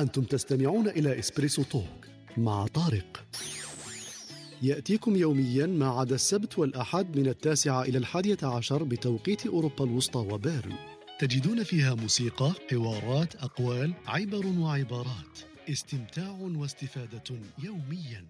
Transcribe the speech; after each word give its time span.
أنتم 0.00 0.22
تستمعون 0.22 0.88
إلى 0.88 1.18
إسبريسو 1.18 1.62
توك 1.62 2.06
مع 2.36 2.66
طارق. 2.66 3.24
يأتيكم 4.62 5.16
يوميا 5.16 5.66
ما 5.66 5.88
عدا 5.88 6.14
السبت 6.14 6.58
والأحد 6.58 7.16
من 7.16 7.26
التاسعة 7.26 7.82
إلى 7.82 7.98
الحادية 7.98 8.38
عشر 8.42 8.82
بتوقيت 8.82 9.46
أوروبا 9.46 9.84
الوسطى 9.84 10.18
وبيرن. 10.18 10.74
تجدون 11.18 11.62
فيها 11.62 11.94
موسيقى، 11.94 12.52
حوارات، 12.70 13.36
أقوال، 13.36 13.94
عبر 14.06 14.46
وعبارات. 14.46 15.38
استمتاع 15.70 16.30
واستفادة 16.30 17.22
يوميا. 17.62 18.26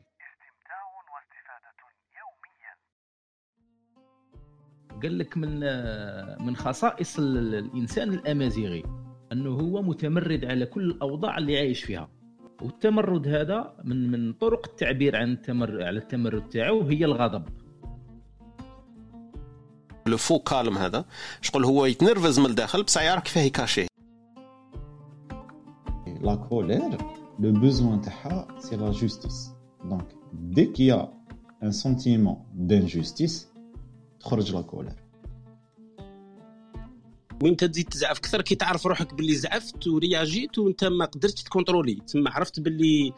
قال 5.03 5.19
لك 5.19 5.37
من 5.37 5.61
من 6.47 6.57
خصائص 6.57 7.19
الإنسان 7.19 8.13
الأمازيغي. 8.13 9.00
أنه 9.33 9.51
هو 9.51 9.83
متمرد 9.83 10.45
على 10.45 10.67
كل 10.67 10.91
الأوضاع 10.91 11.39
اللي 11.39 11.59
عايش 11.59 11.85
فيها. 11.85 12.09
والتمرد 12.63 13.29
هذا 13.29 13.75
من 13.85 14.11
من 14.11 14.33
طرق 14.33 14.69
التعبير 14.69 15.17
عن 15.17 15.33
التمرد 15.33 15.81
على 15.81 15.99
التمرد 15.99 16.49
تاعو 16.49 16.83
هي 16.83 17.05
الغضب. 17.05 17.45
le 20.07 20.17
faux 20.17 20.39
calme 20.39 20.79
هذا 20.79 21.05
شغل 21.41 21.65
هو 21.65 21.87
يتنرفز 21.87 22.41
من 22.41 22.47
الداخل 22.47 22.83
بصح 22.83 23.03
يعرف 23.03 23.23
كيفاه 23.23 23.43
يكاشيه 23.43 23.87
la 26.21 26.35
colère 26.35 26.99
le 27.39 27.53
besoin 27.53 28.01
تاعها 28.01 28.49
c'est 28.59 28.77
la 28.77 28.91
justice 28.91 29.51
donc 29.85 30.07
dès 30.33 30.67
qu'il 30.67 31.09
y 31.63 31.65
a 31.65 31.67
un 31.67 31.71
sentiment 31.71 32.37
d'injustice 32.55 33.49
تخرج 34.21 34.55
la 34.55 34.61
colère 34.61 34.97
وين 37.43 37.57
تزيد 37.57 37.89
تزعف 37.89 38.19
أكثر 38.19 38.43
كي 38.43 38.55
تعرف 38.55 38.87
روحك 38.87 39.15
باللي 39.15 39.35
زعفت 39.35 39.87
و 39.87 39.97
réagit 39.97 40.59
وانت 40.59 40.85
ما 40.85 41.05
قدرتش 41.05 41.43
ت 41.43 41.48
contrôler. 41.48 41.95
تما 41.95 42.31
عرفت 42.31 42.61
باللي 42.61 43.13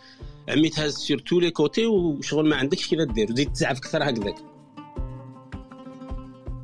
عميتها 0.48 0.88
sur 0.88 1.18
tous 1.18 1.40
les 1.40 1.50
côtés 1.50 1.86
وشغل 1.86 2.48
ما 2.48 2.56
عندكش 2.56 2.88
كيف 2.88 3.00
دير. 3.00 3.32
وزيد 3.32 3.52
تزعف 3.52 3.78
أكثر 3.78 4.10
هكذاك. 4.10 4.34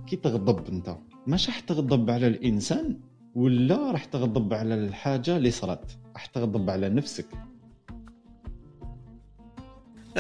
كي 0.07 0.17
تغضب 0.17 0.69
انت 0.69 0.97
مش 1.27 1.47
راح 1.47 1.61
تغضب 1.61 2.11
على 2.11 2.27
الإنسان 2.27 3.01
ولا 3.35 3.91
راح 3.91 4.05
تغضب 4.05 4.55
على 4.55 4.75
الحاجة 4.75 5.37
اللي 5.37 5.51
صرات 5.51 5.93
راح 6.15 6.27
تغضب 6.27 6.71
على 6.71 6.89
نفسك. 6.89 7.27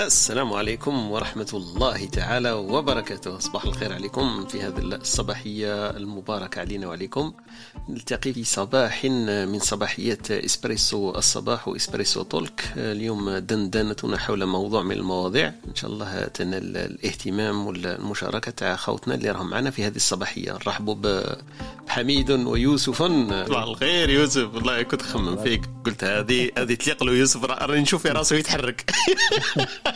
السلام 0.07 0.53
عليكم 0.53 1.11
ورحمة 1.11 1.49
الله 1.55 2.07
تعالى 2.07 2.53
وبركاته. 2.53 3.39
صباح 3.39 3.65
الخير 3.65 3.93
عليكم 3.93 4.47
في 4.47 4.63
هذه 4.63 4.79
الصباحية 4.79 5.91
المباركة 5.91 6.61
علينا 6.61 6.87
وعليكم. 6.87 7.33
نلتقي 7.89 8.33
في 8.33 8.45
صباح 8.45 9.05
من 9.05 9.59
صباحيات 9.59 10.31
إسبريسو 10.31 11.11
الصباح 11.11 11.69
وإسبريسو 11.69 12.23
تولك 12.23 12.73
اليوم 12.77 13.31
دندنتنا 13.31 14.19
حول 14.19 14.47
موضوع 14.47 14.83
من 14.83 14.93
المواضيع. 14.93 15.53
إن 15.69 15.75
شاء 15.75 15.91
الله 15.91 16.25
تنال 16.25 16.77
الاهتمام 16.77 17.67
والمشاركة 17.67 18.51
تاع 18.51 18.77
خوتنا 18.77 19.15
اللي 19.15 19.31
راهم 19.31 19.51
معنا 19.51 19.71
في 19.71 19.87
هذه 19.87 19.97
الصباحية. 19.97 20.53
نرحبوا 20.53 21.25
بحميد 21.87 22.31
ويوسف. 22.31 22.97
صباح 22.97 23.63
الخير 23.63 24.11
يوسف. 24.11 24.55
والله 24.55 24.83
كنت 24.83 25.03
خمم 25.03 25.37
فيك. 25.37 25.63
قلت 25.87 26.05
هذه 26.05 26.51
هذه 26.59 26.75
تليق 26.75 27.05
له 27.05 27.13
يوسف. 27.13 27.45
راني 27.45 27.81
نشوف 27.81 28.03
في 28.03 28.09
راسه 28.09 28.37
يتحرك. 28.37 28.91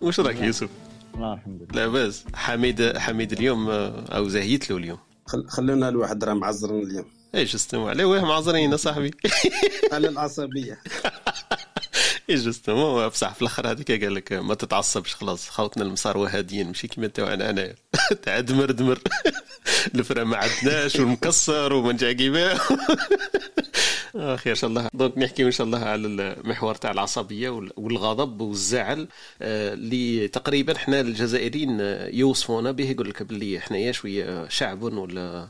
وش 0.00 0.20
رأيك 0.20 0.40
يوسف؟ 0.40 0.68
لا 1.18 1.34
الحمد 1.34 1.62
لله. 1.62 1.82
لاباس 1.82 2.24
حميد 2.34 2.98
حميد 2.98 3.32
اليوم 3.32 3.70
أو 3.70 4.28
زهيت 4.28 4.70
له 4.70 4.76
اليوم. 4.76 4.98
خل... 5.26 5.48
خلونا 5.48 5.88
الواحد 5.88 6.24
راه 6.24 6.34
معزرين 6.34 6.82
اليوم. 6.82 7.04
إيش 7.34 7.54
استمع 7.54 7.88
عليه؟ 7.88 8.04
وين 8.04 8.22
معزرين 8.22 8.76
صاحبي. 8.76 9.10
على 9.92 10.08
العصبية. 10.08 10.78
إيش 12.30 12.40
جوستومون 12.40 13.08
بصح 13.08 13.34
في 13.34 13.42
الأخر 13.42 13.70
هذيك 13.70 14.04
قال 14.04 14.14
لك 14.14 14.32
ما 14.32 14.54
تتعصبش 14.54 15.14
خلاص 15.14 15.48
خوتنا 15.48 15.84
المصاروه 15.84 16.38
هاديين 16.38 16.66
ماشي 16.66 16.88
كيما 16.88 17.06
تاعنا 17.06 17.50
انايا 17.50 17.74
تاع 18.22 18.40
دمر 18.40 18.70
دمر 18.70 18.98
الفرا 19.94 20.24
ما 20.24 20.36
عندناش 20.36 20.96
والمكسر 20.96 21.72
وما 21.72 21.92
نجاكيباه 21.92 22.60
أخي 24.16 24.50
إن 24.50 24.54
شاء 24.54 24.70
الله. 24.70 24.88
دونك 24.94 25.18
نحكي 25.18 25.42
إن 25.44 25.50
شاء 25.50 25.66
الله 25.66 25.78
على 25.78 26.06
المحور 26.06 26.74
تاع 26.74 26.90
العصبية 26.90 27.50
والغضب 27.76 28.40
والزعل. 28.40 29.08
اللي 29.42 30.28
تقريبا 30.28 30.76
إحنا 30.76 31.00
الجزائريين 31.00 31.80
يوصفونا 32.14 32.70
به 32.70 32.90
يقول 32.90 33.08
لك 33.08 33.22
باللي 33.22 33.60
حنايا 33.60 33.92
شوية 33.92 34.48
شعب 34.48 34.82
ولا 34.82 35.48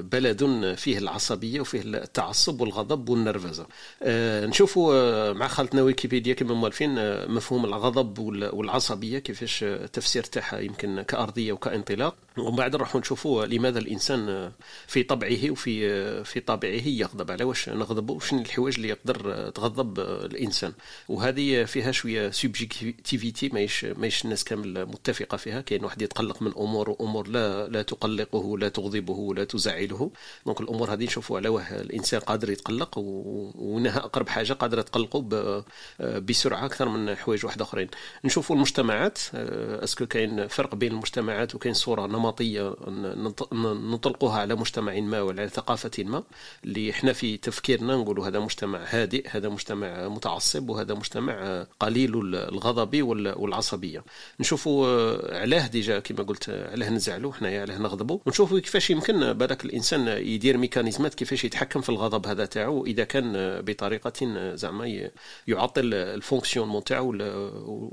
بلد 0.00 0.74
فيه 0.76 0.98
العصبية 0.98 1.60
وفيه 1.60 1.80
التعصب 1.84 2.60
والغضب 2.60 3.08
والنرفزة. 3.08 3.66
نشوفوا 4.46 5.32
مع 5.32 5.48
خالتنا 5.48 5.82
ويكيبيديا 5.82 6.34
كما 6.34 6.54
مؤلفين 6.54 6.94
مفهوم 7.30 7.64
الغضب 7.64 8.18
والعصبية 8.52 9.18
كيفاش 9.18 9.62
التفسير 9.62 10.22
تاعها 10.22 10.58
يمكن 10.60 11.02
كأرضية 11.02 11.52
وكإنطلاق. 11.52 12.14
ومن 12.38 12.56
بعد 12.56 12.76
نروحوا 12.76 13.00
نشوفوا 13.00 13.46
لماذا 13.46 13.78
الإنسان 13.78 14.52
في 14.86 15.02
طبعه 15.02 15.50
وفي 15.50 16.24
في 16.24 16.40
طبعه 16.40 16.68
يغضب. 16.86 17.30
على 17.30 17.44
واش 17.44 17.68
نغضب 17.68 18.10
وشنو 18.10 18.40
الحوايج 18.40 18.74
اللي 18.74 18.88
يقدر 18.88 19.50
تغضب 19.50 20.00
الإنسان؟ 20.00 20.72
وهذه 21.08 21.64
فيها 21.64 21.92
شوية 21.92 22.30
subjectivité 22.30 23.48
ماهيش 23.48 23.84
ماهيش 23.84 24.24
الناس 24.24 24.44
كامل 24.44 24.86
متفقة 24.86 25.36
فيها. 25.36 25.60
كاين 25.60 25.84
واحد 25.84 26.02
يتقلق 26.02 26.42
من 26.42 26.52
أمور 26.56 26.90
وأمور 26.90 27.28
لا 27.28 27.68
لا 27.68 27.82
تقلقه 27.82 28.58
لا 28.58 28.68
تغضبه 28.68 29.34
لا 29.34 29.44
تزعله. 29.44 30.10
donc 30.46 30.60
الأمور 30.60 30.92
هذه 30.92 31.04
نشوفوا 31.04 31.36
على 31.36 31.48
واه 31.48 31.80
الإنسان 31.80 32.20
قادر 32.20 32.50
يتقلق 32.50 32.98
وإنها 32.98 33.98
أقرب 33.98 34.28
حاجة 34.28 34.52
قادرة 34.52 34.82
تقلقه 34.82 35.64
بسرعة 36.00 36.64
أكثر 36.64 36.88
من 36.88 37.14
حوايج 37.14 37.44
واحدة 37.46 37.64
آخرين. 37.64 37.88
نشوفوا 38.24 38.56
المجتمعات 38.56 39.18
est-ce 39.34 39.82
que 39.82 40.06
كاين 40.06 40.48
فرق 40.48 40.74
بين 40.74 40.92
المجتمعات 40.92 41.54
وكاين 41.54 41.74
صورة 41.74 42.06
نمطيه 42.26 42.76
نطلقوها 43.92 44.38
على 44.38 44.54
مجتمع 44.54 45.00
ما 45.00 45.22
ولا 45.22 45.40
على 45.40 45.50
ثقافة 45.50 46.04
ما 46.04 46.22
اللي 46.64 46.90
إحنا 46.90 47.12
في 47.12 47.36
تفكيرنا 47.36 47.96
نقولوا 47.96 48.26
هذا 48.26 48.38
مجتمع 48.38 48.84
هادئ 48.88 49.28
هذا 49.28 49.48
مجتمع 49.48 50.08
متعصب 50.08 50.68
وهذا 50.70 50.94
مجتمع 50.94 51.66
قليل 51.80 52.34
الغضب 52.34 53.02
والعصبية. 53.02 54.04
نشوفوا 54.40 54.86
علاه 55.40 55.66
déjà 55.66 55.98
كما 55.98 56.22
قلت 56.22 56.50
علاه 56.50 56.90
نزعلوا 56.90 57.32
حنايا 57.32 57.60
علاه 57.60 57.78
نغضبوا. 57.78 58.18
ونشوفوا 58.26 58.58
كيفاش 58.58 58.90
يمكن 58.90 59.32
بالك 59.32 59.64
الإنسان 59.64 60.08
يدير 60.08 60.56
ميكانيزمات 60.56 61.14
كيفاش 61.14 61.44
يتحكم 61.44 61.80
في 61.80 61.88
الغضب 61.88 62.26
هذا 62.26 62.46
تاعو 62.46 62.86
إذا 62.86 63.04
كان 63.04 63.32
بطريقة 63.60 64.54
زعما 64.54 65.10
يعطل 65.46 65.94
ال 65.94 66.00
fonctionnement 66.00 66.84
تاعو 66.84 67.14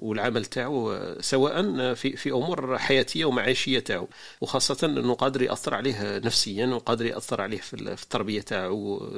والعمل 0.02 0.46
تاعو 0.46 0.98
سواء 1.22 1.94
في 1.94 2.16
في 2.16 2.32
أمور 2.32 2.78
حياتية 2.78 3.26
ومعيشية 3.26 3.80
تاعو. 3.80 4.08
وخاصة 4.42 4.88
إنه 4.88 5.14
قادر 5.14 5.42
يأثر 5.42 5.74
عليه 5.74 6.18
نفسيا 6.18 6.68
وقادر 6.68 7.06
يأثر 7.06 7.42
عليه 7.42 7.58
في 7.58 7.74
التربية 7.74 8.42
تاعو 8.42 9.10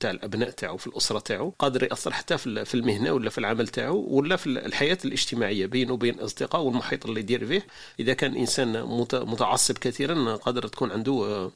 تاع 0.00 0.10
الأبناء 0.10 0.50
تاعو 0.50 0.76
في 0.76 0.86
الأسرة 0.86 1.18
تاعو 1.18 1.52
قادر 1.58 1.82
يأثر 1.82 2.12
حتى 2.12 2.38
في 2.38 2.74
المهنة 2.74 3.12
ولا 3.12 3.30
في 3.30 3.38
العمل 3.38 3.68
تاعو 3.68 4.06
ولا 4.10 4.36
في 4.36 4.46
الحياة 4.46 4.98
الاجتماعية 5.04 5.66
بينه 5.66 5.92
وبين 5.92 6.14
الاصدقاء 6.14 6.62
والمحيط 6.62 7.06
اللي 7.06 7.20
يدير 7.20 7.46
فيه. 7.46 7.66
إذا 8.00 8.14
كان 8.14 8.36
إنسان 8.36 8.82
متعصب 9.12 9.78
كثيرا 9.78 10.36
قادر 10.36 10.68
تكون 10.68 10.90
عنده 10.90 11.50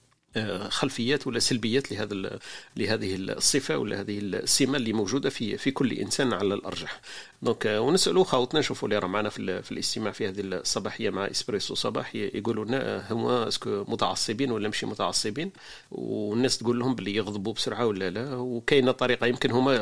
خلفيات 0.69 1.27
ولا 1.27 1.39
سلبيات 1.39 1.93
لهذا 1.93 2.39
لهذه 2.77 3.17
الصفة 3.17 3.79
ولا 3.79 4.01
هذه 4.01 4.19
السمة 4.19 4.77
اللي 4.77 4.93
موجودة 4.93 5.31
في 5.31 5.59
في 5.59 5.71
كل 5.71 5.93
إنسان 5.93 6.33
على 6.33 6.55
الأرجح. 6.55 7.01
donc 7.43 7.65
ونسالوا 7.67 8.25
خاوتنا 8.25 8.61
نشوفوا 8.61 8.89
اللي 8.89 8.99
راه 8.99 9.07
معنا 9.07 9.29
في, 9.29 9.63
في 9.63 9.73
الاستماع 9.73 10.13
في 10.13 10.29
هذه 10.29 10.41
الصباحية 10.41 11.11
مع 11.11 11.25
إسبريسو 11.27 11.75
صباح 11.75 12.15
يقولوا 12.15 12.65
لنا 12.65 13.13
هما 13.13 13.49
est-ce 13.49 13.73
que 13.73 13.85
متعصبين 13.89 14.51
ولا 14.51 14.69
ماشي 14.69 14.87
متعصبين؟ 14.87 15.51
والناس 15.91 16.59
تقول 16.59 16.79
لهم 16.79 16.95
باللي 16.95 17.15
يغضبوا 17.15 17.53
بسرعة 17.53 17.87
ولا 17.87 18.11
لا. 18.11 18.35
وكاينة 18.37 18.93
طريقة 18.93 19.27
يمكن 19.27 19.51
هما 19.51 19.77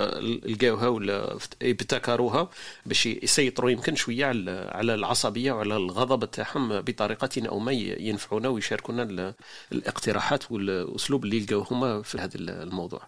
لقاوها 0.46 0.88
ولا 0.88 1.38
ابتكروها 1.62 2.50
باش 2.86 3.06
يسيطروا 3.06 3.70
يمكن 3.70 3.94
شوية 3.94 4.26
على 4.26 4.70
على 4.72 4.94
العصبية 4.94 5.52
وعلى 5.52 5.76
الغضب 5.76 6.30
تاعهم 6.30 6.80
بطريقة 6.80 7.48
أو 7.48 7.58
ما 7.58 7.72
ينفعونا 7.72 8.48
ويشاركونا 8.48 9.34
الاقتراحات 9.72 10.37
والأسلوب 10.50 11.24
اللي 11.24 11.40
لقاوه 11.40 11.66
هما 11.70 12.02
في 12.02 12.18
هذا 12.18 12.36
الموضوع. 12.36 13.00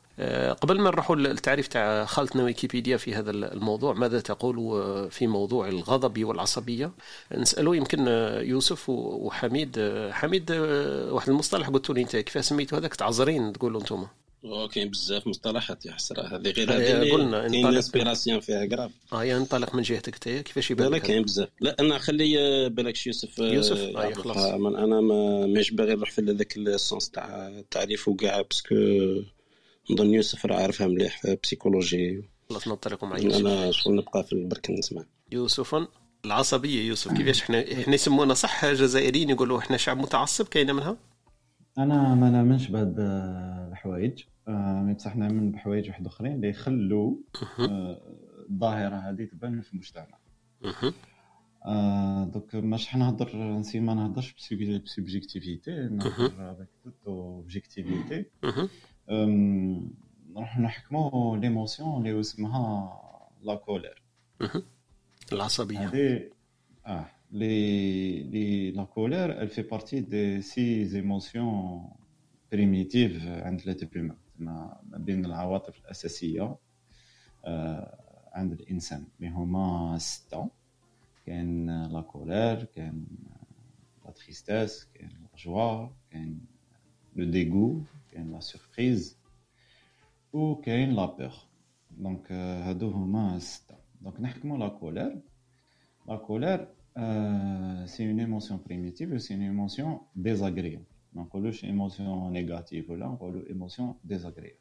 قبل 0.60 0.80
ما 0.80 0.90
نروحوا 0.90 1.16
للتعريف 1.16 1.68
تاع 1.68 2.04
خالتنا 2.04 2.44
ويكيبيديا 2.44 2.96
في 2.96 3.14
هذا 3.14 3.30
الموضوع 3.30 3.94
ماذا 3.94 4.20
تقول 4.20 4.56
في 5.10 5.26
موضوع 5.26 5.68
الغضب 5.68 6.24
والعصبية؟ 6.24 6.90
نسالوا 7.36 7.76
يمكن 7.76 8.06
يوسف 8.42 8.88
وحميد 8.88 10.00
حميد 10.10 10.52
واحد 11.10 11.28
المصطلح 11.28 11.68
قلت 11.68 11.90
لي 11.90 12.02
انت 12.02 12.16
كيف 12.16 12.44
سميتوا 12.44 12.78
هذاك؟ 12.78 12.94
تعذرين 12.94 13.52
تقولوا 13.52 13.80
أنتم 13.80 14.06
كاين 14.72 14.90
بزاف 14.90 15.26
مصطلحات 15.26 15.86
يا 15.86 15.92
حسرة. 15.92 16.36
هذه 16.36 16.50
غير 16.50 16.72
هذه 16.72 17.12
قلنا 17.12 17.46
inspiration 17.46 18.40
فيها 18.40 18.66
كراف 18.66 18.90
آه 19.12 19.38
ننطلق 19.38 19.74
من 19.74 19.82
جهتك 19.82 20.14
انت 20.14 20.46
كيفاش 20.46 20.70
يبان 20.70 20.88
لك 20.92 21.02
كاين 21.02 21.22
بزاف. 21.22 21.48
لا 21.60 21.76
أنا 21.80 21.98
خلي 21.98 22.68
بالك 22.68 23.06
يوسف 23.06 23.38
يوسف؟ 23.38 23.78
آه 23.78 24.12
خلاص. 24.12 24.36
أنا 24.36 25.00
ما 25.00 25.46
ماش 25.46 25.70
باغي 25.70 25.94
نروح 25.94 26.10
في 26.10 26.20
هذاك 26.22 26.56
ال 26.56 26.67
sens 26.67 27.10
تاع 27.10 27.48
التعريف 27.48 28.08
وكاع 28.08 28.40
parce 28.40 28.62
que 28.62 28.74
نظن 29.90 30.14
يوسف 30.14 30.46
راه 30.46 30.56
عارفها 30.56 30.86
مليح 30.86 31.20
في 31.20 31.38
psychologie 31.42 32.24
خلاص 32.50 32.68
ننطلق 32.68 33.04
مع 33.04 33.18
يوسف. 33.18 33.40
أنا 33.40 33.72
شغل 33.72 33.94
نبقى 33.96 34.24
في 34.24 34.32
البرك 34.32 34.70
نسمع. 34.70 35.04
يوسف 35.32 35.86
العصبية 36.24 36.82
يوسف. 36.88 37.12
كيفاش 37.12 37.42
إحنا 37.42 37.72
إحنا 37.72 37.94
يسمونا 37.94 38.34
صح 38.34 38.66
جزائريين 38.66 39.30
يقولوا 39.30 39.58
إحنا 39.58 39.76
شعب 39.76 39.98
متعصب 39.98 40.48
كاينة 40.48 40.72
منها؟ 40.72 40.96
أنا 41.78 42.14
ما 42.14 42.30
نامنش 42.30 42.68
بهاد 42.68 42.94
الحوايج. 43.70 44.24
آه، 44.48 44.82
mais 44.82 44.94
بصح 44.94 45.16
نامن 45.16 45.52
بحوايج 45.52 45.88
واحد 45.88 46.06
أخرين 46.06 46.32
اللي 46.32 46.48
يخلوا 46.48 47.16
آه، 47.60 48.00
الظاهرة 48.50 48.96
هذه 48.96 49.24
تبان 49.24 49.60
في 49.60 49.72
المجتمع. 49.72 50.18
آه 51.66 52.24
دوك 52.24 52.54
ماش 52.54 52.96
نهضر 52.96 53.58
ن 53.58 53.61
essayer 53.61 53.80
ما 53.80 53.94
نهضرش 53.94 54.34
ب 54.84 54.91
subjectivité 54.91 55.70
نهضر 55.88 56.52
avec 56.52 56.68
toute 56.84 56.94
objectivité 57.06 58.24
نروح 60.30 60.58
نحكمو 60.58 61.36
l'émotion 61.36 62.06
اللي 62.06 62.20
اسمها 62.20 62.92
la 63.42 63.54
colère. 63.54 64.02
العصبية. 65.32 65.88
هذه 65.88 66.30
آه. 66.86 67.06
les 67.32 68.22
les 68.22 68.70
la 68.70 68.84
colère 68.84 69.40
elle 69.40 69.48
fait 69.50 69.68
partie 69.76 70.02
des 70.02 70.42
six 70.42 70.94
émotions 70.96 71.80
primitives 72.52 73.26
عند 73.26 73.60
l'être 73.60 73.86
humain 73.96 74.16
ما 74.38 74.80
ما 74.90 74.98
بين 74.98 75.24
العواطف 75.24 75.78
الاساسيه 75.78 76.56
آه 77.44 78.30
عند 78.32 78.52
الانسان 78.52 79.04
اللي 79.20 79.30
هما 79.30 79.98
سته 79.98 80.50
كاين 81.26 81.82
la 81.86 82.00
colère 82.00 82.64
كاين 82.64 83.06
la 84.04 84.10
tristesse 84.10 84.84
كاين 84.94 85.08
la 85.10 85.28
joie 85.38 85.88
كاين 86.10 86.40
le 87.16 87.24
dégoût 87.30 87.82
كاين 88.12 88.32
la 88.32 88.40
surprise 88.40 89.16
وكاين 90.32 90.90
لا 90.94 91.04
بور 91.06 91.32
دونك 91.90 92.32
هادو 92.32 92.90
هما 92.90 93.38
سته 93.38 93.74
دونك 94.00 94.20
نحكمو 94.20 94.56
لا 94.56 94.68
كولير 94.68 95.20
La 96.08 96.16
colère, 96.16 96.66
euh, 96.97 97.85
c'est 97.87 98.03
une 98.03 98.19
émotion 98.19 98.57
primitive, 98.57 99.17
c'est 99.17 99.33
une 99.33 99.41
émotion 99.41 100.01
désagréable. 100.15 100.85
ما 101.13 101.23
نقولوش 101.23 101.65
émotion 101.65 102.31
négative 102.31 102.89
ولا 102.89 103.05
نقولو 103.07 103.41
émotion 103.41 103.95
désagréable. 104.03 104.59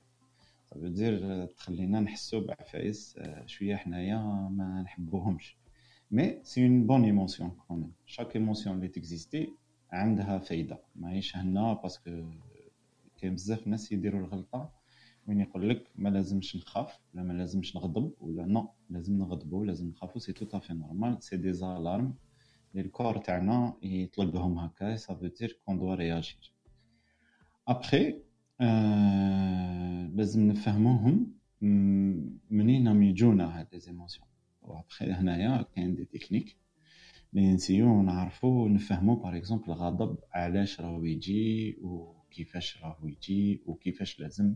Ça 0.67 0.79
veut 0.79 0.91
dire 0.91 1.19
euh, 1.23 1.47
تخلينا 1.57 2.01
نحسو 2.01 2.41
بعفايس 2.41 3.17
آه، 3.19 3.47
شوية 3.47 3.77
حنايا 3.77 4.17
ما 4.51 4.83
نحبوهمش. 4.83 5.57
Mais 6.13 6.41
c'est 6.43 6.61
une 6.61 6.85
bonne 6.87 7.05
émotion 7.05 7.51
quand 7.69 7.77
même. 7.77 7.93
Chaque 8.07 8.37
émotion 8.37 8.67
اللي 8.69 8.89
تكزيستي 8.89 9.53
عندها 9.93 10.39
فايدة. 10.39 10.79
ماهيش 10.97 11.37
هنا 11.37 11.73
باسكو 11.73 12.25
كاين 13.19 13.35
بزاف 13.35 13.67
ناس 13.67 13.93
يديروا 13.93 14.21
الغلطة 14.21 14.71
وين 15.30 15.40
يقول 15.42 15.70
لك 15.70 15.92
ما 15.96 16.10
لازمش 16.10 16.56
نخاف 16.56 17.00
ولا 17.14 17.24
ما 17.24 17.34
لازمش 17.34 17.76
نغضب 17.76 18.14
ولا 18.20 18.46
non 18.46 18.70
لازم 18.90 19.18
نغضبوا 19.18 19.66
لازم 19.66 19.90
نخافوا 19.90 20.22
c'est 20.22 20.34
tout 20.34 20.58
à 20.58 20.61
fait 20.61 20.74
normal 20.74 21.24
c'est 21.24 21.54
des 21.54 21.72
alarmes 21.72 22.14
اللي 22.72 22.86
ال 22.86 22.91
corps 22.91 23.18
تاعنا 23.18 23.74
يطلقهم 23.84 24.58
هكا 24.60 24.96
ça 24.96 25.14
veut 25.14 25.28
dire 25.28 25.60
qu'on 25.66 25.80
doit 25.80 25.96
réagir 25.96 26.54
après 27.68 28.16
لازم 30.18 30.48
نفهموهم 30.48 31.34
منين 32.52 32.88
راهم 32.88 33.04
يجونا 33.04 33.60
هاد 33.60 33.68
les 33.74 33.80
émotions 33.80 34.28
و 34.62 34.70
après 34.70 35.12
هنايا 35.12 35.66
كاين 35.76 35.96
des 35.96 36.06
techniques 36.06 36.58
اللي 37.34 37.54
ن 37.54 37.59
essayer 37.59 37.97
و 37.97 38.02
نعرفو 38.02 38.68
نفهمو 38.68 39.16
par 39.16 39.38
exemple 39.38 39.66
الغضب 39.72 40.18
علاش 40.34 40.82
راهو 40.82 41.04
يجي 41.04 41.78
وكيفاش 41.82 42.84
راهو 42.84 43.08
يجي 43.08 43.62
وكيفاش 43.66 44.20
لازم. 44.20 44.56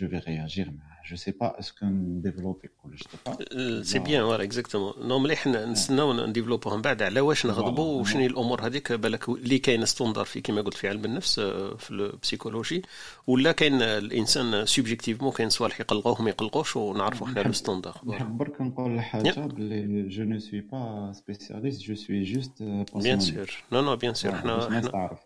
je 0.00 0.08
vais 0.08 0.18
réagir 0.18 0.70
معاه 0.70 0.98
je 1.10 1.16
sais 1.16 1.30
pas 1.30 1.58
est-ce 1.58 1.77
que 1.77 1.86
ن 1.86 1.94
développer 1.94 2.68
كلش 2.82 3.02
دابا 3.26 3.82
c'est 3.82 3.98
bien 3.98 4.22
voilà 4.22 4.42
exactement 4.42 4.92
non 5.08 5.18
مليح 5.18 5.46
نستناو 5.46 6.26
ن 6.26 6.30
développer 6.30 6.68
وها 6.68 6.76
من 6.76 6.82
بعد 6.82 7.02
على 7.02 7.20
واش 7.20 7.46
نغضبوا. 7.46 8.00
وشنو 8.00 8.26
الأمور 8.26 8.66
هذيك 8.66 8.92
بالك 8.92 9.28
اللي 9.28 9.58
كاين 9.58 9.84
standard 9.84 10.24
في 10.24 10.40
كما 10.40 10.60
قلت 10.60 10.74
في 10.74 10.88
علم 10.88 11.04
النفس 11.04 11.40
في 11.78 11.90
ال 11.90 11.98
psychologie 11.98 12.82
ولا 13.26 13.52
كاين 13.52 13.82
الانسان 13.82 14.66
subjectivement 14.66 15.32
كاين 15.32 15.50
صوالح 15.50 15.80
يقلقوه 15.80 16.22
ما 16.22 16.30
يقلقوش 16.30 16.76
ونعرفوا 16.76 17.26
إحنا 17.26 17.40
le 17.40 17.52
standard 17.52 18.00
برك 18.28 18.60
نقول 18.60 19.00
حاجة 19.00 19.40
بلي 19.40 20.08
je 20.08 20.24
ne 20.24 20.38
suis 20.38 20.60
pas 20.60 21.12
spécialiste 21.12 21.80
je 21.82 21.94
suis 21.94 22.22
juste 22.22 22.62
bien 22.94 23.20
sûr 23.20 23.50
non 23.72 23.80
non 23.80 23.96
bien 23.96 24.14
sûr 24.14 24.32
تعرف 24.80 25.18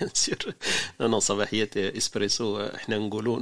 bien 0.00 0.10
sûr 0.12 0.38
non 1.00 1.08
non 1.08 1.18
صباحية 1.18 1.70
اسبريسو 1.76 2.60
إحنا 2.60 2.98
نقولوا 2.98 3.38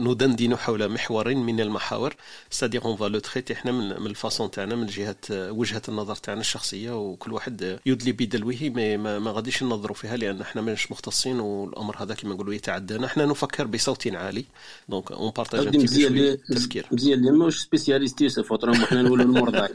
ندندن 0.47 0.59
حول 0.59 0.89
محور 0.89 1.35
من 1.35 1.61
المحاور. 1.61 2.15
c'est-à-dire 2.51 2.85
on 2.85 2.97
va 2.97 3.05
le 3.05 3.19
traiter 3.19 3.53
إحنا 3.53 3.73
من 3.73 4.07
ال 4.07 4.14
façon 4.14 4.51
تاعنا 4.51 4.75
من 4.77 4.87
جهه 4.87 5.17
وجهة 5.31 5.83
النظر 5.89 6.17
تاعنا 6.17 6.41
الشخصية 6.41 6.99
وكل 6.99 7.33
واحد 7.33 7.79
يدلي 7.87 8.13
بدلوه 8.13 8.57
ما, 8.63 9.19
ما, 9.19 9.31
غاديش 9.31 9.63
ننظروا 9.63 9.95
فيها 9.97 10.17
لأن 10.17 10.41
إحنا 10.41 10.63
ماناش 10.63 10.93
مختصين 10.93 11.41
والأمر 11.41 12.03
هذا 12.03 12.15
كما 12.15 12.35
نقولوا 12.35 12.55
يتعدانا. 12.55 13.07
إحنا 13.07 13.27
نفكر 13.27 13.67
بصوت 13.67 14.07
عالي. 14.07 14.45
donc 14.89 15.13
on 15.13 15.31
partage 15.37 15.65
غادي 15.65 15.79
مزيان 15.79 16.09
شوية 16.09 16.21
اللي 16.21 16.37
تفكير. 16.37 16.87
مزيان 16.93 17.19
اللي 17.19 17.31
ماهوش 17.31 17.59
spécialiste 17.59 18.21
يوسف 18.21 18.53
وطرهم 18.53 18.85
حنا 18.85 19.03
نقولوا 19.03 19.25
المرضى 19.25 19.69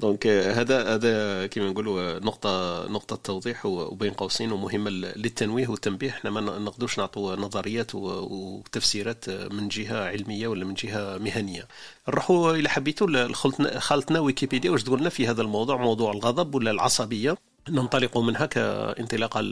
دونك 0.00 0.26
هذا 0.58 0.94
هذا 0.94 1.46
كما 1.46 1.70
نقولوا 1.70 2.18
نقطة 2.18 2.86
نقطة 2.88 3.16
توضيح 3.16 3.66
وبين 3.66 4.12
قوسين 4.12 4.52
ومهمة 4.52 4.90
ل- 4.90 5.12
للتنويه 5.16 5.68
والتنبيه. 5.68 6.10
إحنا 6.10 6.30
ما 6.30 6.40
نقدرش 6.40 6.98
نعطوا 6.98 7.36
نظريات 7.36 7.87
و- 7.94 8.26
وتفسيرات 8.30 9.30
من 9.30 9.68
جهة 9.68 10.08
علمية 10.08 10.48
ولا 10.48 10.64
من 10.64 10.74
جهة 10.74 11.18
مهنية. 11.18 11.68
نروحوا 12.08 12.52
إلى 12.52 12.68
حبيتوا 12.68 13.32
خالتنا 13.78 14.20
ويكيبيديا. 14.20 14.70
واش 14.70 14.82
تقولنا 14.82 15.08
في 15.08 15.26
هذا 15.28 15.42
الموضوع؟ 15.42 15.76
موضوع 15.76 16.12
الغضب 16.12 16.54
ولا 16.54 16.70
العصبية؟ 16.70 17.36
ننطلق 17.68 18.18
منها 18.18 18.46
كانطلاقا 18.46 19.42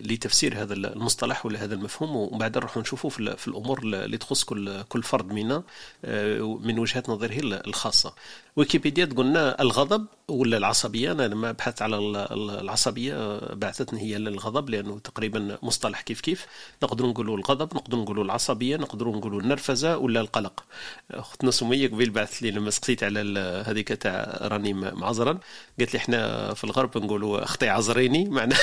لتفسير 0.00 0.62
هذا 0.62 0.74
المصطلح 0.74 1.46
ولا 1.46 1.64
هذا 1.64 1.74
المفهوم. 1.74 2.16
ومن 2.16 2.38
بعد 2.38 2.58
نروح 2.58 2.76
نشوفوا 2.76 3.10
في 3.10 3.48
الأمور 3.48 3.78
اللي 3.82 4.18
تخص 4.18 4.44
كل 4.44 4.82
كل 4.82 5.02
فرد 5.02 5.32
منا 5.32 5.62
آه، 6.04 6.58
من 6.62 6.78
وجهه 6.78 7.02
نظره 7.08 7.40
الخاصة. 7.66 8.14
ويكيبيديا 8.58 9.04
تقولنا 9.04 9.62
الغضب 9.62 10.06
ولا 10.28 10.56
العصبية؟ 10.56 11.12
أنا 11.12 11.22
لما 11.28 11.52
بحثت 11.52 11.82
على 11.82 11.96
ال- 11.98 12.16
ال- 12.16 12.60
العصبية 12.60 13.38
بعثتني 13.54 14.00
هي 14.00 14.18
للغضب 14.18 14.70
لأنه 14.70 14.98
تقريبا 14.98 15.58
مصطلح 15.62 16.00
كيف 16.00 16.20
كيف. 16.20 16.46
نقدروا 16.82 17.10
نقولوا 17.10 17.36
الغضب 17.36 17.74
نقدروا 17.74 18.02
نقولوا 18.02 18.24
العصبية 18.24 18.76
نقدروا 18.76 19.16
نقولوا 19.16 19.40
النرفزة 19.40 19.96
ولا 19.98 20.20
القلق. 20.20 20.64
اختنا 21.10 21.50
سميه 21.50 21.88
قبيل 21.88 22.10
بعثت 22.10 22.42
لي 22.42 22.50
لما 22.50 22.70
سقسيت 22.70 23.02
على 23.04 23.40
هذيك 23.66 23.88
تاع 23.88 24.38
راني 24.42 24.72
معزرا 24.72 25.38
قالت 25.78 25.94
لي 25.94 25.98
إحنا 25.98 26.54
في 26.54 26.64
الغرب 26.64 26.98
نقولوا 26.98 27.44
أختي 27.44 27.68
عزريني 27.68 28.28
معناها 28.28 28.58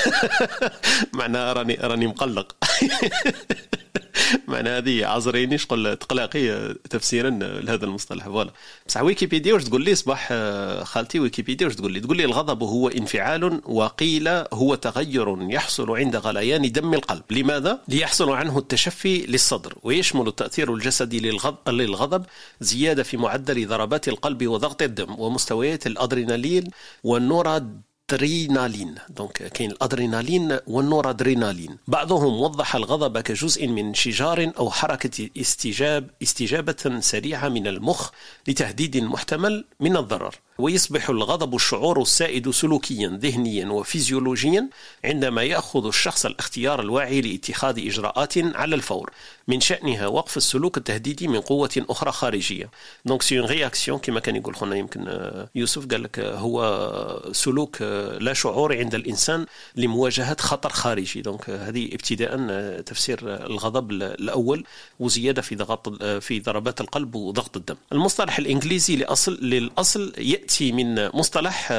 معناها 1.14 1.54
راني 1.54 1.74
راني 1.76 2.08
مقلق. 2.08 2.56
معناها 4.48 4.78
هذه 4.78 5.06
عزريني 5.06 5.58
شغل 5.58 5.96
تقلقي 5.98 6.74
تفسيرا 6.74 7.30
لهذا 7.30 7.86
المصطلح. 7.86 8.26
voilà. 8.26 8.52
بصح 8.88 9.02
ويكيبيديا 9.02 9.54
واش 9.54 9.64
تقول 9.64 9.85
لي 9.86 9.96
صباح 9.96 10.28
آه، 10.32 10.84
خالتي 10.84 11.20
ويكيبيديا 11.20 11.68
واش 11.68 11.76
تقول 11.76 11.92
لي 11.92 12.00
تقول 12.00 12.18
لي 12.18 12.26
الغضب 12.26 12.64
هو 12.64 12.88
انفعال 12.88 13.62
وقيل 13.66 14.28
هو 14.54 14.76
تغير 14.76 15.52
يحصل 15.52 15.98
عند 15.98 16.16
غليان 16.16 16.72
دم 16.72 16.94
القلب. 16.94 17.24
لماذا؟ 17.32 17.82
ليحصل 17.88 18.30
عنه 18.32 18.58
التشفي 18.58 19.26
للصدر 19.26 19.78
ويشمل 19.84 20.28
التأثير 20.28 20.74
الجسدي 20.74 21.20
للغضب, 21.68 22.26
زيادة 22.62 23.04
في 23.04 23.18
معدل 23.18 23.68
ضربات 23.68 24.08
القلب 24.08 24.48
وضغط 24.48 24.82
الدم 24.82 25.16
ومستويات 25.20 25.88
الأدرينالين 25.88 26.64
والنورادرينالين 27.04 28.96
donc 29.10 29.32
كاين 29.32 29.72
الأدرينالين 29.72 30.60
والنورادرينالين. 30.68 31.78
بعضهم 31.88 32.42
وضح 32.42 32.76
الغضب 32.76 33.20
كجزء 33.20 33.68
من 33.68 33.86
شجار 33.86 34.52
أو 34.58 34.72
حركة 34.72 35.30
استجاب 35.38 36.10
استجابة 36.24 37.00
سريعة 37.00 37.50
من 37.50 37.68
المخ 37.68 38.10
لتهديد 38.48 38.98
محتمل 38.98 39.66
من 39.80 39.98
الضرر. 39.98 40.36
ويصبح 40.60 41.10
الغضب 41.10 41.56
الشعور 41.56 42.02
السائد 42.02 42.50
سلوكيا 42.50 43.20
ذهنيا 43.22 43.66
وفيزيولوجيا 43.68 44.70
عندما 45.06 45.44
يأخذ 45.44 45.86
الشخص 45.88 46.26
الاختيار 46.26 46.82
الواعي 46.82 47.22
لاتخاذ 47.22 47.88
إجراءات 47.88 48.34
على 48.38 48.76
الفور. 48.76 49.12
من 49.48 49.60
شأنها 49.62 50.08
وقف 50.08 50.38
السلوك 50.38 50.78
التهديدي 50.78 51.28
من 51.28 51.40
قوة 51.40 51.86
أخرى 51.90 52.12
خارجية. 52.12 52.70
donc 53.06 53.22
c'est 53.22 53.40
une 53.40 53.48
réaction 53.48 54.00
كما 54.00 54.20
كان 54.20 54.36
يقول 54.36 54.56
خونا 54.56 54.76
يمكن 54.76 55.08
آه، 55.08 55.50
يوسف 55.56 55.86
قال 55.88 56.04
لك 56.04 56.20
آه، 56.20 56.36
هو 56.36 57.30
سلوك 57.32 57.78
آه، 57.82 58.18
لا 58.18 58.34
شعور 58.34 58.78
عند 58.78 58.96
الإنسان 58.96 59.46
لمواجهة 59.76 60.38
خطر 60.42 60.70
خارجي. 60.70 61.22
donc 61.22 61.50
هذه 61.50 61.86
ابتداء 61.94 62.36
تفسير 62.82 63.20
الغضب 63.24 63.92
ال- 63.92 64.04
الأول 64.04 64.64
وزيادة 65.00 65.42
في 65.42 65.56
ضغط 65.56 66.04
في 66.04 66.40
ضربات 66.40 66.82
القلب 66.82 67.16
وضغط 67.16 67.58
الدم. 67.58 67.76
المصطلح 67.92 68.38
الإنجليزي 68.38 68.96
لأصل 68.96 69.34
للأصل 69.42 70.14
يأتي 70.46 70.72
من 70.72 71.10
مصطلح 71.14 71.72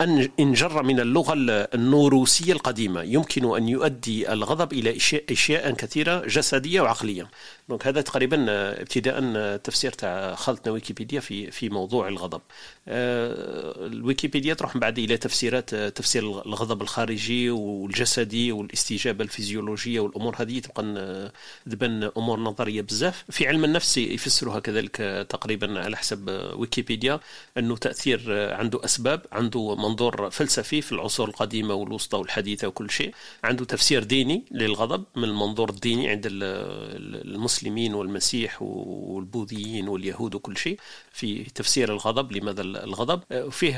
anger 0.00 0.82
من 0.82 1.00
اللغة 1.00 1.34
النوروسية 1.74 2.52
القديمة. 2.52 3.02
يمكن 3.02 3.56
أن 3.56 3.68
يؤدي 3.68 4.32
الغضب 4.32 4.72
إلى 4.72 4.96
أشياء 5.30 5.70
كثيرة 5.70 6.26
جسدية 6.26 6.80
وعقلية. 6.80 7.30
donc 7.68 7.86
هذا 7.86 8.00
تقريبا 8.00 8.46
ابتداء 8.80 9.56
تفسير 9.56 9.92
تاع 9.92 10.34
خالتنا 10.34 10.72
ويكيبيديا 10.72 11.20
في 11.20 11.50
في 11.50 11.68
موضوع 11.68 12.08
الغضب. 12.08 12.40
الويكيبيديا 12.88 14.54
تروح 14.54 14.74
من 14.74 14.80
بعد 14.80 14.98
إلى 14.98 15.16
تفسيرات 15.16 15.74
تفسير 15.74 16.22
الغضب 16.22 16.82
الخارجي 16.82 17.50
والجسدي 17.50 18.52
والاستجابة 18.52 19.24
الفيزيولوجية 19.24 20.00
والأمور 20.00 20.36
هذه. 20.38 20.58
تبقى 20.58 21.32
تبان 21.70 22.10
أمور 22.16 22.40
نظرية 22.40 22.80
بزاف. 22.80 23.24
في 23.30 23.48
علم 23.48 23.64
النفس 23.64 23.98
يفسروها 23.98 24.60
كذلك 24.60 25.26
تقريبا 25.28 25.80
على 25.80 25.96
حسب 25.96 26.50
ويكيبيديا 26.56 27.20
أنه 27.58 27.76
تأثير 27.82 28.20
عنده 28.54 28.84
أسباب 28.84 29.26
عنده 29.32 29.74
منظور 29.76 30.30
فلسفي 30.30 30.80
في 30.82 30.92
العصور 30.92 31.28
القديمة 31.28 31.74
والوسطى 31.74 32.18
والحديثة 32.18 32.68
وكل 32.68 32.90
شيء 32.90 33.14
عنده 33.44 33.64
تفسير 33.64 34.04
ديني 34.04 34.44
للغضب 34.50 35.04
من 35.16 35.24
المنظور 35.24 35.70
الديني 35.70 36.08
عند 36.08 36.28
المسلمين 36.30 37.94
والمسيح 37.94 38.62
والبوذيين 38.62 39.88
واليهود 39.88 40.34
وكل 40.34 40.56
شيء 40.56 40.78
في 41.12 41.44
تفسير 41.44 41.92
الغضب 41.92 42.32
لماذا 42.32 42.62
الغضب. 42.62 43.50
فيه 43.50 43.72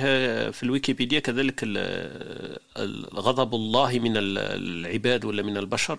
في 0.50 0.62
الويكيبيديا 0.62 1.20
كذلك 1.20 1.60
الغضب 2.76 3.54
الله 3.54 3.98
من 3.98 4.12
العباد 4.16 5.24
ولا 5.24 5.42
من 5.42 5.56
البشر 5.56 5.98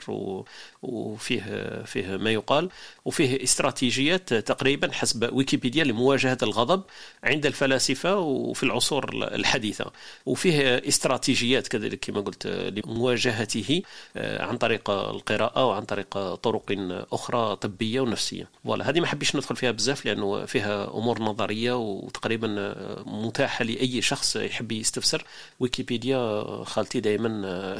وفيه 0.81 1.83
فيه 1.85 2.17
ما 2.17 2.31
يقال. 2.31 2.69
وفيه 3.05 3.43
استراتيجيات 3.43 4.33
تقريبا 4.33 4.91
حسب 4.91 5.33
ويكيبيديا 5.33 5.83
لمواجهة 5.83 6.37
الغضب 6.43 6.83
عند 7.23 7.45
الفلاسفة 7.45 7.94
وفي 8.03 8.63
العصور 8.63 9.09
الحديثة. 9.13 9.91
وفيه 10.25 10.61
استراتيجيات 10.87 11.67
كذلك 11.67 11.99
كما 11.99 12.21
قلت 12.21 12.47
لمواجهته 12.47 13.81
عن 14.15 14.57
طريق 14.57 14.89
القراءة 14.89 15.65
وعن 15.65 15.83
طريق 15.83 16.33
طرق 16.35 16.63
أخرى 17.11 17.55
طبية 17.55 18.01
ونفسية. 18.01 18.49
فوالا 18.63 18.89
هذه 18.89 18.99
ما 18.99 19.07
حبيش 19.07 19.35
ندخل 19.35 19.55
فيها 19.55 19.71
بزاف 19.71 20.05
لأنه 20.05 20.45
فيها 20.45 20.93
أمور 20.93 21.21
نظرية 21.21 21.77
وتقريبا 21.77 22.75
متاحة 23.05 23.65
لأي 23.65 24.01
شخص 24.01 24.35
يحب 24.35 24.71
يستفسر. 24.71 25.25
ويكيبيديا 25.59 26.43
خالتي 26.63 26.99
دائما 26.99 27.79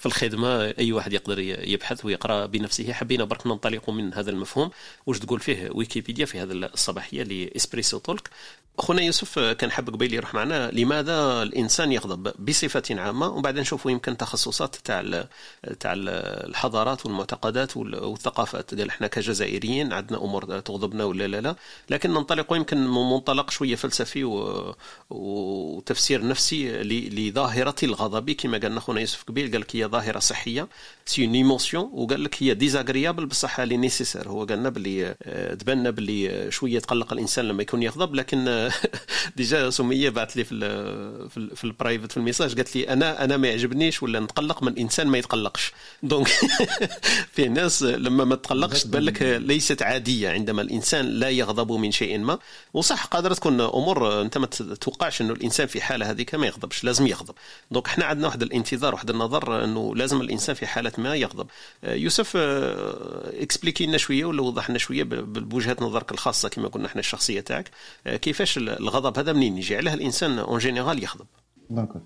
في 0.00 0.06
الخدمة 0.06 0.74
أي 0.78 0.92
واحد 0.92 1.12
يقدر 1.12 1.38
يبحث 1.38 2.04
ويقرأ 2.04 2.46
بنفسه. 2.46 2.92
حبينا 2.92 3.24
برك 3.24 3.46
ننطلق 3.46 3.90
من 3.90 4.14
هذا 4.14 4.30
المفهوم. 4.30 4.70
واش 5.06 5.18
تقول 5.18 5.40
فيه 5.40 5.70
ويكيبيديا 5.72 6.26
في 6.26 6.40
هذا 6.40 6.52
الصباحية 6.52 7.22
لإسبريسو 7.22 7.98
تولك؟ 7.98 8.30
أخونا 8.90 9.02
يوسف 9.02 9.38
كان 9.38 9.70
حاب 9.70 9.90
قبيل 9.90 10.14
يروح 10.14 10.34
معنا. 10.34 10.70
لماذا 10.70 11.42
الإنسان 11.42 11.92
يغضب؟ 11.92 12.32
بصفة 12.46 12.82
عامة 12.90 13.26
وبعدين 13.26 13.60
نشوفوا 13.60 13.90
يمكن 13.90 14.16
تخصصات 14.16 14.76
تاع 14.76 15.26
تاع 15.80 15.92
الحضارات 15.96 17.06
والمعتقدات 17.06 17.76
والثقافات. 17.76 18.74
قال 18.74 18.88
إحنا 18.88 19.06
كجزائريين 19.06 19.92
عندنا 19.92 20.18
أمور 20.18 20.60
تغضبنا 20.60 21.04
ولا 21.04 21.26
لا 21.26 21.40
لا. 21.40 21.56
لكن 21.90 22.10
ننطلق 22.10 22.52
يمكن 22.52 22.78
من 22.78 23.10
منطلق 23.10 23.50
شوية 23.50 23.74
فلسفي. 23.74 24.24
وتفسير 25.10 26.26
نفسي 26.26 26.82
لظاهرة 26.82 27.76
الغضب. 27.82 28.30
كما 28.30 28.58
قال 28.58 28.76
أخونا 28.76 29.00
يوسف 29.00 29.24
قبيل 29.24 29.52
قال 29.52 29.60
لك 29.60 29.76
هي 29.76 29.86
ظاهرة 29.86 30.18
صحية 30.18 30.68
c'est 31.06 31.24
une 31.24 31.34
émotion 31.34 31.90
وقال 31.92 32.24
لك 32.24 32.42
هي 32.42 32.54
désagréable 32.54 33.26
بصح 33.26 33.60
elle 33.60 33.76
est 33.76 33.88
nécessaire 33.88 34.28
هو 34.28 34.44
قالنا 34.44 34.68
باللي 34.68 35.14
تبان 35.60 35.90
باللي 35.90 36.50
شوية 36.50 36.78
تقلق 36.78 37.12
الإنسان 37.12 37.44
لما 37.48 37.62
يكون 37.62 37.82
يغضب 37.82 38.14
لكن 38.14 38.70
déjà 39.36 39.70
سمية 39.70 40.10
بعث 40.10 40.36
لي 40.36 40.44
في 40.44 40.52
ال 40.54 41.56
في 41.56 41.64
ال 41.64 41.70
private 41.70 42.12
في 42.12 42.16
ال 42.16 42.21
message 42.21 42.56
قالت 42.56 42.76
لي 42.76 42.88
أنا 42.88 43.24
أنا 43.24 43.36
ما 43.36 43.48
يعجبنيش 43.48 44.02
ولا 44.02 44.20
نتقلق 44.20 44.62
من 44.62 44.78
إنسان 44.78 45.06
ما 45.06 45.18
يتقلقش. 45.18 45.72
donc 46.02 46.28
في 47.34 47.48
ناس 47.48 47.82
لما 47.82 48.24
ما 48.24 48.34
تقلقش 48.34 48.82
تبان 48.82 49.02
لك 49.02 49.22
ليست 49.22 49.82
عادية 49.82 50.30
عندما 50.30 50.62
الإنسان 50.62 51.06
لا 51.06 51.30
يغضب 51.30 51.72
من 51.72 51.90
شيء 51.92 52.18
ما. 52.18 52.38
وصح 52.74 53.04
قادرة 53.04 53.34
تكون 53.34 53.60
أمور 53.60 54.22
أنت 54.22 54.38
ما 54.38 54.46
تتوقعش 54.46 55.20
إنه 55.20 55.32
الإنسان 55.32 55.66
في 55.66 55.80
حالة 55.80 56.10
هذيك 56.10 56.34
ما 56.34 56.46
يغضبش 56.46 56.84
لازم 56.84 57.06
يغضب. 57.06 57.34
donc 57.70 57.86
إحنا 57.86 58.04
عندنا 58.04 58.26
واحد 58.26 58.42
الانتظار 58.42 58.94
واحد 58.94 59.10
النظر 59.10 59.64
إنه 59.64 59.94
لازم 59.96 60.20
الإنسان 60.20 60.54
في 60.54 60.66
حالة 60.66 60.92
ما 60.98 61.14
يغضب. 61.16 61.46
يوسف 61.82 62.36
explique 62.36 63.86
لنا 63.86 63.98
شوية 63.98 64.24
ولا 64.24 64.42
وضح 64.42 64.70
لنا 64.70 64.78
شوية 64.78 65.02
بوجهة 65.04 65.76
نظرك 65.80 66.12
الخاصة 66.12 66.48
كما 66.48 66.68
قلنا 66.68 66.86
إحنا 66.86 67.00
الشخصية 67.00 67.40
تاعك. 67.40 67.70
كيفاش 68.06 68.58
الغضب 68.80 69.18
هذا 69.18 69.32
منين 69.32 69.58
يجي؟ 69.58 69.76
علاه 69.76 69.94
الإنسان 69.94 70.38
en 70.38 70.58
général 70.58 71.02
يغضب. 71.02 71.26
d'accord 71.70 72.02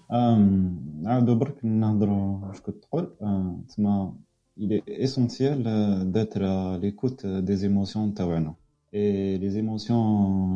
نعاودو 1.03 1.35
برك 1.35 1.65
نهضروا 1.65 2.47
واش 2.47 2.61
كنت 2.61 2.77
تقول 2.85 3.15
تسمى 3.69 4.13
il 4.57 4.73
est 4.73 4.85
essentiel 5.07 5.61
d'être 6.15 6.43
à 6.43 6.79
l'écoute 6.83 7.27
des 7.27 7.65
émotions 7.65 8.15
تاوعنا 8.17 8.55
et 8.93 9.39
les 9.39 9.57
émotions 9.57 9.91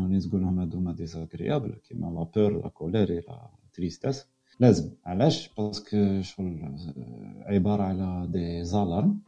اللي 0.07 0.21
تقولهم 0.21 0.61
هذوما 0.61 0.93
désagréables 0.93 1.73
كيما 1.89 2.07
la 2.07 2.23
peur 2.23 2.63
la 2.63 2.69
colère 2.69 3.25
la 3.29 3.51
tristesse 3.75 4.27
لازم 4.61 4.91
علاش 5.07 5.51
parce 5.59 5.99
que 5.99 6.23
شغل 6.23 6.77
عباره 7.47 7.83
على 7.83 8.29
des 8.33 8.65
alarmes 8.65 9.19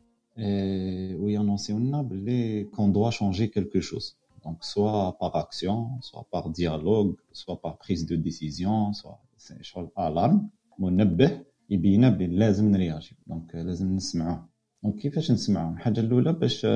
وي 1.20 1.32
annonce 1.32 1.72
و 1.72 1.78
لنا 1.78 2.02
بلي 2.02 2.64
qu'on 2.64 2.92
doit 2.92 3.10
changer 3.10 3.46
quelque 3.46 3.80
chose 3.80 4.16
Donc, 4.44 4.58
soit 4.72 5.16
par 5.20 5.36
action, 5.36 5.78
soit 6.00 6.26
par 6.32 6.50
dialogue, 6.50 7.16
soit 7.32 7.60
par 7.60 7.76
prise 7.78 8.06
de 8.06 8.16
décision, 8.16 8.92
soit 8.92 9.18
c'est 9.36 9.62
شغل 9.62 9.88
alarme 9.96 10.48
منبه 10.78 11.40
يبينا 11.70 12.08
بلي 12.08 12.26
لازم 12.36 12.70
ن 12.70 12.77
réagir 12.77 13.16
donc 13.26 13.54
لازم 13.54 13.96
نسمعوه 13.96 14.48
donc 14.82 14.96
كيفاش 14.96 15.30
نسمعوهم 15.30 15.74
الحاجة 15.74 16.00
الاولى 16.00 16.32
باش 16.32 16.66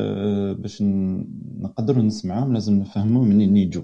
باش 0.61 0.83
نقدروا 1.59 2.03
نسمعوهم 2.03 2.53
لازم 2.53 2.75
نفهموا 2.75 3.25
منين 3.25 3.57
يجوا 3.57 3.83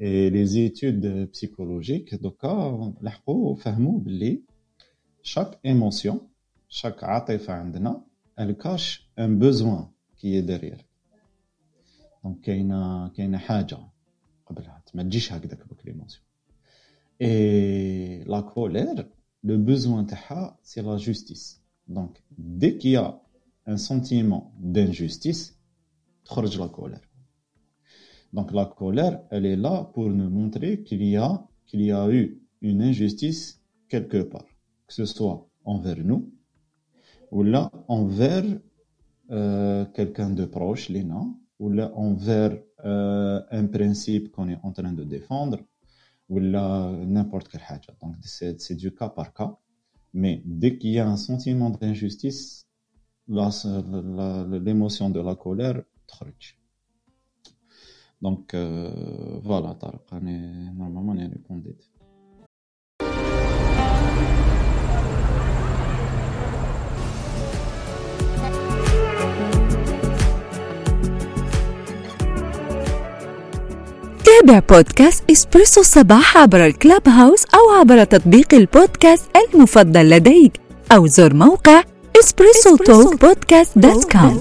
les 0.00 0.46
études 0.46 1.30
psychologiques 1.30 2.14
دوكا 2.14 2.94
لحقوا 3.02 3.56
فهموا 3.56 3.98
بلي 4.00 4.42
chaque 5.22 5.58
émotion 5.66 6.20
chaque 6.68 7.04
عاطفه 7.04 7.52
عندنا 7.52 8.02
elle 8.40 8.71
cache 8.71 9.10
un 9.18 9.38
besoin 9.38 9.86
qui 10.20 10.40
est 10.40 10.52
derrière 10.52 10.86
donc 12.26 12.40
كاينة 12.40 13.08
كاينة 13.08 13.38
حاجة 13.38 13.78
قبلها. 14.46 14.82
ما 14.94 15.02
تجيش 15.02 15.32
هكذاك 15.32 15.68
بك 15.68 15.86
l'émotion 15.86 16.24
et 17.22 18.24
la 18.24 18.40
colère 18.40 19.08
le 19.44 19.58
besoin 19.58 20.06
تاعها 20.06 20.58
c'est 20.62 20.80
la 20.80 20.96
justice 20.96 21.60
donc 21.88 22.22
dès 22.38 22.70
qu'il 22.70 23.20
y 23.68 23.70
a 23.70 23.72
un 23.72 23.76
sentiment 23.76 24.42
d'injustice 24.58 25.54
تخرج 26.24 26.60
la 26.60 26.66
colère 26.66 27.08
donc 28.32 28.52
la 28.52 28.64
colère 28.64 29.18
elle 29.30 29.46
est 29.46 29.56
là 29.56 29.84
pour 29.94 30.08
nous 30.10 30.30
montrer 30.30 30.82
qu'il 30.82 31.02
y 31.02 31.16
a 31.16 31.44
qu'il 31.66 31.80
y 31.80 31.92
a 31.92 32.08
eu 32.10 32.40
une 32.62 32.82
injustice 32.82 33.60
quelque 33.88 34.22
part. 34.32 34.48
Que 34.86 34.94
ce 34.94 35.04
soit 35.04 35.38
envers 35.64 36.02
nous 36.10 36.22
ولا 37.30 37.70
envers 37.88 38.48
euh, 39.30 39.84
quelqu'un 39.96 40.30
de 40.30 40.44
proche 40.44 40.90
لينا 40.90 41.45
ولا 41.58 41.92
envers 41.94 42.58
euh, 42.84 43.40
un 43.50 43.66
principe 43.66 44.30
qu'on 44.32 44.48
est 44.48 44.58
en 44.62 44.72
train 44.72 44.92
de 44.92 45.04
défendre, 45.04 45.58
ou 46.28 46.38
là 46.38 46.90
n'importe 47.06 47.48
quelle 47.48 47.60
chose. 47.60 47.96
Donc 48.02 48.16
c'est 48.22 48.74
du 48.74 48.94
cas 48.94 49.08
par 49.08 49.32
cas. 49.32 49.56
Mais 50.12 50.42
dès 50.44 50.78
qu'il 50.78 50.90
y 50.90 50.98
a 50.98 51.08
un 51.08 51.16
sentiment 51.16 51.70
d'injustice, 51.70 52.66
l'émotion 53.28 55.10
de 55.10 55.20
la 55.20 55.34
colère 55.34 55.82
truc. 56.06 56.58
Donc 58.22 58.54
euh, 58.54 59.38
voilà, 59.42 59.76
normalement 60.12 61.12
on 61.12 61.18
est 61.18 61.26
répondu. 61.26 61.74
تابع 74.40 74.58
بودكاست 74.58 75.22
إسبريسو 75.30 75.80
الصباح 75.80 76.36
عبر 76.36 76.66
ال 76.66 77.08
Clubhouse 77.08 77.44
أو 77.54 77.70
عبر 77.80 78.04
تطبيق 78.04 78.54
البودكاست 78.54 79.24
المفضل 79.54 80.10
لديك 80.10 80.52
أو 80.92 81.06
زر 81.06 81.34
موقع 81.34 81.82
Espresso 82.20 82.76
Talk 82.76 83.20
Podcast 83.20 83.78
dot 83.78 84.12
com 84.12 84.40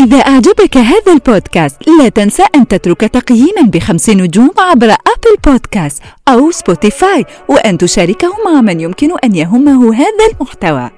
إذا 0.00 0.16
أعجبك 0.16 0.76
هذا 0.76 1.12
البودكاست 1.12 1.76
لا 1.88 2.08
تنسى 2.08 2.42
أن 2.54 2.68
تترك 2.68 3.00
تقييما 3.00 3.62
بخمس 3.62 4.10
نجوم 4.10 4.50
عبر 4.58 4.86
أبل 4.86 5.36
بودكاست 5.46 6.02
أو 6.28 6.50
سبوتيفاي 6.50 7.24
وأن 7.48 7.78
تشاركه 7.78 8.28
مع 8.46 8.60
من 8.60 8.80
يمكن 8.80 9.08
أن 9.24 9.34
يهمه 9.34 9.94
هذا 9.94 10.26
المحتوى. 10.32 10.90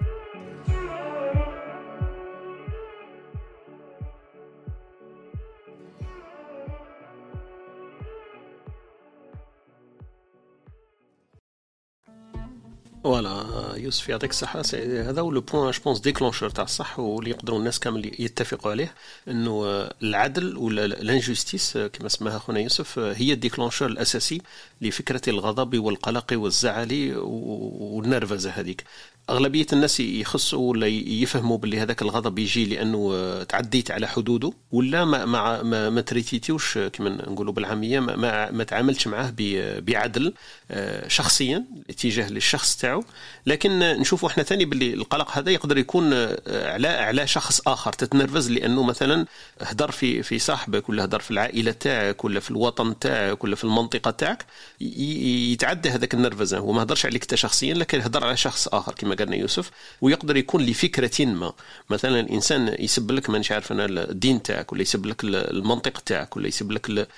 voilà 13.05 13.75
يوسف 13.77 14.09
يعطيك 14.09 14.31
الصحة 14.31 14.63
هذا 14.83 15.21
هو 15.21 15.31
le 15.31 15.41
point 15.41 15.71
je 15.71 15.83
pense 15.85 16.01
déclencheur 16.01 16.51
تاع 16.51 16.65
الصح 16.65 16.99
واللي 16.99 17.31
يقدروا 17.31 17.59
الناس 17.59 17.79
كامل 17.79 18.23
يتفقوا 18.23 18.71
عليه 18.71 18.95
انه 19.29 19.65
العدل 20.03 20.57
ولا 20.57 20.85
ال 20.85 20.94
injustice 20.94 21.79
كما 21.79 22.09
سماها 22.09 22.39
خونا 22.39 22.61
يوسف 22.61 22.99
هي 22.99 23.33
ال 23.33 23.37
déclencheur 23.37 23.89
الاساسي 23.89 24.43
لفكرة 24.81 25.21
الغضب 25.29 25.79
والقلق 25.79 26.27
والزعل 26.33 27.13
والنرفزة 27.17 28.51
هذيك 28.51 28.85
أغلبية 29.31 29.67
الناس 29.73 30.01
يخصوا 30.01 30.71
ولا 30.71 30.87
يفهموا 30.87 31.59
باللي 31.59 31.81
هذاك 31.81 32.03
الغضب 32.03 32.39
يجي 32.39 32.65
لأنه 32.65 33.43
تعديت 33.43 33.91
على 33.91 34.09
حدوده 34.09 34.53
ولا 34.73 35.05
ما 35.05 35.25
ما 35.25 35.63
ما, 35.63 35.91
ما 35.91 36.01
تريتيتيوش 36.01 36.79
كما 36.79 37.11
نقولوا 37.11 37.53
بالعامية 37.53 38.01
ما, 38.01 38.17
ما, 38.17 38.51
ما 38.51 38.65
تعاملتش 38.65 39.07
معاه 39.07 39.35
بعدل 39.79 40.35
آه، 40.71 41.09
شخصيا 41.09 41.65
اتجاه 41.91 42.29
للشخص 42.29 42.77
تاعو. 42.77 43.05
لكن 43.47 43.79
نشوفوا 43.79 44.29
إحنا 44.29 44.43
ثاني 44.43 44.65
باللي 44.65 44.95
القلق 44.95 45.31
هذا 45.39 45.51
يقدر 45.51 45.79
يكون 45.79 46.11
آه، 46.13 46.73
على 46.73 46.89
على 46.89 47.27
شخص 47.27 47.61
آخر 47.67 47.93
تتنرفز 47.93 48.51
لأنه 48.51 48.83
مثلا 48.83 49.27
هدر 49.61 49.91
في 49.91 50.23
في 50.23 50.39
صاحبك 50.39 50.89
ولا 50.89 51.05
هدر 51.05 51.21
في 51.21 51.31
العائلة 51.31 51.73
تاعك 51.73 52.25
ولا 52.25 52.41
في 52.41 52.51
الوطن 52.51 52.99
تاعك 52.99 53.45
ولا 53.45 53.57
في 53.57 53.65
المنطقة 53.65 54.11
تاعك 54.11 54.45
يتعدى 54.81 55.91
هذاك 55.91 56.15
النرفزة. 56.15 56.59
هو 56.59 56.73
ما 56.73 56.83
هدرش 56.83 57.07
عليك 57.07 57.23
أنت 57.23 57.35
شخصيا 57.35 57.75
لكن 57.75 58.01
هدر 58.01 58.27
على 58.27 58.37
شخص 58.37 58.69
آخر 58.69 58.95
كما 58.95 59.15
قالنا 59.21 59.37
يوسف 59.37 59.71
ويقدر 60.01 60.37
يكون 60.37 60.63
لفكرة 60.63 61.27
ما. 61.27 61.53
مثلا 61.91 62.21
الإنسان 62.21 62.77
يسب 62.79 63.11
لك 63.11 63.31
مانيش 63.31 63.53
عارف 63.53 63.73
أنا 63.73 63.85
الدين 63.85 64.43
تاعك 64.43 64.73
ولا 64.73 64.83
يسب 64.83 65.07
لك 65.07 65.25
المنطق 65.25 65.99
تاعك 65.99 66.37
ولا 66.37 66.49
يسب 66.49 66.73
لك 66.73 67.09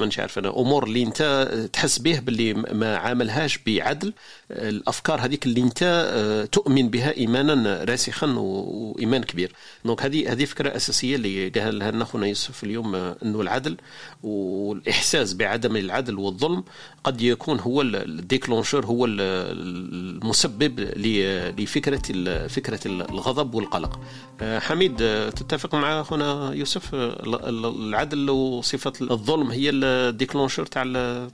مانيش 0.00 0.18
عارف 0.18 0.38
أنا 0.38 0.48
أمور 0.48 0.84
اللي 0.84 1.02
أنت 1.02 1.48
تحس 1.72 1.98
به 1.98 2.18
باللي 2.18 2.54
ما 2.54 2.96
عاملهاش 2.96 3.58
بعدل. 3.66 4.12
الأفكار 4.50 5.20
هذيك 5.20 5.46
اللي 5.46 5.60
أنت 5.60 5.82
آه، 5.82 6.44
تؤمن 6.44 6.88
بها 6.88 7.16
ايمانا 7.16 7.84
راسخا 7.84 8.26
وإيمان 8.26 9.22
كبير. 9.24 9.52
donc 9.84 10.02
هذه 10.02 10.32
هذه 10.32 10.44
فكرة 10.44 10.76
أساسية 10.76 11.16
اللي 11.16 11.48
قالها 11.48 11.90
لنا 11.90 12.04
خونا 12.04 12.26
يوسف 12.26 12.64
اليوم 12.64 12.94
آه، 12.94 13.16
إنه 13.22 13.40
العدل 13.40 13.76
والإحساس 14.22 15.34
بعدم 15.34 15.76
العدل 15.76 16.18
والظلم 16.18 16.64
قد 17.04 17.20
يكون 17.22 17.60
هو 17.60 17.82
ال 17.82 17.91
déclencheur 17.91 18.86
هو 18.86 19.06
المسبب 19.08 20.80
لفكرة 20.98 22.02
فكرة 22.46 22.80
الغضب 22.86 23.54
والقلق. 23.54 24.00
آه، 24.40 24.58
حميد 24.58 24.96
تتفق 25.30 25.74
مع 25.74 26.00
اخونا 26.00 26.52
يوسف؟ 26.54 26.94
العدل 26.94 28.30
وصفة 28.30 28.92
الظلم 29.00 29.50
هي 29.50 29.70
ال 29.70 29.78
déclencheur 29.78 30.66
تاع 30.66 30.82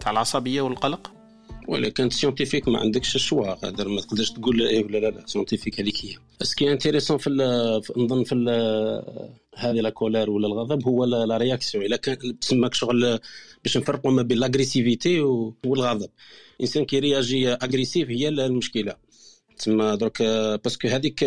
تاع 0.01 0.13
العصبية 0.13 0.61
والقلق؟ 0.61 1.11
ولا 1.69 1.89
quand 1.89 2.13
t'es 2.13 2.27
scientifique 2.27 2.69
ما 2.69 2.79
عندكش 2.79 3.17
ال 3.17 3.23
choix 3.23 3.55
قادر 3.55 3.89
ما 3.89 4.01
تقدرش 4.01 4.31
تقول 4.31 4.63
إيه 4.63 4.85
ولا 4.85 4.99
لا 4.99 5.11
لا 5.11 5.27
scientifique 5.27 5.81
هذيك 5.81 6.05
هي. 6.05 6.17
parce 6.41 6.55
que 6.55 6.73
intéressant 6.73 7.19
في 7.19 7.31
نظن 7.97 8.25
في 8.25 8.35
هذه 9.57 9.81
la 9.81 9.91
colère 9.91 10.31
ولا 10.31 10.47
الغضب 10.47 10.89
هو 10.89 11.05
la 11.05 11.37
réaction 11.37 11.85
إلا 11.85 11.97
كان 11.97 12.39
تسماك 12.41 12.75
شغل 12.75 13.19
باش 13.65 13.77
نفرقوا 13.77 14.11
ما 14.11 14.23
بين 14.23 14.39
l'agressivité 14.39 15.21
والغضب. 15.67 16.09
الانسان 16.57 16.85
كي 16.85 16.99
réagit 16.99 17.49
agressif 17.49 18.11
هي 18.11 18.29
المشكلة. 18.29 18.95
تسمى 19.59 19.97
درك 19.97 20.23
parce 20.65 20.80
que 20.80 20.89
هذيك 20.89 21.25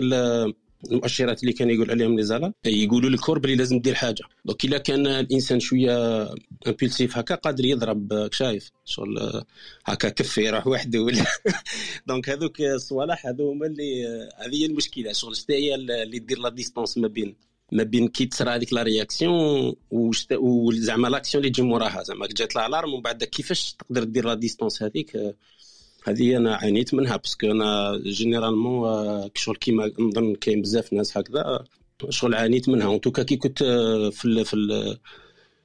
المؤشرات 0.92 1.42
اللي 1.42 1.54
كان 1.54 1.70
يقول 1.70 1.92
عليهم 1.92 2.16
les 2.16 2.24
alarmes 2.24 2.54
يقولوا 2.66 3.10
لك 3.10 3.32
بلي 3.32 3.56
لازم 3.56 3.80
دير 3.80 3.96
حاجة. 3.96 4.24
donc 4.46 4.66
إلا 4.66 4.78
كان 4.78 5.08
الإنسان 5.08 5.60
شوية 5.60 6.28
impulsif 6.68 7.18
هكا 7.18 7.36
قادر 7.36 7.66
يضرب 7.66 8.30
شايف 8.32 8.72
شغل 8.86 9.44
هكا 9.86 10.10
كف 10.10 10.38
يروح 10.38 10.68
وحده 10.68 11.00
ولا 11.00 11.26
donc 12.08 12.30
هذوك 12.30 12.62
الصوالح 12.62 13.28
هذو 13.28 13.52
هما 13.52 13.68
اللي 13.68 14.06
هذه 14.38 14.56
هي 14.56 14.66
المشكلة 14.66 15.14
شغل 15.14 15.36
هي 15.50 15.76
اللي 15.76 16.20
دير 16.20 16.40
la 16.40 16.50
distance 16.50 16.98
ما 16.98 17.08
بين 17.08 17.36
ما 17.72 17.84
بين 17.84 18.08
كي 18.08 18.26
تصرى 18.26 18.50
هذيك 18.50 18.74
la 18.74 18.84
réaction 18.84 19.76
وزعما 20.32 21.08
l'action 21.08 21.44
اللي 21.44 21.54
تجي 21.54 21.62
موراها 21.62 22.04
زعما 22.04 22.28
جات 22.28 22.56
ال 22.56 22.61
alarme 22.61 22.94
ومن 22.94 23.02
بعد 23.02 23.24
كيفاش 23.24 23.74
تقدر 23.74 24.04
دير 24.04 24.26
la 24.26 24.34
distance 24.34 24.84
هذيك؟ 24.84 25.36
هذه 26.06 26.38
أنا 26.38 26.56
عانيت 26.56 26.94
منها 26.94 27.18
parce 27.18 27.39
que 27.39 27.52
أنا 27.52 28.02
généralement 28.06 28.90
آه، 28.90 29.32
شغل 29.36 29.56
كيما 29.56 29.92
نظن 30.00 30.36
كاين 30.36 30.62
بزاف 30.62 30.94
ناس 30.94 31.18
هكذا 31.18 31.64
شغل 32.10 32.36
عانيت 32.36 32.70
منها. 32.70 32.88
en 32.88 33.02
tout 33.02 33.14
cas 33.14 33.24
كي 33.24 33.36
كنت 33.38 33.62
آه، 33.62 34.10
في 34.10 34.44
في 34.46 34.98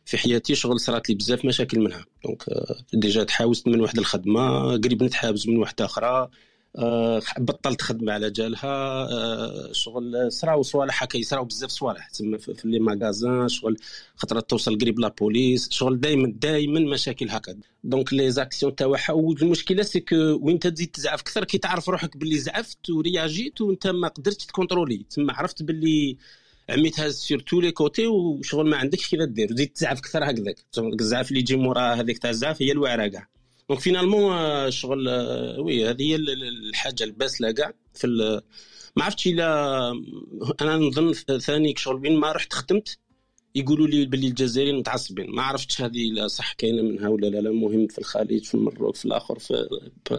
في 0.04 0.18
حياتي 0.18 0.54
شغل 0.54 0.80
صرات 0.80 1.08
لي 1.08 1.14
بزاف 1.14 1.44
مشاكل 1.44 1.80
منها. 1.80 2.04
donc 2.24 2.48
آه، 2.48 2.76
déjà 2.92 3.24
تحاوزت 3.24 3.68
من 3.68 3.80
واحد 3.80 3.98
الخدمة 3.98 4.72
قريب 4.76 5.02
نتحابس 5.02 5.48
من 5.48 5.56
واحدة 5.56 5.84
أخرى. 5.84 6.06
آه، 6.06 6.30
بطلت 7.38 7.82
خدمة 7.82 8.12
على 8.12 8.30
جالها. 8.30 9.08
آه، 9.12 9.72
شغل 9.72 10.32
صراو 10.32 10.62
صوالح 10.62 11.02
هكا 11.02 11.18
يصراو 11.18 11.44
بزاف 11.44 11.70
صوالح. 11.70 12.08
تسمى 12.08 12.38
في 12.38 12.54
les 12.64 12.78
magasins 12.78 13.48
شغل 13.48 13.76
خطره 14.16 14.40
توصل 14.40 14.78
قريب 14.78 15.00
la 15.00 15.08
police 15.08 15.70
شغل 15.70 16.00
دائما 16.00 16.32
دائما 16.36 16.80
مشاكل 16.80 17.30
هكا. 17.30 17.56
donc 17.84 18.12
les 18.12 18.30
actions 18.30 18.74
تاعها 18.74 19.12
والمشكلة 19.12 19.82
c'est 19.82 20.00
que 20.00 20.16
وين 20.16 20.58
تزيد 20.58 20.88
تزعف. 20.88 21.20
أكثر 21.20 21.44
كي 21.44 21.58
تعرف 21.58 21.88
روحك 21.88 22.16
باللي 22.16 22.38
زعفت 22.38 22.90
و 22.90 23.00
réagit 23.00 23.60
وانت 23.60 23.86
ما 23.86 24.08
قدرتش 24.08 24.46
تـ 24.46 24.52
contrôler. 24.52 25.06
تما 25.10 25.32
عرفت 25.32 25.62
باللي 25.62 26.16
عميتها 26.68 27.08
sur 27.08 27.40
tous 27.40 27.60
les 27.60 27.72
côtés 27.72 28.06
وشغل 28.06 28.70
ما 28.70 28.76
عندكش 28.76 29.08
كيف 29.10 29.20
دير. 29.22 29.48
تزيد 29.48 29.68
تزعف 29.68 29.98
أكثر 29.98 30.30
هكذاك. 30.30 30.56
الزعف 30.78 31.28
اللي 31.28 31.40
يجي 31.40 31.56
مورا 31.56 31.94
هذيك 31.94 32.18
تاع 32.18 32.30
الزعف 32.30 32.62
هي 32.62 32.72
الواعره 32.72 33.06
كاع. 33.06 33.28
donc 33.68 33.80
finalement 33.80 34.70
شغل 34.70 35.08
oui 35.58 35.90
هذه 35.90 36.02
هي 36.02 36.16
الحاجة 36.16 37.04
الباسله 37.04 37.50
كاع 37.50 37.72
في 37.94 38.06
ما 38.96 39.04
عرفتش 39.04 39.26
إلا 39.26 39.90
أنا 40.60 40.76
نظن 40.76 41.12
ثاني 41.38 41.74
شغل 41.76 41.96
وين 41.96 42.16
ما 42.16 42.32
رحت 42.32 42.52
خدمت 42.52 42.98
يقولوا 43.54 43.86
لي 43.86 44.06
باللي 44.06 44.28
الجزائريين 44.28 44.78
متعصبين. 44.78 45.30
ما 45.30 45.42
عرفتش 45.42 45.80
هذه 45.82 46.26
صح 46.26 46.52
كاينة 46.52 46.82
منها 46.82 47.08
ولا 47.08 47.26
لا 47.26 47.40
لا 47.40 47.50
المهم 47.50 47.86
في 47.86 47.98
الخليج 47.98 48.44
في 48.44 48.54
المروك 48.54 48.96
في 48.96 49.04
الآخر 49.04 49.38
في 49.38 49.68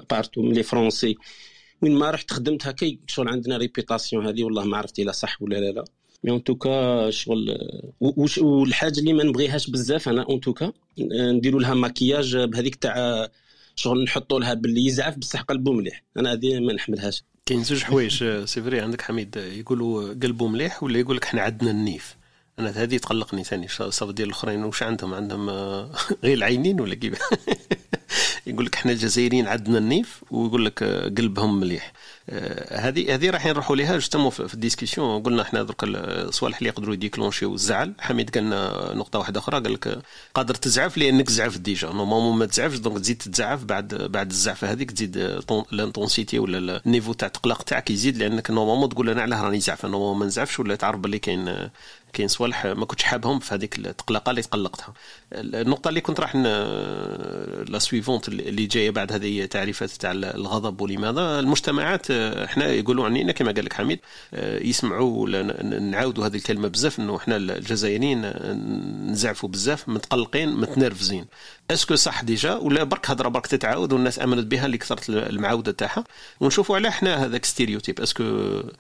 partout 0.10 0.42
من 0.42 0.54
les 0.54 0.64
Français 0.64 1.16
وين 1.82 1.96
ما 1.96 2.12
رحت 2.12 2.32
خدمت 2.32 2.68
هكا 2.68 2.98
شغل 3.08 3.28
عندنا 3.30 3.58
réputation 3.58 4.28
هذه 4.28 4.44
والله 4.44 4.64
ما 4.66 4.78
عرفت 4.78 5.00
إلا 5.00 5.12
صح 5.12 5.42
ولا 5.42 5.56
لا 5.56 5.72
لا. 5.72 5.86
mais 6.24 6.32
en 6.32 6.44
tout 6.44 6.82
cas 6.82 7.10
شغل 7.10 7.58
والحاجة 8.42 9.00
اللي 9.00 9.14
ما 9.14 9.24
نبغيهاش 9.24 9.70
بزاف 9.70 10.10
أنا 10.10 10.24
en 10.24 10.40
tout 10.40 10.58
cas 10.58 10.72
نديروا 11.00 11.62
لها 11.62 11.74
ماكياج 11.74 12.38
بهذيك 12.38 12.76
تاع 12.76 13.28
شغل 13.76 14.04
نحطوا 14.04 14.40
لها 14.40 14.54
باللي 14.54 14.86
يزعف 14.86 15.18
بصح 15.18 15.42
قلبه 15.42 15.72
مليح. 15.72 16.04
أنا 16.18 16.34
هذه 16.34 16.60
ما 16.60 16.74
نحملهاش. 16.74 17.24
كاين 17.46 17.64
زوج 17.64 17.84
حوايج 17.84 18.44
c'est 18.46 18.62
vrai 18.62 18.80
عندك 18.80 19.02
حميد 19.02 19.36
يقولوا 19.36 20.14
قلبه 20.14 20.48
مليح 20.48 20.84
ولا 20.84 21.00
يقول 21.00 21.18
لك 21.18 21.24
إحنا 21.24 21.42
عندنا 21.42 21.72
النيف؟ 21.72 22.16
أنا 22.60 22.70
هذه 22.70 22.98
تقلقني 22.98 23.44
ثاني 23.44 23.68
الصح 23.80 24.10
ديال 24.10 24.28
الأخرين 24.28 24.64
واش 24.64 24.84
عندهم؟ 24.84 25.14
عندهم 25.14 25.50
آه، 25.50 25.92
غير 26.24 26.38
العينين 26.38 26.82
ولا 26.82 26.96
كيف؟ 26.96 27.20
يقول 28.48 28.66
لك 28.66 28.76
إحنا 28.76 28.92
الجزائريين 28.92 29.48
عندنا 29.48 29.78
النيف 29.78 30.24
ويقول 30.32 30.66
لك 30.66 30.84
آه، 30.84 31.10
قلبهم 31.10 31.60
مليح. 31.60 31.94
آه، 32.30 32.88
هذه 32.88 33.16
هذه 33.16 33.30
راح 33.30 33.46
نروحوا 33.46 33.76
لها 33.76 33.94
justement 33.94 34.30
في 34.30 34.54
ال 34.54 34.60
discussion. 34.60 35.24
قلنا 35.24 35.42
إحنا 35.42 35.64
درك 35.64 35.84
الصوالح 35.84 36.58
اللي 36.58 36.70
يقدروا 36.70 36.94
يـ 36.94 36.99
déclencher 36.99 37.49
و 37.49 37.54
الزعف 37.54 37.94
حميد 38.00 38.30
قال 38.30 38.44
لنا 38.44 38.92
نقطة 38.94 39.20
واحدة 39.20 39.40
أخرى. 39.40 39.60
قال 39.60 39.74
لك 39.74 40.02
قادر 40.36 40.56
تزعف 40.56 40.98
لأنك 40.98 41.30
زعفت 41.30 41.60
déjà. 41.60 41.88
normalement 41.88 42.38
ما 42.38 42.46
تزعفش 42.46 42.78
donc 42.78 43.00
تزيد 43.00 43.18
تتزعف 43.18 43.64
بعد 43.64 43.94
بعد 43.96 44.30
الزعفه 44.30 44.72
هذيك 44.72 44.92
تزيد 44.92 45.42
l'intensité 45.72 46.40
ولا 46.40 46.82
ال 46.86 46.90
niveau 46.90 47.14
تاع 47.14 47.28
التقلق 47.28 47.62
تاعك 47.62 47.92
يزيد 47.92 48.18
لأنك 48.18 48.52
normalement 48.52 48.90
تقول 48.90 49.10
أنا 49.10 49.22
علاه 49.22 49.42
راني 49.42 49.60
زعفة. 49.60 49.88
normalement 49.88 50.20
ما 50.20 50.26
نزعفش 50.26 50.60
ولا 50.60 50.76
تعرف 50.76 51.00
باللي 51.00 51.20
كاين 51.20 51.70
كاين 52.14 52.28
صوالح 52.28 52.66
ما 52.66 52.86
كنتش 52.86 53.04
حابهم 53.04 53.40
في 53.40 53.56
هذيك 53.56 53.80
التقلقة 53.80 54.30
اللي 54.30 54.42
تقلقتها. 54.42 54.94
النقطة 55.34 55.90
اللي 55.90 56.02
كنت 56.02 56.20
راح 56.20 56.36
la 56.36 57.80
suivante 57.80 58.30
اللي 58.30 58.66
جاية 58.66 58.90
بعد 58.92 59.12
هذه 59.12 59.46
تعريفات 59.46 59.90
تاع 59.90 60.12
الغضب 60.12 60.82
ولماذا؟ 60.82 61.40
المجتمعات 61.40 62.12
إحنا 62.12 62.68
يقولوا 62.68 63.06
عنينا 63.06 63.32
كما 63.32 63.52
قال 63.52 63.66
لك 63.66 63.74
حميد 63.74 64.00
يسمعوا 64.44 65.28
نعاودوا 65.80 66.26
هذه 66.26 66.36
الكلمة 66.36 66.68
بزاف 66.68 67.00
إنه 67.00 67.18
إحنا 67.18 67.36
الجزائريين 67.38 68.22
نزعفوا 69.12 69.50
بزاف 69.50 69.90
متقلقين 69.90 70.56
متنرفزين. 70.56 71.26
est-ce 71.72 71.88
que 71.88 71.96
صح 71.96 72.24
déjà 72.24 72.54
ولا 72.54 72.84
برك 72.84 73.10
هضرة 73.10 73.30
برك 73.30 73.48
تتعاود 73.48 73.94
والناس 73.94 74.20
آمنت 74.20 74.48
بها 74.48 74.66
اللي 74.66 74.78
كثرت 74.78 75.10
المعاودة 75.10 75.72
تاعها. 75.72 76.04
ونشوفوا 76.40 76.76
على 76.76 76.88
إحنا 76.88 77.26
هذاك 77.26 77.46
stéréotype 77.46 78.00
est-ce 78.00 78.16
que 78.16 78.24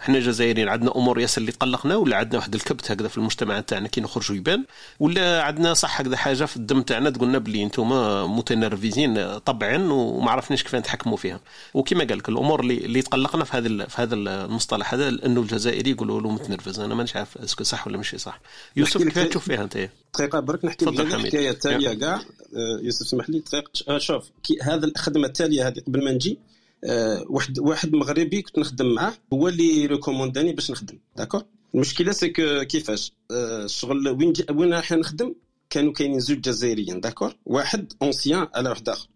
إحنا 0.01 0.17
الجزائريين 0.17 0.69
عندنا 0.69 0.95
أمور 0.95 1.19
ياسر 1.19 1.41
اللي 1.41 1.51
تقلقنا 1.51 1.95
ولا 1.95 2.17
عندنا 2.17 2.37
واحد 2.37 2.55
الكبت 2.55 2.91
هكذا 2.91 3.07
في 3.07 3.17
المجتمعات 3.17 3.69
تاعنا 3.69 3.87
كي 3.87 4.01
نخرجوا 4.01 4.35
يبان 4.35 4.65
ولا 4.99 5.43
عندنا 5.43 5.73
صح 5.73 6.01
هكذا 6.01 6.17
حاجة 6.17 6.45
في 6.45 6.57
الدم 6.57 6.81
تاعنا 6.81 7.09
تقولنا 7.09 7.37
بلي 7.37 7.63
أنتم 7.63 7.89
متنرفزين 8.37 9.37
طبعا 9.39 9.77
وما 9.91 10.31
عرفناش 10.31 10.63
كيف 10.63 10.75
نتحكموا 10.75 11.17
فيها. 11.17 11.39
وكما 11.73 12.03
قال 12.03 12.17
لك 12.17 12.29
الأمور 12.29 12.59
اللي, 12.59 12.77
اللي 12.77 13.01
تقلقنا 13.01 13.43
في 13.43 13.57
هذا 13.57 13.85
في 13.85 14.01
هذا 14.01 14.15
المصطلح 14.15 14.93
هذا 14.93 15.09
انه 15.09 15.41
الجزائري 15.41 15.91
يقولوا 15.91 16.21
له 16.21 16.31
متنرفز. 16.31 16.79
أنا 16.79 16.95
مانيش 16.95 17.15
عارف 17.15 17.37
est-ce 17.37 17.55
que 17.55 17.63
صح 17.63 17.87
ولا 17.87 17.97
ماشي 17.97 18.17
صح. 18.17 18.39
يوسف 18.75 19.03
كيف 19.03 19.19
تشوف 19.19 19.45
فيها 19.45 19.63
أنت؟ 19.63 19.89
دقيقة 20.13 20.39
برك 20.39 20.65
نحكي 20.65 20.85
لك 20.85 20.99
الحكاية 20.99 21.49
التاليه 21.49 21.93
كاع 21.93 22.15
آه، 22.15 22.79
يوسف 22.81 23.01
اسمح 23.01 23.29
لي. 23.29 23.39
دقيقة 23.39 23.71
آه، 23.87 23.97
شوف 23.97 24.29
هذا 24.61 24.85
الخدمة 24.85 25.27
التالية 25.27 25.67
هذه 25.67 25.79
قبل 25.79 26.03
ما 26.03 26.11
نجي 26.11 26.39
آه، 26.83 27.25
واحد 27.29 27.59
واحد 27.59 27.93
مغربي 27.95 28.41
كنت 28.41 28.59
نخدم 28.59 28.93
معاه 28.93 29.13
هو 29.33 29.47
اللي 29.47 29.85
recommandé 29.85 30.42
ني 30.42 30.53
باش 30.53 30.71
نخدم 30.71 30.99
d'accord؟ 31.15 31.43
المشكلة 31.75 32.11
c'est 32.11 32.30
que 32.30 32.41
كيفاش؟ 32.67 33.11
الشغل 33.31 34.09
وين 34.09 34.33
وين 34.51 34.73
راح 34.73 34.91
نخدم؟ 34.91 35.35
كانوا 35.69 35.93
كاينين 35.93 36.19
زوج 36.19 36.41
جزائريين 36.41 37.01
d'accord؟ 37.01 37.35
واحد 37.45 37.93
ancien 38.01 38.47
على 38.55 38.69
واحد 38.69 38.89
اخر 38.89 39.07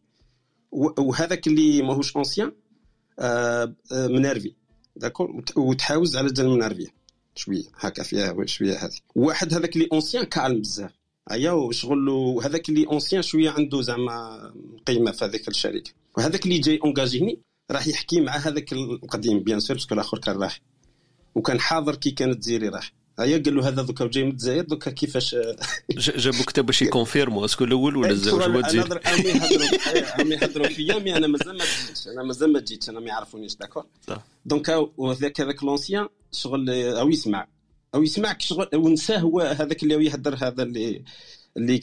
وهذاك 0.71 1.47
اللي 1.47 1.81
ماهوش 1.81 2.15
ancien 2.15 2.51
م 3.91 4.00
énervé 4.00 4.53
داكور؟ 4.95 5.43
وتحاوز 5.55 6.17
على 6.17 6.27
جال 6.27 6.49
منرفيه 6.49 6.96
شوية 7.37 7.63
هكا 7.79 8.03
فيها 8.03 8.45
شوية 8.45 8.77
هذه 8.77 8.95
واحد 9.15 9.53
هذاك 9.53 9.75
اللي 9.75 9.87
أونسيان 9.93 10.23
كالم 10.23 10.61
بزاف. 10.61 10.91
أيا 11.31 11.51
وشغل 11.51 12.09
هذاك 12.43 12.69
اللي 12.69 12.87
أونسيان 12.87 13.21
شوية 13.21 13.49
عنده 13.49 13.81
زعما 13.81 14.39
قيمة 14.87 15.11
في 15.11 15.25
هذيك 15.25 15.47
الشركة. 15.47 15.91
وهذاك 16.17 16.45
اللي 16.45 16.59
جاي 16.59 16.79
اونجاجيني 16.83 17.39
راح 17.71 17.87
يحكي 17.87 18.21
مع 18.21 18.37
هذاك 18.37 18.73
القديم 18.73 19.39
بيان 19.39 19.59
سور 19.59 19.75
باسكو 19.75 19.93
الآخر 19.93 20.19
كان 20.19 20.37
راح 20.37 20.61
وكان 21.35 21.59
حاضر 21.59 21.95
كي 21.95 22.11
كانت 22.11 22.43
زيري 22.43 22.69
راح 22.69 22.93
هيا 23.19 23.37
قال 23.37 23.55
له 23.55 23.67
هذا 23.67 23.81
دوكا 23.81 24.07
جاي 24.07 24.23
من 24.23 24.29
الجزائر 24.29 24.63
دوكا 24.63 24.91
كيفاش؟ 24.91 25.35
جابوا 26.23 26.45
كتاب 26.45 26.65
باش 26.65 26.81
يكونفيرمو 26.81 27.45
اسكو 27.45 27.63
الأول 27.63 27.97
ولا 27.97 28.11
الزوج؟ 28.11 28.41
هو 28.41 28.61
تزيد 28.61 28.93
راهم 28.93 30.31
يهضروا 30.31 30.67
فيا 30.67 30.99
مي 30.99 31.17
أنا 31.17 31.27
مازال 31.27 31.57
ما 31.57 31.63
جيتش 31.65 32.07
أنا 32.07 32.23
مازال 32.23 32.53
ما 32.53 32.59
جيتش 32.59 32.89
أنا 32.89 32.99
ما 32.99 33.07
يعرفونيش 33.07 33.55
داكور؟ 33.55 33.85
دونك 34.45 34.89
وهذاك 34.97 35.41
هذاك 35.41 35.63
لونسيان 35.63 36.07
شغل 36.31 36.69
أو 36.69 37.09
يسمع 37.09 37.47
أو 37.95 38.03
يسمعك 38.03 38.41
شغل 38.41 38.69
ونساه 38.75 39.17
هو 39.17 39.39
هذاك 39.39 39.83
اللي 39.83 40.05
يهدر 40.05 40.35
هذا 40.35 40.63
اللي 40.63 41.03
اللي 41.57 41.79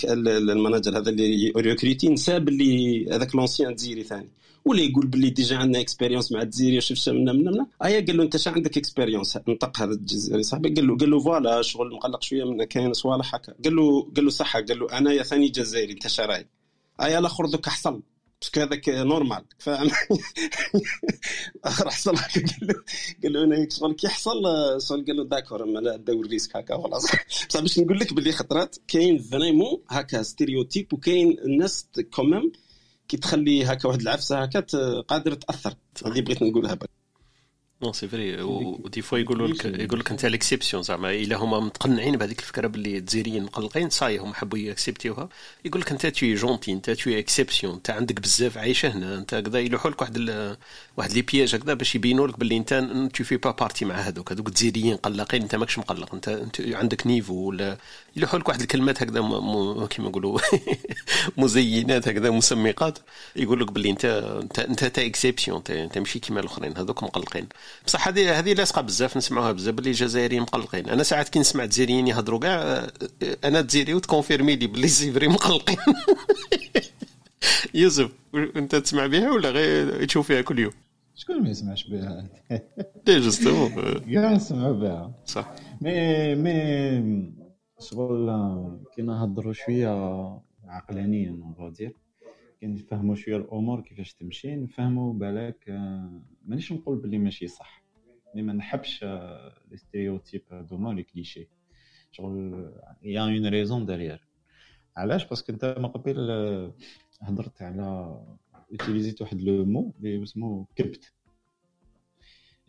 المانجر 0.53 0.99
هذا 0.99 1.11
اللي 1.11 1.53
ريكريتي 1.57 2.09
نسى 2.09 2.39
باللي 2.39 3.07
هذاك 3.11 3.35
لونسيان 3.35 3.77
تزيري 3.77 4.03
ثاني. 4.03 4.29
ولا 4.65 4.83
يقول 4.83 5.07
باللي 5.07 5.31
ديجا 5.31 5.57
عندنا 5.57 5.81
اكسبيريونس 5.81 6.33
مع 6.33 6.43
الجزائر 6.43 6.81
شفت 6.81 7.09
منا 7.09 7.33
منا 7.33 7.51
منا 7.51 7.67
أيا 7.85 8.07
قال 8.07 8.17
له 8.17 8.23
أنت 8.23 8.37
شا 8.37 8.51
عندك 8.51 8.79
اكسبيريونس 8.79 9.39
نطق 9.49 9.83
هذا 9.83 9.93
الجزائري. 9.93 10.43
صاحبي 10.43 10.69
قال 10.69 10.87
له 10.87 10.97
قال 10.97 11.11
له 11.11 11.21
فوالا 11.21 11.63
شغل 11.63 11.95
مقلق 11.95 12.23
شوية 12.23 12.45
من 12.45 12.65
كاين 12.65 12.93
صوالح 12.93 13.35
هكا. 13.35 13.55
قال 13.65 13.77
له 13.77 14.13
قال 14.17 14.25
له 14.25 14.31
صح 14.31 14.57
قال 14.57 14.79
له 14.79 14.99
أنا 14.99 15.13
يا 15.13 15.23
ثاني 15.23 15.49
جزائري 15.49 15.93
أنت 15.93 16.07
شراي 16.07 16.47
ايا 17.01 17.19
الآخر 17.19 17.47
دوك 17.47 17.69
حصل 17.69 18.03
parce 18.45 18.55
que 18.55 18.61
هذاك 18.61 18.89
normal 18.89 19.45
فاهم 19.59 19.91
راح 21.65 21.95
حصل 21.95 22.17
قال 22.17 22.45
له 22.63 22.75
قال 23.23 23.33
له 23.33 23.45
أنا 23.45 23.69
شغل 23.71 23.95
كي 23.95 24.09
حصل 24.09 24.43
شغل 24.89 25.05
قال 25.07 25.17
له 25.17 25.25
d'accord 25.25 25.65
ما 25.65 25.79
لا 25.79 25.97
داو 25.97 26.23
ال 26.23 26.28
risque 26.28 26.57
هكا 26.57 26.83
خلاص. 26.83 27.07
بصح 27.49 27.61
باش 27.61 27.79
نقول 27.79 27.99
لك 27.99 28.13
باللي 28.13 28.33
خطرات؟ 28.33 28.77
كاين 28.89 29.19
vraiment 29.19 29.83
هكا 29.89 30.23
stéréotype 30.23 30.93
وكاين 30.93 31.39
الناس 31.39 31.87
quand 32.15 32.36
même 32.36 32.53
كي 33.15 33.21
تخلي 33.21 33.65
هكا 33.65 33.89
واحد 33.89 34.01
العفسة 34.01 34.43
هكا 34.43 34.61
قادر 35.01 35.35
تأثر. 35.35 35.75
هذه 36.07 36.21
بغيت 36.21 36.43
نقولها. 36.43 36.75
بك 36.75 36.91
non 37.83 37.93
c'est 37.93 38.09
vrai 38.09 38.43
و 38.43 38.58
des 38.58 39.03
fois 39.03 39.19
يقولوا 39.19 39.49
لك 39.49 39.65
يقول 39.65 40.01
لك 40.01 40.11
أنت 40.11 40.27
l'exception 40.27 40.83
زعما. 40.83 41.11
إلا 41.11 41.37
هما 41.37 41.61
متقنعين 41.61 42.17
بهذيك 42.17 42.39
الفكرة 42.39 42.67
باللي 42.67 42.99
الجزائريين 42.99 43.43
مقلقين 43.43 43.91
صاي 43.91 44.19
هم 44.19 44.35
حبوا 44.35 44.59
يـ 44.59 44.65
accepter 44.65 45.16
وها 45.16 45.29
يقول 45.65 45.81
لك 45.81 45.93
أنت 45.93 46.07
t'es 46.07 46.35
gentil 46.35 46.73
أنت 46.73 46.91
t'es 46.91 47.19
exception 47.19 47.75
أنت 47.75 47.91
عندك 47.91 48.21
بزاف 48.21 48.59
عايشة 48.59 48.89
هنا. 48.89 49.19
أنت 49.19 49.35
كذا 49.35 49.59
يلوحوا 49.59 49.91
لك 49.91 50.01
واحد 50.01 50.19
واحد 50.97 51.13
les 51.13 51.23
pièges 51.23 51.55
هكذا 51.55 51.75
باش 51.75 51.95
يبينوا 51.95 52.29
لك 52.29 52.39
باللي 52.39 52.57
أنت 52.57 52.75
tu 53.15 53.25
fais 53.25 53.37
pas 53.37 53.51
partie 53.51 53.85
مع 53.85 53.95
هذوك. 53.95 54.33
هذوك 54.33 54.49
الجزائريين 54.49 54.97
قلقين 54.97 55.43
أنت 55.43 55.55
ماكش 55.55 55.79
مقلق. 55.79 56.15
انت 56.15 56.29
أنت 56.29 56.61
عندك 56.61 57.07
niveau 57.07 57.35
ولا 57.35 57.79
يلوحوا 58.17 58.39
لك 58.39 58.49
واحد 58.49 58.61
الكلمات 58.61 59.03
هكذا 59.03 59.21
كيما 59.91 60.09
نقولوا 60.09 60.39
مزينات 61.39 62.09
هكذا 62.09 62.31
مسمقات 62.31 62.99
يقول 63.37 63.61
لك 63.61 63.73
باللي 63.73 63.91
انت 63.91 64.05
انت 64.05 64.59
انت 64.85 64.99
exception 64.99 65.63
انت 65.71 65.99
ماشي 65.99 66.19
كيما 66.19 66.41
الأخرين 66.41 66.77
هذوك 66.77 67.03
مقلقين. 67.03 67.49
بصح 67.87 68.09
هذه 68.09 68.39
هذه 68.39 68.53
لاصقة 68.53 68.81
بزاف 68.81 69.17
نسمعوها 69.17 69.53
بزاف 69.53 69.75
باللي 69.75 69.91
الجزائريين 69.91 70.43
مقلقين. 70.43 70.89
أنا 70.89 71.03
ساعات 71.03 71.29
كي 71.29 71.39
نسمع 71.39 71.65
الجزائريين 71.65 72.09
يهضروا 72.09 72.39
كاع 72.39 72.87
أنا 73.45 73.63
تزيري 73.63 73.95
و 73.95 74.00
تconfirmer 74.00 74.57
لي 74.57 74.67
باللي 74.67 74.89
c'est 74.89 75.11
vrai 75.11 75.29
مقلقين. 75.29 75.77
يوسف 77.75 78.11
أنت 78.35 78.77
تسمع 78.77 79.07
بها 79.07 79.31
ولا 79.31 79.51
غير 79.51 80.05
تشوف 80.05 80.27
فيها 80.27 80.43
كل 80.43 80.59
يوم؟ 80.59 80.73
شكون 81.17 81.43
ما 81.43 81.49
يسمعش 81.49 81.85
بها؟ 81.85 82.25
les 83.07 83.19
justement 83.19 83.71
كاع 84.15 84.33
نسمعوا 84.33 84.73
بها. 84.73 85.13
صح. 85.27 85.51
مي 85.81 86.35
مي 86.35 87.44
شغل 87.81 88.31
كي 88.95 89.03
نهضروا 89.03 89.53
شوية 89.53 89.89
عقلانيا 90.65 91.31
on 91.31 91.73
dirait 91.73 91.97
كي 92.61 92.67
نفهموا 92.67 93.15
شوية 93.15 93.37
الأمور 93.37 93.81
كيفاش 93.81 94.15
تمشي 94.15 94.57
نفهموا 94.57 95.13
بالك 95.13 95.69
مانيش 96.45 96.73
نقول 96.73 96.99
بلي 96.99 97.19
ماشي 97.19 97.47
صح 97.49 97.85
mais 98.35 98.43
ما 98.43 98.53
نحبش 98.53 99.05
les 99.05 99.77
stéréotypes 99.77 100.43
هذوما 100.53 100.93
les 100.93 101.03
clichés. 101.03 101.49
شغل 102.13 102.73
y 103.03 103.21
a 103.21 103.27
une 103.27 103.47
raison 103.47 103.87
derrière 103.87 104.29
علاش؟ 104.97 105.29
parce 105.29 105.44
que 105.44 105.53
انت 105.53 105.75
من 105.79 105.87
قبل 105.87 106.73
هضرت 107.21 107.63
على 107.63 108.21
اوتيليزيت 108.71 109.23
واحد 109.23 109.41
le 109.41 109.65
mot 109.65 109.95
اللي 109.99 110.23
اسمه 110.23 110.67
كبت. 110.77 111.13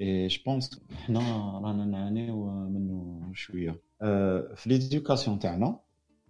et 0.02 0.28
je 0.28 0.44
pense 0.46 0.82
حنا 0.94 1.20
رانا 1.60 1.86
نعانيو 1.86 2.46
منه 2.70 3.32
شوية 3.34 3.82
في 4.56 4.64
l'éducation 4.66 5.40
تاعنا 5.40 5.80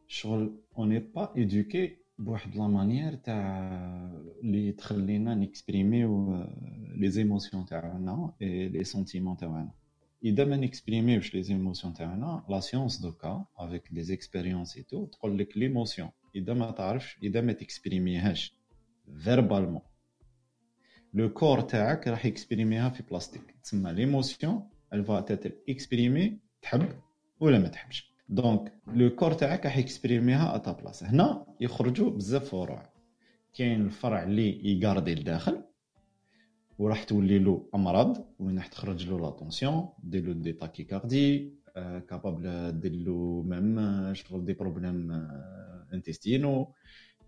شغل 0.07 0.55
on 0.77 0.84
n'est 0.84 0.99
pas 0.99 1.35
éduqué 1.37 1.97
بواحد 2.19 2.55
la 2.55 2.67
manière 2.67 3.15
تاع 3.15 3.71
اللي 4.43 4.71
تخلينا 4.71 5.35
نexprimer 5.35 7.09
و 7.09 7.14
les 7.14 7.28
émotions 7.28 7.65
تاعنا 7.65 8.33
et 8.41 8.69
les 8.69 8.83
sentiments 8.83 9.37
تاعنا 9.37 9.71
اذا 10.23 10.45
ما 10.45 10.57
نexprimer 10.57 11.35
وش 11.35 11.43
les 11.43 11.57
émotions 11.57 11.93
تاعنا 11.93 12.43
la 12.49 12.59
science 12.59 12.97
en 13.01 13.11
tout 13.11 13.31
cas 13.31 13.45
avec 13.57 13.89
des 13.91 14.03
expériences 14.03 14.83
et 14.83 14.91
tout 14.91 15.05
تقول 15.05 15.37
لك 15.37 15.57
l'émotion 15.57 16.09
اذا 16.35 16.53
ما 16.53 16.71
تعرفش 16.71 17.17
اذا 17.23 17.41
ما 17.41 17.53
تexprimer 17.53 18.28
هاش 18.28 18.53
verbalement 19.23 19.81
le 21.13 21.29
corps 21.29 21.61
تاعك 21.61 22.07
راح 22.07 22.25
يexprimer 22.25 22.83
ها 22.83 22.89
في 22.89 23.03
place 23.03 23.40
تك 23.40 23.55
تسمى 23.63 23.93
l'émotion 23.93 24.69
elle 24.93 25.12
va 25.12 25.21
t'être 25.21 25.51
exprimée 25.69 26.39
تحب 26.61 26.89
ولا 27.39 27.59
ما 27.59 27.67
تحبش. 27.67 28.15
donc 28.29 28.73
le 28.87 29.09
corps 29.09 29.33
تاعك 29.33 29.65
راح 29.65 29.77
يexprimer 29.77 30.55
ها 30.55 30.59
à 30.59 30.63
ta 30.63 30.71
place 30.71 31.03
هنا 31.03 31.45
يخرجوا 31.59 32.09
بزاف 32.09 32.49
فروع. 32.49 32.89
كاين 33.53 33.81
الفرع 33.81 34.23
اللي 34.23 34.71
يgarder 34.71 35.15
لداخل 35.15 35.63
وراح 36.79 37.03
تولي 37.03 37.39
له 37.39 37.69
أمراض 37.75 38.27
وين 38.39 38.57
راح 38.57 38.67
تخرج 38.67 39.09
له 39.09 39.19
la 39.19 39.35
tension 39.35 39.89
دير 40.03 40.25
له 40.27 40.33
des 40.33 40.53
tachycardies 40.53 41.53
capable 42.09 42.79
دير 42.79 42.91
له 42.91 43.43
même 43.47 44.13
شغل 44.13 44.45
des 44.45 44.53
problèmes 44.53 45.11
intestinaux 45.93 46.73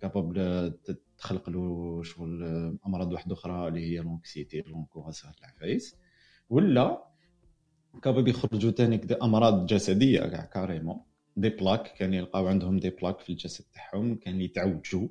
capable 0.02 0.74
تخلق 1.18 1.50
له 1.50 2.04
شغل 2.04 2.44
أمراض 2.88 3.14
واحدة 3.14 3.34
أخرى 3.34 3.68
اللي 3.68 3.92
هي 3.92 4.00
l'anxiété 4.00 4.62
l'angoisse 4.62 5.26
العفايس 5.26 5.96
ولا 6.50 7.07
capable 8.04 8.30
يخرجوا 8.30 8.72
تاني 8.72 8.98
كده 8.98 9.20
أمراض 9.24 9.66
جسدية 9.66 10.20
كاع 10.22 10.46
carrément 10.46 11.02
des 11.38 11.50
plaques 11.50 11.94
كان 11.94 12.14
يلقاو 12.14 12.48
عندهم 12.48 12.80
des 12.80 12.90
plaques 12.90 13.20
في 13.20 13.30
الجسد 13.30 13.66
تاعهم 13.74 14.16
كان 14.16 14.42
يتعوجوا. 14.42 15.08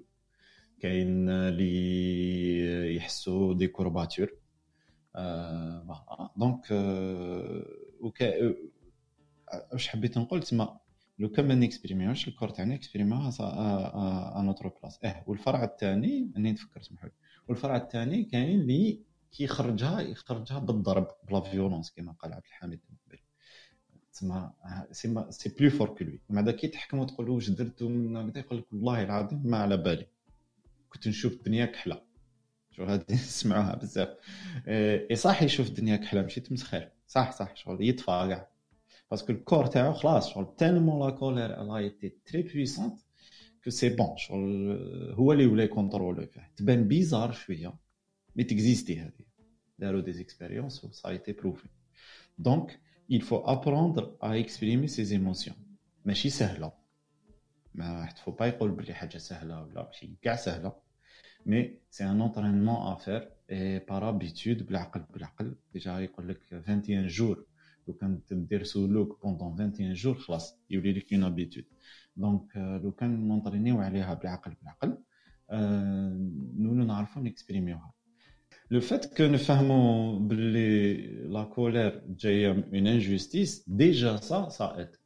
كاين 0.80 1.28
اللي 1.30 2.96
يحسوا 2.96 3.54
des 3.54 3.66
courbatures. 3.68 4.28
آه 5.16 6.32
donc 6.36 6.72
آه 6.72 7.66
وكا 8.00 8.54
واش 9.72 9.88
حبيت 9.88 10.18
نقول؟ 10.18 10.42
تما 10.42 10.78
لو 11.18 11.28
كان 11.28 11.48
ما 11.48 11.54
نexprimer 11.54 12.10
وش 12.10 12.28
ال 12.28 12.31
corps 12.31 12.48
تاعنا 12.48 12.74
exprimer 12.74 13.30
يوها 14.38 14.42
à 14.42 14.46
notre 14.46 14.68
place 14.68 14.98
آه 15.04 15.24
والفرع 15.26 15.64
الثاني 15.64 16.30
أني 16.36 16.52
نفكر 16.52 16.82
سمحوا 16.82 17.10
والفرع 17.48 17.76
الثاني 17.76 18.24
كاين 18.24 18.60
اللي 18.60 19.00
كي 19.36 19.44
يخرجها 19.44 20.00
يخرجها 20.00 20.58
بالضرب 20.58 21.08
بلا 21.28 21.40
violence 21.40 21.90
كما 21.90 22.12
قال 22.12 22.32
عبد 22.32 22.44
الحميد 22.46 22.80
من 22.90 22.96
قبل. 23.06 23.18
تسمى 24.12 24.50
c'est 24.92 25.24
c'est 25.30 25.48
plus 25.48 25.70
fort 25.70 25.88
que 25.88 26.04
lui 26.04 26.20
بعدا 26.30 26.52
كي 26.52 26.68
تحكم 26.68 26.98
وتقول 26.98 27.28
واش 27.28 27.50
درت 27.50 27.82
من 27.82 28.32
يقول 28.36 28.58
لك 28.58 28.72
والله 28.72 29.02
العظيم 29.02 29.42
ما 29.44 29.56
على 29.56 29.76
بالي. 29.76 30.06
كنت 30.88 31.08
نشوف 31.08 31.32
الدنيا 31.32 31.66
كحلة. 31.66 32.02
شو 32.70 32.84
هادي؟ 32.84 33.14
نسمعوها 33.28 33.74
بزاف. 33.74 34.08
إي 34.68 35.16
صح 35.16 35.42
يشوف 35.42 35.68
الدنيا 35.68 35.96
كحلة 35.96 36.22
ماشي 36.22 36.40
تمسخر. 36.40 36.90
صح 37.06 37.32
صح 37.32 37.56
شغل 37.56 37.88
يطفى 37.88 38.06
كاع 38.06 38.48
parce 39.10 39.24
que 39.24 39.32
ال 39.32 39.38
corps 39.38 39.66
تاعو 39.66 39.92
خلاص 39.92 40.30
شغل 40.30 40.56
tellement 40.58 41.06
la 41.06 41.10
colère 41.10 41.62
elle 41.62 41.76
a 41.76 41.84
été 41.84 42.08
très 42.26 42.42
puissante 42.42 43.00
que 43.64 43.70
c'est 43.70 43.88
bon 43.88 44.16
شغل 44.16 45.12
هو 45.14 45.32
اللي 45.32 45.46
ولا 45.46 45.64
يcontrôler 45.64 46.20
و 46.20 46.26
فيه 46.26 46.52
تبان 46.56 46.88
bizarre 46.88 47.32
شوية. 47.32 47.74
مي 48.36 48.44
تكزيستي 48.44 49.00
هذه 49.00 49.25
داروا 49.78 50.00
des 50.00 50.12
expériences 50.12 50.84
و 50.84 50.92
ça 50.92 51.08
a 51.08 51.14
été 51.14 51.32
prouvé 51.32 51.68
donc 52.38 52.80
il 53.08 53.22
faut 53.22 53.42
apprendre 53.54 54.16
à 54.20 54.36
exprimer 54.38 54.88
ses 54.88 55.14
émotions. 55.14 55.56
ماشي 56.04 56.30
سهله 56.30 56.72
ما 57.74 57.98
واحد 58.00 58.18
فو 58.18 58.30
با 58.30 58.46
يقول 58.46 58.70
بلي 58.70 58.94
حاجة 58.94 59.18
سهله 59.18 59.62
ولا 59.62 59.84
ماشي 59.86 60.16
كاع 60.22 60.36
سهله 60.36 60.72
mais 61.46 61.78
c'est 61.90 62.04
un 62.04 62.20
entraînement 62.20 62.76
à 62.76 62.94
faire 62.94 63.30
et 63.50 63.78
par 63.78 64.08
habitude 64.08 64.66
بالعقل 64.66 65.04
بالعقل 65.14 65.56
déjà 65.72 65.98
يقول 65.98 66.28
لك 66.28 66.40
21 66.52 67.06
jours 67.06 67.46
لو 67.88 67.94
كان 67.94 68.20
دير 68.30 68.62
سلوك 68.62 69.22
pendant 69.22 69.52
21 69.52 69.92
jours 69.92 70.14
خلاص 70.14 70.58
يولي 70.70 70.92
لك 70.92 71.12
une 71.12 71.24
habitude 71.24 71.64
donc 72.16 72.56
لو 72.56 72.92
كان 72.92 73.28
نentraîner 73.28 73.75
و 73.75 73.80
عليها 73.80 74.14
بالعقل 74.14 74.54
بالعقل 74.60 74.98
نولو 76.62 76.84
نعرفو 76.84 77.20
نexprimer 77.20 77.92
وها 78.70 78.75
le 78.75 78.80
fait 78.80 79.16
que 79.16 79.22
نفهمو 79.24 80.18
بلي 80.18 80.96
la 81.06 81.44
colère 81.44 82.02
جاية 82.08 82.50
une 82.50 82.86
injustice 82.86 83.64
déjà 83.68 84.16
ça 84.16 84.48
ça 84.48 84.80
aide 84.80 84.96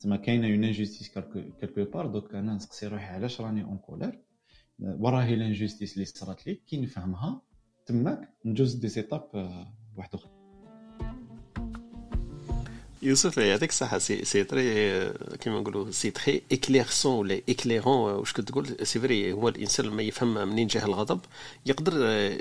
تما 0.00 0.16
كاينة 0.16 0.46
une 0.46 0.64
injustice 0.64 1.08
quelque 1.08 1.84
part 1.84 2.06
دوك 2.06 2.34
أنا 2.34 2.54
نسقسي 2.54 2.86
روحي 2.86 3.04
علاش 3.14 3.40
راني 3.40 3.64
en 3.64 3.78
colère 3.78 4.20
وراهي 4.78 5.36
l'injustice 5.36 5.94
اللي 5.94 6.04
صرات 6.04 6.46
لي 6.46 6.54
كي 6.54 6.80
نفهمها 6.80 7.42
تماك 7.86 8.28
نجوز 8.44 8.74
des 8.74 8.88
étapes 8.88 9.30
واحد 9.96 10.14
أخرى 10.14 10.39
يوسف 13.02 13.38
يعطيك 13.38 13.70
الصحه 13.70 13.98
c'est 13.98 14.24
c'est 14.24 14.44
très 14.44 14.64
كيما 15.40 15.60
نقولوا 15.60 15.90
c'est 15.90 16.10
très 16.10 16.42
éclairant 16.52 17.18
ولا 17.18 17.40
éclairant 17.48 17.96
واش 17.96 18.32
كتقول 18.32 18.76
c'est 18.82 19.00
vrai 19.00 19.32
هو 19.32 19.48
الانسان 19.48 19.86
لما 19.86 20.02
يفهم 20.02 20.48
منين 20.48 20.66
جاه 20.66 20.84
الغضب 20.84 21.20
يقدر 21.66 21.92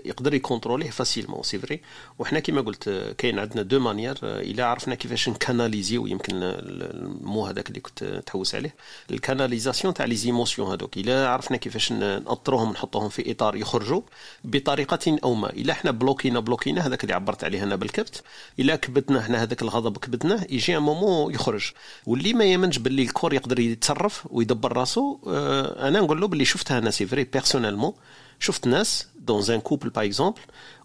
يقدر 0.05 0.33
يcontrôler 0.33 0.89
يه 0.89 0.98
facilement 0.98 1.43
c'est 1.43 1.59
vrai 1.59 1.81
وحنا 2.19 2.39
كيما 2.39 2.61
قلت 2.61 2.89
كاين 3.17 3.39
عندنا 3.39 3.61
deux 3.61 3.79
manières 3.79 4.17
الا 4.23 4.65
عرفنا 4.65 4.95
كيفاش 4.95 5.29
نcanaliser 5.29 6.00
و 6.00 6.07
يمكن 6.07 6.33
ال 6.35 6.63
mot 6.63 7.45
هذاك 7.45 7.69
اللي 7.69 7.79
كنت 7.79 8.03
تحوس 8.25 8.55
عليه 8.55 8.75
ال 9.11 9.18
canalisation 9.18 9.93
تاع 9.93 10.05
les 10.05 10.15
émotions 10.15 10.71
هذوك 10.71 10.97
الا 10.97 11.29
عرفنا 11.29 11.57
كيفاش 11.57 11.91
نأطروهم 11.91 12.71
نحطوهم 12.71 13.09
في 13.09 13.31
اطار 13.31 13.55
يخرجوا 13.55 14.01
بطريقه 14.43 15.19
أو 15.23 15.33
ما 15.33 15.49
الا 15.49 15.73
إحنا 15.73 15.91
bloquer 15.91 16.29
ينا 16.29 16.39
bloquer 16.39 16.77
ينا 16.77 16.87
هذاك 16.87 17.03
اللي 17.03 17.15
عبرت 17.15 17.43
عليه 17.43 17.63
أنا 17.63 17.75
بالكبت 17.75 18.23
الا 18.59 18.75
كبتنا 18.75 19.19
إحنا 19.19 19.43
هذاك 19.43 19.61
الغضب 19.61 19.97
كبتناه 19.97 20.48
يجي 20.49 20.77
un 20.77 20.81
moment 20.81 21.33
يخرج. 21.33 21.71
واللي 22.05 22.33
ما 22.33 22.43
يامنش 22.45 22.77
باللي 22.77 23.01
ال 23.03 23.08
corps 23.08 23.33
يقدر 23.33 23.59
يتصرف 23.59 24.27
ويدبر 24.31 24.77
راسو 24.77 25.19
آه 25.27 25.87
أنا 25.87 25.99
نقول 25.99 26.21
له 26.21 26.27
باللي 26.27 26.45
شفتها 26.45 26.77
أنا 26.77 26.91
c'est 26.91 27.05
vrai 27.05 27.23
personnellement 27.23 27.93
شفت 28.39 28.67
ناس 28.67 29.07
dans 29.19 29.43
un 29.49 29.59
couple 29.59 29.89
par 29.89 30.05
exemple 30.05 30.39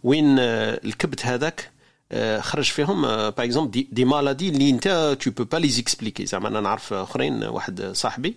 وين 0.05 0.38
آه 0.38 0.81
الكبت 0.85 1.27
هذاك 1.27 1.70
خرج 2.40 2.64
فيهم 2.64 3.03
par 3.03 3.33
exemple 3.38 3.71
des, 3.71 3.88
des 3.93 4.05
maladies 4.05 4.49
اللي 4.48 4.70
انت 4.70 5.16
tu 5.21 5.31
peux 5.31 5.45
pas 5.45 5.57
les 5.57 5.69
expliquer 5.69 6.27
زعما 6.27 6.48
أنا 6.48 6.61
نعرف 6.61 6.92
أخرين 6.92 7.44
واحد 7.44 7.90
صاحبي 7.92 8.37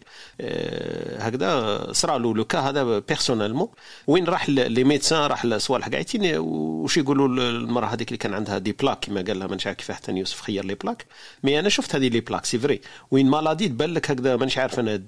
هكذا 1.18 1.88
صرا 1.92 2.18
له 2.18 2.36
le 2.36 2.46
cas 2.46 2.60
هذا 2.60 3.00
personnellement 3.00 3.68
وين 4.08 4.26
راح 4.26 4.50
les 4.50 4.84
médecins 4.84 5.20
راح 5.20 5.46
لصوالح 5.46 5.88
قاعدين 5.90 6.38
واش 6.38 6.98
يقولوا 6.98 7.28
المرأة 7.28 7.88
هذيك 7.88 8.08
اللي 8.08 8.18
كان 8.18 8.34
عندها 8.34 8.58
des 8.58 8.72
plaques 8.72 9.00
كما 9.06 9.22
قال 9.22 9.40
لها 9.40 9.48
مانيش 9.48 9.68
عارف 9.68 9.78
كيف 9.78 9.92
حتى 9.92 10.12
يوسف 10.12 10.42
خير 10.42 10.66
les 10.66 10.76
plaques 10.76 11.06
mais 11.44 11.60
أنا 11.60 11.70
شفت 11.70 11.96
هذه 11.96 12.08
les 12.08 12.20
plaques 12.20 12.46
c'est 12.46 12.60
vrai 12.60 12.82
وين 13.12 13.30
maladie 13.30 13.68
تبان 13.68 13.94
لك 13.94 14.12
هكذا 14.12 14.36
مانيش 14.36 14.58
عارف 14.58 14.80
أنا 14.80 15.02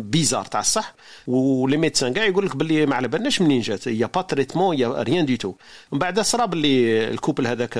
bizarre 0.00 0.44
تاع 0.44 0.60
الصح. 0.60 0.94
و 1.26 1.38
les 1.38 1.76
médecins 1.76 2.12
كاع 2.12 2.24
يقول 2.24 2.46
لك 2.46 2.56
باللي 2.56 2.86
ما 2.86 2.94
على 2.94 3.08
بالناش 3.08 3.40
منين 3.40 3.60
جات. 3.60 3.86
y 3.86 4.06
a 4.06 4.10
pas 4.10 4.22
traitement 4.22 4.78
y 4.78 5.02
a 5.02 5.07
rien 5.07 5.26
du 5.26 5.36
tout 5.36 5.54
من 5.92 5.98
بعد 5.98 6.20
صرا 6.20 6.46
باللي 6.46 7.08
ال 7.10 7.15
couple 7.15 7.46
هذاك 7.46 7.78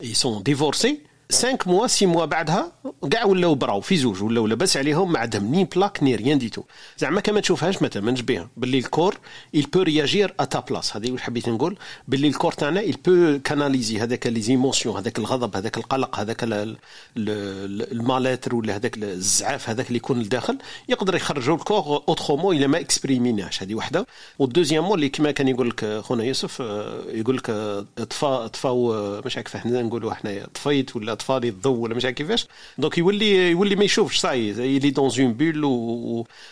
ils 0.00 0.16
sont 0.16 0.40
divorcés 0.40 1.04
5 1.30 1.58
موا 1.66 1.86
6 1.86 2.06
موا 2.06 2.24
بعدها 2.24 2.72
كاع 3.10 3.24
ولاو 3.24 3.54
براو 3.54 3.80
في 3.80 3.96
زوج 3.96 4.22
ولاو 4.22 4.46
لاباس 4.46 4.76
عليهم 4.76 5.12
ما 5.12 5.18
عندهم 5.18 5.44
ni 5.54 5.64
plaques 5.64 6.02
ni 6.02 6.14
rien 6.16 6.38
du 6.38 6.46
tout 6.46 6.62
زعما 6.98 7.20
كما 7.20 7.40
تشوفهاش 7.40 7.82
ما 7.82 7.88
تامنش 7.88 8.20
بها. 8.20 8.48
باللي 8.56 8.78
ال 8.78 8.85
corps 8.85 9.18
il 9.56 9.62
peut 9.62 9.84
réagir 9.84 10.28
à 10.42 10.46
ta 10.46 10.60
place. 10.70 10.96
هذه 10.96 11.10
واش 11.10 11.20
حبيت 11.20 11.48
نقول؟ 11.48 11.76
باللي 12.08 12.28
ال 12.28 12.32
corps 12.32 12.52
تاعنا 12.52 12.82
il 12.82 12.94
peut 12.94 13.50
canaliser 13.50 14.00
هذاك 14.00 14.26
les 14.26 14.40
émotions 14.40 14.96
هذاك 14.96 15.18
الغضب 15.18 15.56
هذاك 15.56 15.76
القلق 15.78 16.18
هذاك 16.18 16.44
ال 17.16 17.31
mal-être 17.31 18.54
ولا 18.54 18.76
هذاك 18.76 18.98
الزعاف 18.98 19.70
هذاك 19.70 19.86
اللي 19.86 19.96
يكون 19.96 20.20
لداخل 20.22 20.58
يقدر 20.88 21.14
يخرجوا 21.14 21.56
ال 21.56 21.64
corps 21.64 22.02
autrement 22.08 22.56
إلا 22.56 22.66
ما 22.66 22.80
exprimer 22.80 23.35
يناش 23.35 23.62
هذه 23.62 23.74
وحده. 23.74 24.06
وال 24.38 24.46
deuxièmement 24.46 24.94
اللي 24.94 25.08
كما 25.08 25.30
كان 25.30 25.48
يقول 25.48 25.68
لك 25.68 26.00
خونا 26.00 26.24
يوسف 26.24 26.60
يقول 27.08 27.36
لك 27.36 27.50
طفا 28.10 28.46
طفاو 28.46 29.20
مش 29.26 29.36
عارف 29.36 29.56
إحنا 29.56 29.82
نقولوا 29.82 30.12
إحنا 30.12 30.46
طفيت 30.54 30.96
ولا 30.96 31.14
اطفالي 31.20 31.48
الضوء 31.48 31.78
ولا 31.78 31.94
مش 31.94 32.04
عارف 32.04 32.16
كيفاش. 32.16 32.46
donc 32.78 32.98
يولي 32.98 33.50
يولي 33.50 33.76
ما 33.76 33.84
يشوفش 33.84 34.18
صاي 34.18 34.48
يلي 34.48 34.90
دون 34.90 35.10
اون 35.18 35.32
بول 35.32 35.64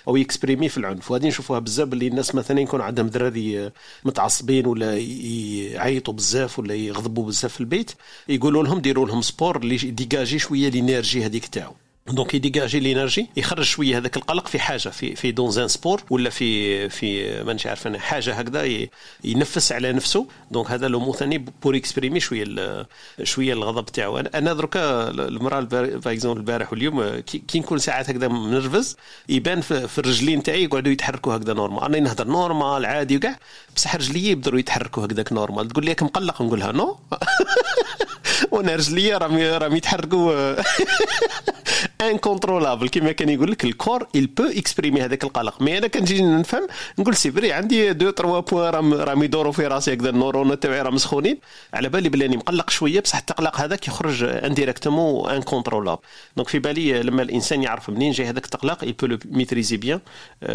أو 0.08 0.16
يكسبريمي 0.16 0.68
في 0.68 0.78
العنف. 0.78 1.10
وهذه 1.10 1.26
نشوفوها 1.26 1.58
بزاف 1.58 1.92
اللي 1.92 2.06
الناس 2.08 2.34
مثلا 2.34 2.60
يكون 2.60 2.80
عندهم 2.80 3.08
دراري 3.08 3.70
متعصبين 4.04 4.66
ولا 4.66 4.98
يعيطوا 4.98 6.14
بزاف 6.14 6.58
ولا 6.58 6.74
يغضبوا 6.74 7.26
بزاف 7.26 7.52
في 7.52 7.60
البيت. 7.60 7.90
يقولوا 8.28 8.64
لهم 8.64 8.78
ديروا 8.78 9.06
لهم 9.06 9.22
sport 9.22 9.56
اللي 9.56 9.76
ديجاجي 9.76 10.38
شوية 10.38 10.68
ال 10.68 10.75
énergie 10.75 11.24
هذيك 11.26 11.46
تاعو. 11.46 11.74
donc 12.12 12.34
ي 12.34 12.40
dégager 12.40 12.80
l'énergie 12.80 13.28
يخرج 13.36 13.64
شوية 13.64 13.98
هذاك 13.98 14.16
القلق 14.16 14.46
في 14.46 14.58
حاجة 14.58 14.88
في 14.88 15.16
في 15.16 15.32
dans 15.32 15.50
un 15.50 15.68
sport 15.68 16.02
ولا 16.10 16.30
في 16.30 16.88
في 16.88 17.42
مانيش 17.42 17.66
عارف 17.66 17.86
أنا 17.86 17.98
حاجة 17.98 18.34
هكذا 18.34 18.88
ينفس 19.24 19.72
على 19.72 19.92
نفسه. 19.92 20.26
donc 20.50 20.70
هذا 20.70 20.88
لو 20.88 21.12
ثاني 21.12 21.38
pour 21.38 21.76
exprimer 21.76 22.20
شوية 22.20 22.86
شوية 23.22 23.52
الغضب 23.52 23.86
تاعو. 23.86 24.18
أنا 24.18 24.52
دركا 24.52 25.08
المرأة 25.10 25.68
exemple 26.06 26.40
البارح 26.40 26.72
واليوم 26.72 27.18
كي 27.18 27.58
نكون 27.58 27.78
ساعات 27.78 28.10
هكذا 28.10 28.28
منرفز 28.28 28.96
يبان 29.28 29.60
في 29.60 29.98
الرجلين 29.98 30.42
تاعي 30.42 30.64
يقعدوا 30.64 30.92
يتحركوا 30.92 31.36
هكذا 31.36 31.54
normal 31.54 31.84
أنا 31.84 32.00
نهضر 32.00 32.26
normal 32.26 32.86
عادي 32.86 33.16
وكاع 33.16 33.38
بصح 33.76 33.96
رجلي 33.96 34.28
يبداو 34.30 34.58
يتحركوا 34.58 35.04
هكذاك 35.04 35.32
normal 35.32 35.68
تقول 35.68 35.84
لي 35.84 35.96
مقلق 36.02 36.42
نقولها 36.42 36.72
non؟ 36.72 36.98
وأنا 38.52 38.76
رجليا 38.76 39.18
راهم 39.18 39.38
راهم 39.38 39.76
يتحركوا 39.76 40.56
incontrôlable 42.00 42.88
كما 42.88 43.12
كان 43.12 43.28
يقول 43.28 43.50
لك 43.50 43.64
le 43.64 43.75
corps 43.75 44.02
il 44.16 44.26
peut 44.36 44.44
exprimer 44.44 45.02
هذاك 45.02 45.24
القلق. 45.24 45.62
mais 45.62 45.78
أنا 45.78 45.86
كنجي 45.86 46.22
نفهم 46.22 46.66
نقول 46.98 47.16
c'est 47.16 47.30
vrai 47.30 47.52
عندي 47.52 47.92
deux 47.92 48.10
trois 48.10 48.40
points 48.40 48.92
راهم 48.92 49.22
يدوروا 49.22 49.52
في 49.52 49.66
راسي 49.66 49.92
هكذا 49.92 50.10
ال 50.10 50.16
neurones 50.16 50.60
تاعي 50.60 50.82
راهم 50.82 50.94
مسخونين. 50.94 51.38
على 51.74 51.88
بالي 51.88 52.08
بلي 52.08 52.28
مقلق 52.28 52.70
شوية 52.70 53.00
بصح 53.00 53.18
التقلق 53.18 53.60
هذاك 53.60 53.88
يخرج 53.88 54.24
indirectement 54.24 55.30
incontrôlable 55.30 56.00
donc 56.36 56.48
في 56.48 56.58
بالي 56.58 57.02
لما 57.02 57.22
الإنسان 57.22 57.62
يعرف 57.62 57.90
منين 57.90 58.12
جاي 58.12 58.26
هذاك 58.26 58.44
التقلق 58.44 58.84
il 58.84 59.08
le 59.08 59.18
maîtrise 59.30 59.76
bien 59.76 60.00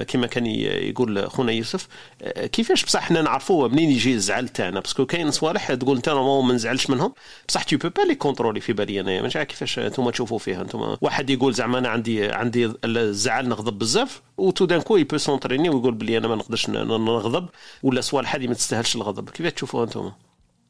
كما 0.08 0.28
كان 0.28 0.46
يقول 0.46 1.30
خونا 1.30 1.52
يوسف. 1.52 1.88
كيفاش 2.36 2.86
بصح 2.86 3.02
حنا 3.02 3.22
نعرفوا 3.22 3.68
منين 3.68 3.92
يجي 3.92 4.14
الزعل 4.14 4.50
تاعنا؟ 4.50 4.80
parce 4.80 4.96
que 4.96 5.06
كاين 5.06 5.32
صوالح 5.32 5.74
تقول 5.74 5.96
أنت 5.96 6.10
ما 6.10 6.54
نزعلش 6.54 6.90
منهم. 6.90 7.14
بصح 7.48 7.64
tu 7.64 7.78
peux 7.78 7.90
pas 7.90 8.02
les 8.02 8.16
contrôler 8.16 8.60
في 8.60 8.74
بالي 8.74 9.00
أنا 9.00 9.22
مش 9.22 9.36
عارف 9.36 9.48
كيفاش 9.48 9.80
أنتم 9.80 10.10
تشوفوا 10.10 10.38
فيها 10.38 10.62
أنتم 10.62 10.96
واحد 11.02 11.33
يقول 11.34 11.54
زعما 11.54 11.78
أنا 11.78 11.90
عندي 11.90 12.32
عندي 12.32 12.74
الزعل 12.86 13.50
نغضب 13.50 13.80
بزاف 13.80 14.22
و 14.38 14.43
tout 14.43 14.66
d'un 14.66 14.82
coup 14.82 14.98
يبو 14.98 15.18
s'entraîner 15.18 15.70
ويقول 15.70 15.94
بلي 15.94 16.18
أنا 16.18 16.28
ما 16.28 16.36
نقدرش 16.36 16.70
نغضب 16.70 17.50
ولا 17.84 18.02
صوالح 18.02 18.36
هذه 18.36 18.48
ما 18.48 18.54
تستاهلش 18.54 18.96
الغضب 18.96 19.30
كيف 19.30 19.48
تشوفوها 19.48 19.84
أنتم؟ 19.84 20.12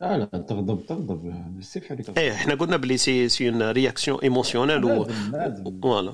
آه 0.02 0.18
لا 0.18 0.26
تغضب 0.26 0.86
تغضب 0.86 1.34
بزاف 1.58 1.92
عليك 1.92 2.18
إيه 2.18 2.34
إحنا 2.34 2.56
قلنا 2.56 2.78
بلي 2.78 2.98
c'est 2.98 3.30
c'est 3.30 3.50
une 3.50 3.72
réaction 3.72 4.20
émotionnelle 4.24 4.86
و 4.86 5.08
فوالا 5.82 6.14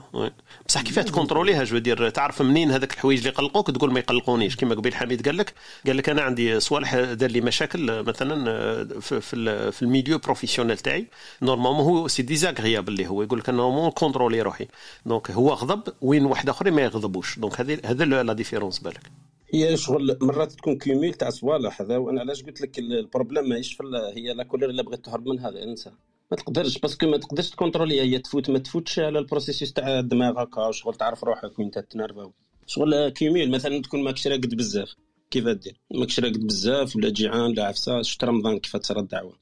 بصح 0.67 0.81
كيفاه 0.81 1.03
تكونتروليها 1.03 1.63
جو 1.63 1.77
دير 1.77 2.09
تعرف 2.09 2.41
منين 2.41 2.71
هذاك 2.71 2.93
الحوايج 2.93 3.19
اللي 3.19 3.29
يقلقوك 3.29 3.71
تقول 3.71 3.93
ما 3.93 3.99
يقلقونيش 3.99 4.55
كما 4.55 4.75
قبيل 4.75 4.95
حميد 4.95 5.25
قال 5.25 5.37
لك 5.37 5.53
قال 5.87 5.97
لك 5.97 6.09
أنا 6.09 6.21
عندي 6.21 6.59
صوالح 6.59 6.95
دار 6.95 7.31
لي 7.31 7.41
مشاكل 7.41 8.03
مثلا 8.03 8.99
في 8.99 9.21
في, 9.21 9.71
في 9.71 9.81
ال 9.81 9.87
milieu 9.87 10.17
professionnel 10.17 10.77
تاعي 10.77 11.07
نورمالمون 11.41 11.85
هو 11.85 12.07
سي 12.07 12.21
ديزاغريابل 12.21 12.93
اللي 12.93 13.07
هو 13.07 13.23
يقول 13.23 13.39
لك 13.39 13.49
أنا 13.49 13.57
نورمالمون 13.57 13.91
كونترولي 13.91 14.41
روحي 14.41 14.67
دونك 15.05 15.31
هو 15.31 15.53
غضب 15.53 15.93
وين 16.01 16.25
واحد 16.25 16.49
اخر 16.49 16.71
ما 16.71 16.81
يغضبوش 16.81 17.39
دونك 17.39 17.59
هذه 17.61 17.79
هذا 17.85 18.05
لا 18.05 18.33
ديفيرونس 18.33 18.79
بالك 18.79 19.11
هي 19.53 19.77
شغل 19.77 20.17
مرات 20.21 20.51
تكون 20.51 20.77
كيميل 20.77 21.13
تاع 21.13 21.29
صوالح 21.29 21.81
هذا 21.81 21.97
وأنا 21.97 22.19
علاش 22.19 22.43
قلت 22.43 22.62
لك 22.62 22.79
البروبليم 22.79 23.49
ماهيش 23.49 23.73
في 23.73 23.83
هي 24.15 24.33
لا 24.33 24.43
كولير 24.43 24.69
اللي 24.69 24.83
بغيت 24.83 25.05
تهرب 25.05 25.27
منها 25.27 25.63
انسى 25.63 25.91
ما 26.31 26.38
تقدرش 26.38 26.77
parce 26.77 26.96
que 26.96 27.07
ما 27.07 27.17
تقدرش 27.17 27.49
ت 27.49 27.55
contrôler 27.55 28.01
هي 28.01 28.19
تفوت 28.19 28.49
ما 28.49 28.59
تفوتش 28.59 28.99
على 28.99 29.19
ال 29.19 29.25
processus 29.25 29.73
تاع 29.73 29.99
الدماغ 29.99 30.43
هكا 30.43 30.71
شغل 30.71 30.95
تعرف 30.95 31.23
روحك 31.23 31.59
وين 31.59 31.71
تتنرفا 31.71 32.31
شغل 32.67 33.09
cumul 33.09 33.51
مثلا 33.51 33.81
تكون 33.81 34.03
ماكش 34.03 34.27
راقد 34.27 34.55
بزاف. 34.55 34.95
كيف 35.31 35.47
دير 35.47 35.79
ماكش 35.91 36.19
راقد 36.19 36.47
بزاف 36.47 36.95
ولا 36.95 37.09
جيعان 37.09 37.51
ولا 37.51 37.65
عفسة 37.65 38.01
شفت 38.01 38.23
رمضان 38.23 38.59
كيف 38.59 38.77
تصرى 38.77 38.99
الدعوة؟ 38.99 39.39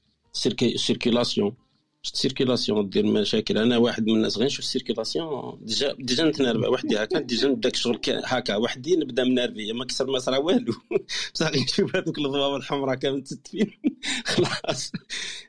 ال 0.62 0.70
circulation 0.70 1.56
ال 2.04 2.11
circulation 2.11 2.88
دير 2.88 3.06
مشاكل. 3.06 3.58
أنا 3.58 3.76
واحد 3.76 4.06
من 4.06 4.14
الناس 4.14 4.38
غير 4.38 4.46
نشوف 4.46 4.58
ال 4.64 4.72
circulation 4.72 5.58
déjà 5.62 5.96
déjà 5.98 6.24
نتنرفا. 6.24 6.68
وحدي 6.68 6.96
هكا. 7.02 7.20
déjà 7.20 7.48
نبدا 7.48 7.70
شغل 7.74 8.00
هكا. 8.06 8.56
وحدي 8.56 8.96
نبدا 8.96 9.24
م 9.24 9.30
nerver. 9.30 9.72
ما 9.72 9.84
كسر 9.84 10.10
ما 10.10 10.18
صرا 10.18 10.36
والو. 10.38 10.72
بصح 11.34 11.48
غير 11.48 11.62
نشوف 11.62 11.96
هذوك 11.96 12.18
اللومبات 12.18 12.56
الحمراء 12.56 12.94
كامل 12.94 13.22
تتفين 13.22 13.70
خلاص. 14.24 14.92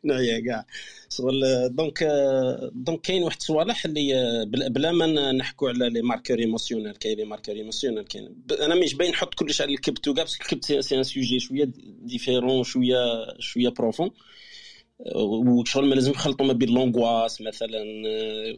نعيا 0.03 0.39
كاع. 0.39 0.65
شغل 1.09 1.41
donc 1.75 2.03
donc 2.73 3.01
كاين 3.01 3.23
واحد 3.23 3.37
الصوالح 3.37 3.85
اللي 3.85 4.45
بلا 4.69 4.91
ما 4.91 5.31
نحكوا 5.31 5.69
على 5.69 5.89
les 5.89 6.01
marqueurs 6.01 6.39
émotionnels 6.39 6.91
كاين 6.95 7.17
les 7.17 7.25
marqueurs 7.25 7.55
émotionnels 7.55 8.03
كاين. 8.03 8.35
أنا 8.61 8.75
مش 8.75 8.93
باين 8.93 9.11
نحط 9.11 9.33
كلش 9.33 9.61
على 9.61 9.73
الكبت 9.73 10.07
وكاع 10.07 10.23
parce 10.23 10.36
que 10.36 10.43
الكبت 10.43 10.65
c'est 10.65 10.97
un 10.97 11.03
sujet 11.03 11.39
شوية 11.39 11.69
différent 12.01 12.63
شوية 12.63 12.97
شوية 13.39 13.69
profond 13.69 14.11
وشغل 15.15 15.89
ما 15.89 15.95
لازم 15.95 16.11
نخلطوا 16.11 16.45
ما 16.45 16.53
بين 16.53 16.69
لونغواس 16.69 17.41
مثلا 17.41 17.83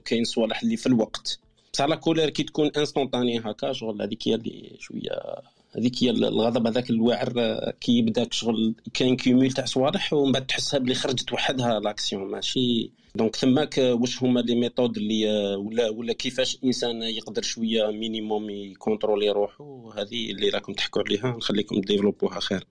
كاين 0.05 0.23
صوالح 0.23 0.63
اللي 0.63 0.77
في 0.77 0.87
الوقت. 0.87 1.39
بصح 1.73 1.85
la 1.85 1.95
colère 1.95 2.29
كي 2.29 2.43
تكون 2.43 2.71
instantanée 2.77 3.39
هكا 3.39 3.73
شغل 3.73 4.01
هذيك 4.01 4.27
هي 4.27 4.35
اللي 4.35 4.75
شوية 4.79 5.41
هذيك 5.77 6.03
هي 6.03 6.09
الغضب 6.09 6.67
هذاك 6.67 6.89
الواعر 6.89 7.33
كي 7.81 7.91
يبدا 7.91 8.27
شغل 8.31 8.75
كاين 8.93 9.15
cumul 9.15 9.51
تاع 9.51 9.65
صوالح 9.65 10.13
ومن 10.13 10.31
بعد 10.31 10.47
تحسها 10.47 10.79
بلي 10.79 10.95
خرجت 10.95 11.33
وحدها 11.33 11.79
l'action 11.79 12.31
ماشي؟ 12.31 12.91
donc 13.15 13.35
تماك 13.35 13.77
واش 13.77 14.23
هما 14.23 14.39
les 14.39 14.55
méthodes 14.55 14.97
اللي 14.97 15.55
ولا 15.55 15.89
ولا 15.89 16.13
كيفاش 16.13 16.55
الإنسان 16.55 17.01
يقدر 17.01 17.41
شوية 17.41 17.91
minimum 17.91 18.49
ي 18.49 18.57
contrôler 18.57 19.29
روحه 19.29 19.91
هذه 19.95 20.31
اللي 20.31 20.49
راكم 20.49 20.73
تحكوا 20.73 21.01
عليها 21.01 21.37
نخليكم 21.37 21.81
développer 21.81 22.30
وها 22.30 22.39
خير. 22.39 22.67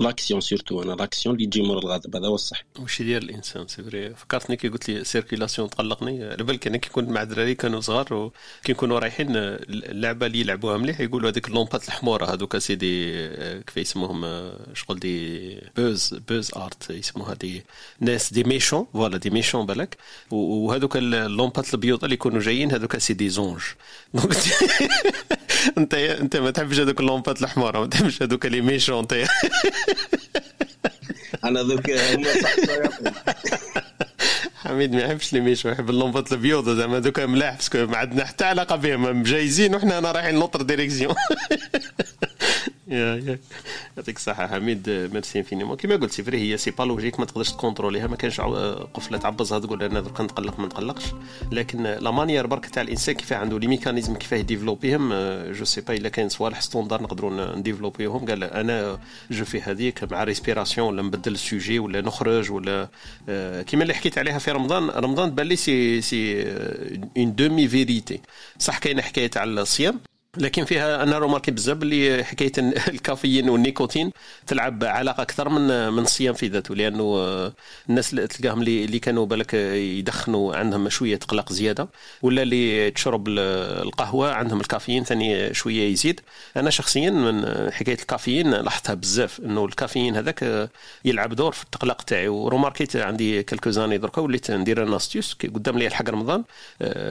l'action 0.00 0.40
surtout 0.40 0.82
أنا 0.82 0.92
l'action 0.92 1.34
اللي 1.34 1.46
تجي 1.46 1.62
مور 1.62 1.78
الغضب 1.78 2.16
هذا 2.16 2.26
هو 2.26 2.34
الصح. 2.34 2.64
واش 2.78 3.00
يدير 3.00 3.22
الإنسان؟ 3.22 3.68
سي 3.68 3.82
فري 3.82 4.14
فكرتني 4.14 4.56
كي 4.56 4.68
قلت 4.68 4.90
لي 4.90 5.04
circulation 5.04 5.70
تقلقني 5.70 6.24
على 6.24 6.44
بالك 6.44 6.66
أنا 6.66 6.76
كي 6.76 6.90
كنت 6.90 7.08
مع 7.10 7.22
الدراري 7.22 7.54
كانوا 7.54 7.80
صغار 7.80 8.14
وكي 8.14 8.72
نكونوا 8.72 8.98
رايحين 8.98 9.26
اللعبة 9.36 10.26
اللي 10.26 10.40
يلعبوها 10.40 10.76
مليح 10.76 11.00
يقولوا 11.00 11.30
هذيك 11.30 11.48
اللومبات 11.48 11.88
الحمورة 11.88 12.24
هذوك 12.34 12.58
سيدي 12.58 13.12
كيف 13.60 13.76
يسموهم 13.76 14.52
شغل 14.74 14.98
دي 14.98 15.58
بوز 15.76 16.14
بوز 16.28 16.50
آرت 16.56 16.90
يسموها 16.90 17.34
دي 17.34 17.62
ناس 18.00 18.32
دي 18.32 18.44
ميشون 18.44 18.86
فوالا 18.92 19.16
دي 19.16 19.30
ميشون 19.30 19.66
بالك. 19.66 19.96
وهذوك 20.30 20.96
اللومبات 20.96 21.74
البيوض 21.74 22.04
اللي 22.04 22.14
يكونوا 22.14 22.40
جايين 22.40 22.72
هذوك 22.72 22.96
سي 22.98 23.14
دي 23.14 23.28
زونج 23.28 23.62
انت 25.78 25.94
انت 25.94 26.36
ما 26.36 26.50
تحبش 26.50 26.80
هذوك 26.80 27.00
اللومبات 27.00 27.42
الحمراء 27.42 27.80
ما 27.80 27.86
تحبش 27.86 28.22
هذوك 28.22 28.46
لي 28.46 28.60
ميشون 28.60 28.98
انت. 28.98 29.14
أنا 31.44 31.62
ذوك 31.62 31.90
هما 31.90 32.28
حميد 34.54 34.92
ما 34.92 35.02
يحبش 35.02 35.32
لي 35.32 35.40
ميشو 35.40 35.68
يحب 35.68 35.90
اللومبات 35.90 36.32
البيوضه 36.32 36.74
زعما 36.74 36.98
دوك 36.98 37.20
ملاح 37.20 37.54
باسكو 37.54 37.86
ما 37.86 37.96
عندنا 37.96 38.24
حتى 38.24 38.44
علاقة 38.44 38.76
بهم 38.76 39.20
مجايزين 39.20 39.74
وحنا 39.74 39.98
أنا 39.98 40.12
رايحين 40.12 40.34
لوطر 40.34 40.62
ديريكسيون. 40.62 41.14
يعطيك 42.88 44.16
الصحة. 44.16 44.46
حميد 44.46 44.90
merci 44.90 45.38
infiniment 45.38 45.76
كيما 45.76 45.96
قلت 45.96 46.12
c'est 46.12 46.26
vrai 46.26 46.38
هي 46.38 46.56
c'est 46.56 46.70
pas 46.70 46.82
logique 46.82 47.20
ما 47.20 47.26
تقدرش 47.26 47.50
ت 47.50 47.54
contrôler 47.54 47.93
يها. 47.93 48.06
ما 48.06 48.16
كانش 48.16 48.40
قفلة 48.94 49.18
تعبزها 49.18 49.58
تقول 49.58 49.82
أنا 49.82 50.00
درك 50.00 50.20
نتقلق 50.20 50.60
ما 50.60 50.66
نتقلقش. 50.66 51.04
لكن 51.52 51.82
la 51.82 52.10
manière 52.10 52.46
برك 52.46 52.66
تاع 52.66 52.82
الإنسان 52.82 53.14
كيف 53.14 53.32
عنده 53.32 53.58
les 53.58 53.66
mécanismes 53.66 54.16
كيفاه 54.16 54.38
ي 54.38 54.43
développer 54.43 54.96
يهم 54.96 55.12
je 55.52 55.64
sais 55.64 55.80
pas 55.80 55.94
إلا 55.94 56.08
كاين 56.08 56.28
صوالح 56.28 56.60
standards 56.60 57.02
نقدروا 57.02 57.56
ن 57.56 57.61
développer 57.61 58.11
يهم 58.11 58.26
قال 58.26 58.44
أنا 58.44 58.98
je 59.30 59.44
في 59.44 59.60
هذيك 59.60 60.12
مع 60.12 60.24
respiration 60.24 60.88
ولا 60.88 61.02
نبدل 61.02 61.32
ال 61.32 61.40
sujet 61.40 61.78
ولا 61.78 62.00
نخرج 62.00 62.52
ولا 62.52 62.88
كيما 63.66 63.82
اللي 63.82 63.94
حكيت 63.94 64.18
عليها 64.18 64.38
في 64.38 64.50
رمضان. 64.50 64.90
رمضان 64.90 65.30
بان 65.30 65.46
لي 65.46 65.56
c'est 65.56 66.00
c'est 66.00 66.42
une 67.16 67.34
demi-vérité 67.34 68.20
صح 68.58 68.78
كاينة 68.78 69.02
حكاية 69.02 69.30
على 69.36 69.60
الصيام. 69.60 70.00
لكن 70.36 70.64
فيها 70.64 71.02
أنا 71.02 71.18
روماركي 71.18 71.50
بزاف 71.50 71.82
اللي 71.82 72.24
حكاية 72.24 72.52
الكافيين 72.94 73.48
والنيكوتين 73.48 74.10
تلعب 74.46 74.84
علاقة 74.84 75.22
أكثر 75.22 75.48
من 75.48 75.92
من 75.92 76.02
الصيام 76.02 76.34
في 76.34 76.48
ذاته 76.48 76.74
لأنه 76.74 77.04
الناس 77.88 78.10
اللي 78.12 78.26
تلقاهم 78.26 78.62
اللي, 78.62 78.98
كانوا 78.98 79.26
بالك 79.26 79.54
يدخنوا 79.54 80.56
عندهم 80.56 80.88
شوية 80.88 81.18
قلق 81.18 81.52
زيادة 81.52 81.88
ولا 82.22 82.42
اللي 82.42 82.90
تشرب 82.90 83.28
القهوة 83.28 84.32
عندهم 84.32 84.60
الكافيين 84.60 85.04
ثاني 85.04 85.54
شوية 85.54 85.92
يزيد. 85.92 86.20
أنا 86.56 86.70
شخصيا 86.70 87.10
من 87.10 87.70
حكاية 87.72 87.98
الكافيين 87.98 88.50
لاحظتها 88.50 88.94
بزاف 88.94 89.40
إنه 89.40 89.64
الكافيين 89.64 90.16
هذاك 90.16 90.70
يلعب 91.04 91.34
دور 91.34 91.52
في 91.52 91.64
التقلق 91.64 92.02
تاعي 92.02 92.28
وروماركيت 92.28 92.96
عندي 92.96 93.42
كلكو 93.42 93.70
زاني 93.70 93.98
دركا 93.98 94.22
وليت 94.22 94.50
ندير 94.50 94.82
أنا 94.82 94.98
قدام 95.54 95.78
لي 95.78 95.86
الحق 95.86 96.10
رمضان 96.10 96.44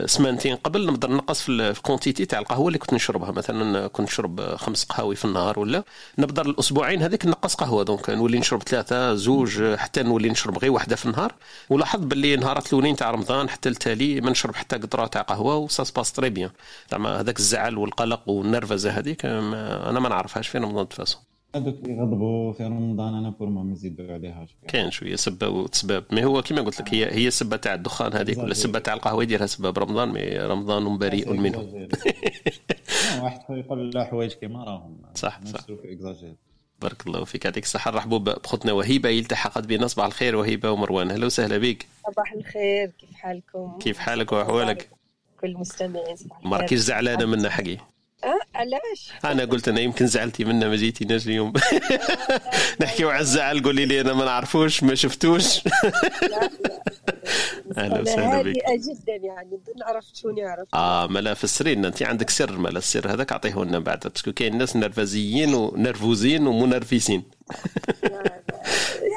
سمانتين 0.06 0.56
قبل 0.56 0.86
نقدر 0.86 1.10
نقص 1.10 1.40
في 1.42 1.48
ال 1.48 1.56
quantité 1.56 2.24
تاع 2.26 2.38
القهوة 2.38 2.68
اللي 2.68 2.78
كنت 2.78 2.94
نشرب 2.94 3.13
نشربها 3.14 3.30
مثلا 3.30 3.86
كنت 3.86 4.08
نشرب 4.08 4.56
خمس 4.56 4.84
قهاوي 4.84 5.16
في 5.16 5.24
النهار 5.24 5.58
ولا؟ 5.58 5.84
نبدا 6.18 6.42
الأسبوعين 6.42 7.02
هذيك 7.02 7.26
نقص 7.26 7.54
قهوة 7.54 7.84
donc 7.84 8.10
نولي 8.10 8.38
نشرب 8.38 8.62
ثلاثة 8.62 9.14
زوج 9.14 9.74
حتى 9.76 10.02
نولي 10.02 10.28
نشرب 10.28 10.58
غير 10.58 10.70
واحدة 10.72 10.96
في 10.96 11.06
النهار. 11.06 11.34
ولاحظت 11.70 12.02
باللي 12.02 12.36
نهارات 12.36 12.66
الأولين 12.66 12.96
تاع 12.96 13.10
رمضان 13.10 13.48
حتى 13.48 13.68
التالي 13.68 14.20
ما 14.20 14.30
نشرب 14.30 14.54
حتى 14.54 14.76
قطرة 14.76 15.06
تاع 15.06 15.22
قهوة 15.22 15.56
و 15.56 15.65
ça 15.65 15.84
se 15.84 15.92
passe 15.92 16.12
très 16.12 16.30
bien. 16.30 16.50
زعما 16.90 17.20
هذاك 17.20 17.38
الزعل 17.38 17.78
والقلق 17.78 18.28
والنرفزة 18.28 18.90
هذيك 18.90 19.24
أنا 19.24 20.00
ما 20.00 20.08
نعرفهاش 20.08 20.48
في 20.48 20.58
رمضان 20.58 20.88
تفاسو 20.88 21.18
هذوك 21.54 21.74
اللي 21.74 22.00
غضبوا 22.00 22.52
في 22.52 22.64
رمضان 22.64 23.14
أنا 23.14 23.30
pour 23.30 23.48
ما 23.48 23.72
يزيدوا 23.72 24.12
عليها 24.12 24.46
كاين 24.68 24.90
شوية 24.90 25.16
سبة 25.16 25.48
وتسباب 25.48 26.04
مي 26.12 26.24
هو 26.24 26.42
كما 26.42 26.62
قلت 26.62 26.80
لك 26.80 26.94
هي 26.94 27.12
هي 27.12 27.28
السبه 27.28 27.56
تاع 27.56 27.74
الدخان 27.74 28.12
هذيك 28.12 28.38
ولا 28.38 28.50
السبه 28.50 28.78
تاع 28.78 28.94
القهوة 28.94 29.22
يديرها 29.22 29.46
سبب 29.46 29.78
رمضان 29.78 30.08
مي 30.08 30.38
رمضان 30.38 30.98
بريء 30.98 31.32
منه. 31.32 31.58
واحد 33.22 33.40
يقول 33.50 33.90
لا 33.90 34.04
حوايج 34.04 34.32
كيما 34.32 34.64
راهم. 34.64 35.02
صح 35.14 35.40
صح. 35.44 35.66
بارك 36.82 37.06
الله 37.06 37.24
فيك. 37.24 37.44
يعطيك 37.44 37.64
الصحة. 37.64 37.90
نرحبوا 37.90 38.18
بأختنا 38.18 38.72
وهيبة. 38.72 39.18
التحقت 39.18 39.66
بنا. 39.66 39.86
صباح 39.86 40.06
الخير 40.06 40.36
وهيبة 40.36 40.70
ومروان. 40.70 41.10
أهلا 41.10 41.26
وسهلا 41.26 41.58
بك 41.58 41.86
صباح 42.12 42.32
الخير. 42.32 42.90
كيف 42.98 43.14
حالكم؟ 43.14 43.78
كيف 43.80 43.98
حالك 43.98 44.32
وأحوالك؟ 44.32 44.90
كل 45.40 45.50
المستمعين 45.50 46.16
صباح 46.16 46.36
الخير. 46.38 46.50
ماركيش 46.50 46.78
زعلانة 46.78 47.24
منا 47.24 47.50
حقي. 47.50 47.78
أه 48.24 48.40
علاش؟ 48.54 49.12
أنا 49.24 49.44
قلت 49.44 49.68
أنا 49.68 49.80
يمكن 49.80 50.06
زعلتي 50.06 50.44
منا 50.44 50.68
ما 50.68 50.76
جيتيناش 50.76 51.26
اليوم. 51.26 51.52
نحكيو 52.80 53.10
على 53.10 53.20
الزعل 53.20 53.62
قولي 53.62 53.86
لي 53.86 54.00
أنا 54.00 54.12
ما 54.12 54.24
نعرفوش 54.24 54.82
ما 54.82 54.94
شفتوش. 54.94 55.66
لا 55.66 55.70
لا. 56.22 56.50
أهلا 57.84 58.00
وسهلا 58.00 58.42
بك. 58.42 58.52
جدا 58.56 59.16
يعني 59.26 59.48
نظن 59.48 59.82
عرفت 59.82 60.16
شوني 60.16 60.42
عرفت 60.44 60.74
آه 60.74 61.06
ملا 61.06 61.34
فسرينا 61.34 61.88
أنت 61.88 62.02
عندك 62.02 62.30
سر 62.30 62.58
ملا 62.58 62.78
السر 62.78 63.10
هذاك 63.12 63.32
اعطيه 63.32 63.64
لنا 63.64 63.78
بعد. 63.78 64.00
باسكو 64.00 64.32
كاين 64.32 64.58
ناس 64.58 64.76
نرفزيين 64.76 65.54
ونرفوزين 65.54 66.46
ومنرفسين 66.46 67.22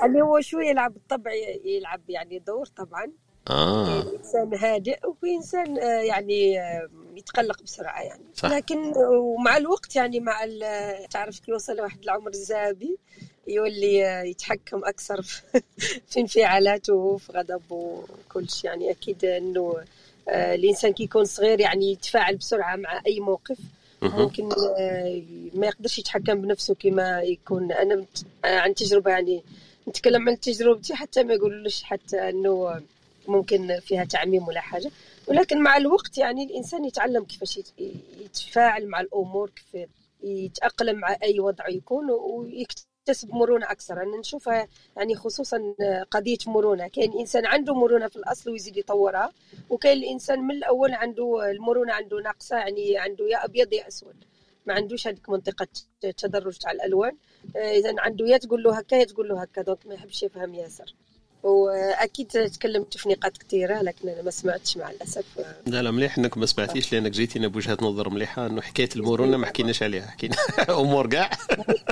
يعني 0.02 0.22
هو 0.28 0.42
شوي 0.42 0.68
يلعب 0.70 0.94
بالطبع 0.94 1.32
يلعب 1.66 2.02
يعني 2.10 2.40
دور 2.40 2.66
طبعا. 2.66 3.12
آه 3.50 4.02
إنسان 4.02 4.54
هادئ 4.54 5.08
وفي 5.08 5.36
إنسان 5.36 5.80
آه، 5.80 6.02
يعني 6.02 6.60
آه، 6.60 6.90
يتقلق 7.16 7.64
بسرعة 7.64 8.02
يعني 8.02 8.24
صح. 8.36 8.50
لكن 8.50 8.94
ومع 8.98 9.58
الوقت 9.58 9.96
يعني 9.96 10.20
مع 10.20 10.46
تعرف 11.12 11.40
كي 11.40 11.52
يوصل 11.52 11.82
واحد 11.82 12.04
العمر 12.04 12.30
الذهبي 12.30 12.98
يولي 13.48 14.08
آه، 14.08 14.24
يتحكم 14.24 14.86
أكثر 14.86 15.22
في 16.10 16.20
انفعالاته 16.20 16.94
وفي 16.94 17.32
غضبه 17.32 18.04
وكل 18.30 18.50
شيء 18.50 18.70
يعني 18.70 18.92
أكيد 18.92 19.26
إنه 19.26 19.84
آه، 20.30 20.56
الإنسان 20.56 20.94
كي 20.94 21.04
يكون 21.04 21.26
صغير 21.26 21.60
يعني 21.60 21.92
يتفاعل 21.92 22.36
بسرعة 22.36 22.76
مع 22.76 23.02
أي 23.08 23.20
موقف. 23.20 23.58
ممكن 24.02 24.50
آه، 24.80 25.22
ما 25.54 25.68
يقدرش 25.68 26.00
يتحكم 26.00 26.42
بنفسه 26.42 26.76
كما 26.76 27.22
يكون 27.22 27.72
أنا 27.72 28.06
آه، 28.46 28.60
عن 28.60 28.76
تجربة 28.76 29.12
يعني 29.12 29.44
نتكلم 29.88 30.30
عن 30.30 30.40
تجربتي 30.40 30.96
حتى 30.96 31.24
ما 31.24 31.34
يقولوش 31.34 31.84
حتى 31.84 32.30
إنه 32.30 32.82
ممكن 33.28 33.80
فيها 33.80 34.04
تعميم 34.06 34.48
ولا 34.48 34.60
حاجة. 34.62 34.92
ولكن 35.28 35.62
مع 35.64 35.78
الوقت 35.78 36.18
يعني 36.18 36.44
الإنسان 36.44 36.86
يتعلم 36.86 37.24
كيفاش 37.24 37.58
يت- 37.58 37.74
يتفاعل 38.20 38.88
مع 38.88 39.02
الأمور 39.02 39.50
كيف 39.50 39.88
يتأقلم 40.24 40.96
مع 41.00 41.18
أي 41.24 41.40
وضع 41.40 41.70
يكون 41.70 42.10
ويكتسب 42.12 43.30
مرونة 43.34 43.72
أكثر. 43.72 44.02
أنا 44.04 44.18
نشوفها 44.18 44.68
يعني 44.98 45.16
خصوصا 45.16 45.74
قضية 46.12 46.38
مرونة. 46.48 46.88
كاين 46.88 47.20
إنسان 47.20 47.46
عنده 47.46 47.74
مرونة 47.74 48.08
في 48.08 48.16
الأصل 48.16 48.52
ويزيد 48.52 48.78
يطورها 48.78 49.32
وكاين 49.70 49.98
الإنسان 49.98 50.40
من 50.40 50.56
الأول 50.56 50.94
عنده 50.94 51.52
المرونة 51.52 51.94
عنده 51.94 52.18
ناقصة 52.22 52.58
يعني 52.58 52.98
عنده 52.98 53.26
يا 53.28 53.46
أبيض 53.46 53.74
يا 53.74 53.88
أسود. 53.88 54.16
ما 54.66 54.74
عندوش 54.74 55.08
هذيك 55.08 55.30
منطقة 55.30 55.68
التدرج 56.04 56.58
تاع 56.58 56.72
الألوان. 56.72 57.18
اذا 57.56 57.96
عنده 57.98 58.26
يا 58.28 58.38
تقول 58.38 58.64
له 58.64 58.78
هكا 58.78 58.96
يا 58.96 59.04
تقول 59.04 59.28
له 59.30 59.42
هكا. 59.42 59.62
donc 59.62 59.88
ما 59.88 59.94
يحبش 59.94 60.24
يفهم 60.24 60.54
ياسر. 60.56 60.94
وأكيد 61.44 62.28
تكلمت 62.28 62.98
في 62.98 63.10
نقاط 63.10 63.38
كثيرة 63.38 63.82
لكن 63.82 64.10
أنا 64.10 64.22
ما 64.22 64.32
سمعتش 64.32 64.78
مع 64.78 64.90
الأسف. 64.92 65.26
لا 65.66 65.82
لا 65.82 65.92
مليح 65.92 66.18
إنك 66.18 66.38
ما 66.38 66.46
سمعتيش 66.46 66.94
لأنك 66.94 67.12
جيتينا 67.12 67.48
بوجهه 67.48 67.78
نظر 67.82 68.10
مليحة 68.10 68.46
إنه 68.46 68.62
حكاية 68.62 68.90
المرونة 68.96 69.38
ما 69.38 69.46
حكيناش 69.46 69.84
عليها 69.84 70.08
حكينا 70.08 70.36
أمور 70.70 71.08
كاع. 71.08 71.30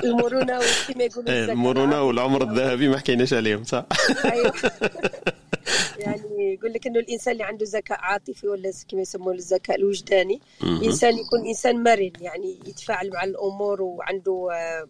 المرونة 0.03 0.59
وكما 0.59 1.03
يقولوا 1.03 1.31
إيه،. 1.31 1.45
المرونة 1.45 2.01
والعمر 2.01 2.43
الذهبي 2.43 2.87
ما 2.87 2.97
حكيناش 2.97 3.33
عليهم 3.33 3.63
صح؟ 3.63 3.85
أيوه. 4.25 4.53
يعني 6.05 6.59
لك 6.63 6.87
إنه 6.87 6.99
الإنسان 6.99 7.31
اللي 7.31 7.43
عنده 7.43 7.65
ذكاء 7.69 7.97
عاطفي 8.01 8.47
ولا 8.47 8.71
كما 8.89 9.01
يسموه 9.01 9.33
الذكاء 9.33 9.77
الوجداني 9.77 10.41
إنسان 10.63 11.17
يكون 11.17 11.47
إنسان 11.47 11.83
مرن 11.83 12.11
يعني 12.21 12.59
يتفاعل 12.67 13.09
مع 13.09 13.23
الأمور 13.23 13.81
وعنده 13.81 14.49
آه، 14.53 14.87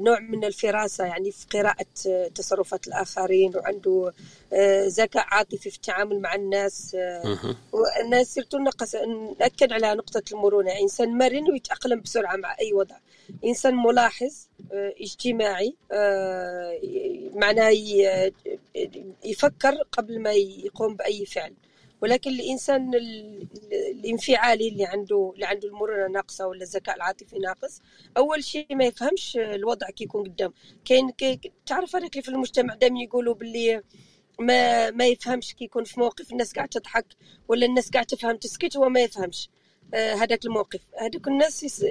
نوع 0.00 0.20
من 0.20 0.44
الفراسة 0.44 1.04
يعني 1.04 1.30
في 1.30 1.46
قراءة 1.52 1.86
تصرفات 2.34 2.88
الآخرين 2.88 3.56
وعنده 3.56 4.12
ذكاء 4.86 5.26
عاطفي 5.28 5.70
في 5.70 5.76
التعامل 5.76 6.20
مع 6.20 6.34
الناس 6.34 6.96
والناس 7.72 8.34
سيرتو 8.34 8.58
نأكد 9.38 9.72
على 9.72 9.94
نقطة 9.94 10.22
المرونة. 10.32 10.72
إنسان 10.80 11.08
مرن 11.18 11.50
ويتأقلم 11.50 12.00
بسرعة 12.00 12.36
مع 12.36 12.56
أي 12.60 12.72
وضع. 12.72 12.96
إنسان 13.44 13.74
ملاحظ 13.74 14.46
آه، 14.72 14.94
اجتماعي 15.00 15.74
آه، 15.92 16.80
معناه 17.34 17.72
يفكر 19.24 19.74
قبل 19.92 20.20
ما 20.20 20.32
يقوم 20.32 20.96
بأي 20.96 21.26
فعل. 21.26 21.52
ولكن 22.02 22.30
الإنسان 22.30 22.94
الانفعالي 23.94 24.68
اللي 24.68 24.84
عنده 24.84 25.32
اللي 25.34 25.46
عنده 25.46 25.68
المرونة 25.68 26.06
ناقصة 26.08 26.46
ولا 26.46 26.62
الذكاء 26.62 26.96
العاطفي 26.96 27.38
ناقص 27.38 27.80
أول 28.16 28.44
شيء 28.44 28.76
ما 28.76 28.84
يفهمش 28.84 29.36
الوضع 29.36 29.90
كي 29.90 30.04
يكون 30.04 30.22
قدام. 30.24 30.52
كاين 30.84 31.12
تعرف 31.66 31.96
هذاك 31.96 32.12
اللي 32.12 32.22
في 32.22 32.28
المجتمع 32.28 32.74
دائما 32.74 33.00
يقولوا 33.00 33.34
باللي 33.34 33.82
ما 34.40 34.90
ما 34.90 35.06
يفهمش 35.06 35.54
كي 35.54 35.64
يكون 35.64 35.84
في 35.84 36.00
موقف 36.00 36.32
الناس 36.32 36.52
قاعدة 36.52 36.70
تضحك 36.80 37.06
ولا 37.48 37.66
الناس 37.66 37.90
قاعدة 37.90 38.06
تفهم 38.06 38.36
تسكت 38.36 38.76
هو 38.76 38.88
ما 38.88 39.00
يفهمش. 39.00 39.50
هذاك 39.94 40.44
الموقف. 40.46 40.80
هذوك 40.98 41.28
الناس 41.28 41.84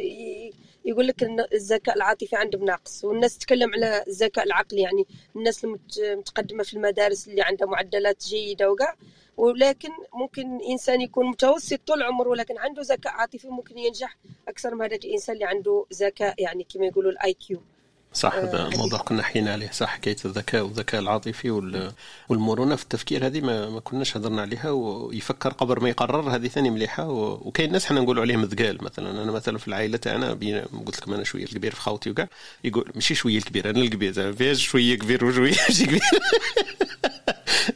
يقول 0.85 1.07
لك 1.07 1.23
الذكاء 1.53 1.95
العاطفي 1.95 2.35
عندهم 2.35 2.65
ناقص 2.65 3.05
والناس 3.05 3.37
تتكلم 3.37 3.73
على 3.73 4.03
الذكاء 4.07 4.45
العقلي 4.45 4.81
يعني 4.81 5.05
الناس 5.35 5.65
المتقدمة 5.99 6.63
في 6.63 6.73
المدارس 6.73 7.27
اللي 7.27 7.41
عندها 7.41 7.67
معدلات 7.67 8.23
جيدة 8.27 8.71
وكاع 8.71 8.95
ولكن 9.37 9.89
ممكن 10.13 10.59
إنسان 10.69 11.01
يكون 11.01 11.25
متوسط 11.25 11.79
طول 11.87 12.03
عمره 12.03 12.29
ولكن 12.29 12.57
عنده 12.57 12.81
ذكاء 12.81 13.13
عاطفي 13.13 13.47
ممكن 13.47 13.77
ينجح 13.77 14.17
أكثر 14.47 14.75
من 14.75 14.81
هذاك 14.81 15.05
الإنسان 15.05 15.35
اللي 15.35 15.45
عنده 15.45 15.85
ذكاء 15.93 16.41
يعني 16.41 16.63
كما 16.63 16.85
يقولوا 16.85 17.11
ال 17.11 17.33
IQ 17.33 17.61
صح 18.13 18.33
هذا 18.33 18.65
آه 18.65 18.69
موضوع 18.77 18.99
كنا 18.99 19.23
حكينا 19.23 19.51
عليه 19.51 19.71
صح 19.71 19.89
حكاية 19.89 20.15
الذكاء 20.25 20.63
والذكاء 20.63 21.01
العاطفي 21.01 21.49
والمرونة 22.29 22.75
في 22.75 22.83
التفكير 22.83 23.25
هذه 23.25 23.41
ما, 23.41 23.69
ما 23.69 23.79
كناش 23.79 24.17
هضرنا 24.17 24.41
عليها 24.41 24.69
ويفكر 24.69 25.49
قبل 25.49 25.81
ما 25.81 25.89
يقرر 25.89 26.35
هذه 26.35 26.47
ثاني 26.47 26.69
مليحة 26.69 27.09
وكاين 27.09 27.71
ناس 27.71 27.85
حنا 27.85 28.01
نقولوا 28.01 28.23
عليهم 28.23 28.43
ذقال 28.43 28.83
مثلا 28.83 29.23
أنا 29.23 29.31
مثلا 29.31 29.57
في 29.57 29.67
العائلة 29.67 29.97
تاعنا 29.97 30.31
قلت 30.85 31.01
لكم 31.01 31.13
أنا 31.13 31.23
شوية 31.23 31.43
الكبير 31.43 31.75
في 31.75 31.81
خاوتي 31.81 32.09
وكاع 32.09 32.27
يقول 32.63 32.91
ماشي 32.95 33.15
شوية 33.15 33.37
الكبير 33.37 33.69
أنا 33.69 33.79
الكبير 33.79 34.33
فيها 34.33 34.53
شوية 34.53 34.97
كبير 34.97 35.25
وشوية 35.25 35.53
كبير. 35.85 36.01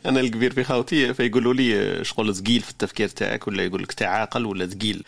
أنا 0.06 0.20
الكبير 0.20 0.54
في 0.54 0.64
خاوتي 0.64 1.14
فيقولوا 1.14 1.54
لي 1.54 2.04
شغل 2.04 2.36
ثقيل 2.36 2.62
في 2.62 2.72
التفكير 2.72 3.08
تاعك 3.08 3.48
ولا 3.48 3.64
يقول 3.64 3.84
لك 3.84 3.92
تعاقل 3.92 4.46
ولا 4.46 4.68
ثقيل. 4.68 5.04